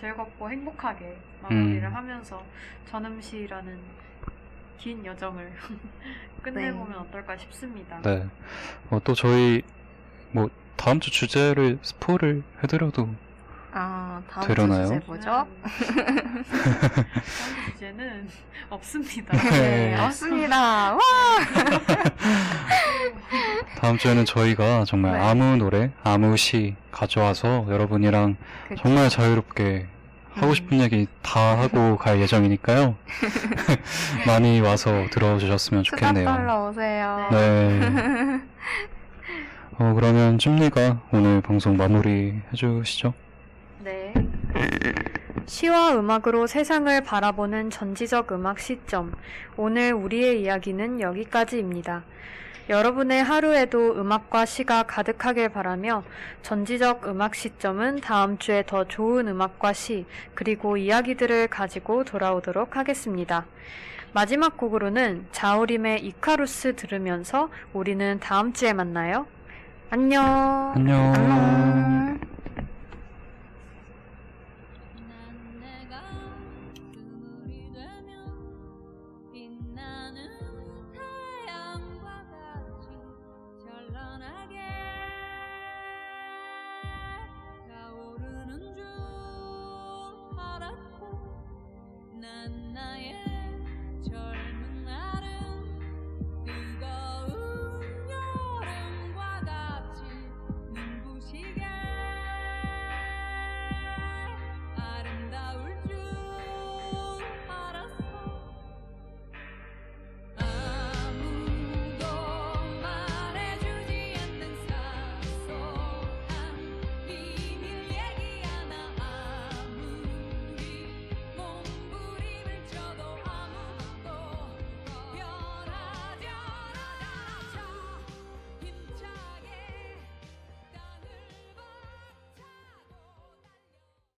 즐겁고 0.00 0.48
행복하게 0.50 1.18
마무리를 1.42 1.86
음. 1.86 1.94
하면서 1.94 2.42
전음시라는 2.90 3.78
긴 4.78 5.04
여정을 5.04 5.52
끝내보면 6.42 6.90
네. 6.92 6.98
어떨까 6.98 7.36
싶습니다. 7.36 8.00
네. 8.02 8.24
어, 8.90 9.00
또 9.04 9.14
저희 9.14 9.62
뭐 10.30 10.48
다음 10.76 11.00
주 11.00 11.10
주제를 11.10 11.78
스포를 11.82 12.42
해드려도 12.62 13.08
아, 13.72 14.22
어, 14.22 14.30
다음 14.30 14.46
되려나요? 14.46 14.86
주 14.86 14.94
주제 14.94 15.06
뭐죠? 15.06 15.46
음. 15.46 15.62
다음 16.48 17.72
주제는 17.72 18.28
없습니다. 18.70 19.36
네, 19.50 19.50
네. 19.94 20.00
없습니다. 20.04 20.94
와! 20.94 21.00
다음 23.78 23.98
주에는 23.98 24.24
저희가 24.24 24.84
정말 24.84 25.12
네. 25.12 25.18
아무 25.20 25.56
노래, 25.56 25.90
아무 26.02 26.36
시 26.36 26.76
가져와서 26.90 27.66
여러분이랑 27.68 28.36
그쵸. 28.68 28.82
정말 28.82 29.08
자유롭게 29.10 29.86
하고 30.38 30.48
음. 30.48 30.54
싶은 30.54 30.80
얘기 30.80 31.06
다 31.22 31.58
하고 31.58 31.96
갈 31.96 32.20
예정이니까요. 32.20 32.94
많이 34.26 34.60
와서 34.60 35.06
들어주셨으면 35.10 35.84
수다 35.84 35.96
좋겠네요. 35.96 36.24
떨러 36.24 36.68
오세요. 36.68 37.28
네. 37.30 38.40
어, 39.78 39.92
그러면 39.94 40.38
찜리가 40.38 41.02
오늘 41.12 41.40
방송 41.40 41.76
마무리 41.76 42.40
해주시죠. 42.52 43.14
네. 43.84 44.12
시와 45.46 45.94
음악으로 45.98 46.46
세상을 46.46 47.00
바라보는 47.04 47.70
전지적 47.70 48.32
음악 48.32 48.58
시점. 48.58 49.14
오늘 49.56 49.92
우리의 49.92 50.42
이야기는 50.42 51.00
여기까지입니다. 51.00 52.04
여러분의 52.68 53.24
하루에도 53.24 53.98
음악과 53.98 54.44
시가 54.44 54.82
가득하길 54.82 55.48
바라며 55.48 56.04
전지적 56.42 57.08
음악 57.08 57.34
시점은 57.34 58.00
다음 58.00 58.36
주에 58.38 58.62
더 58.66 58.84
좋은 58.84 59.26
음악과 59.26 59.72
시, 59.72 60.04
그리고 60.34 60.76
이야기들을 60.76 61.48
가지고 61.48 62.04
돌아오도록 62.04 62.76
하겠습니다. 62.76 63.46
마지막 64.12 64.56
곡으로는 64.56 65.26
자우림의 65.32 66.04
이카루스 66.04 66.76
들으면서 66.76 67.50
우리는 67.72 68.20
다음 68.20 68.52
주에 68.52 68.72
만나요. 68.72 69.26
안녕. 69.90 70.72
안녕. 70.74 71.14
안녕. 71.14 72.37
알았고 92.78 92.84
난 92.84 92.86
나의 92.90 93.12
절 93.12 93.17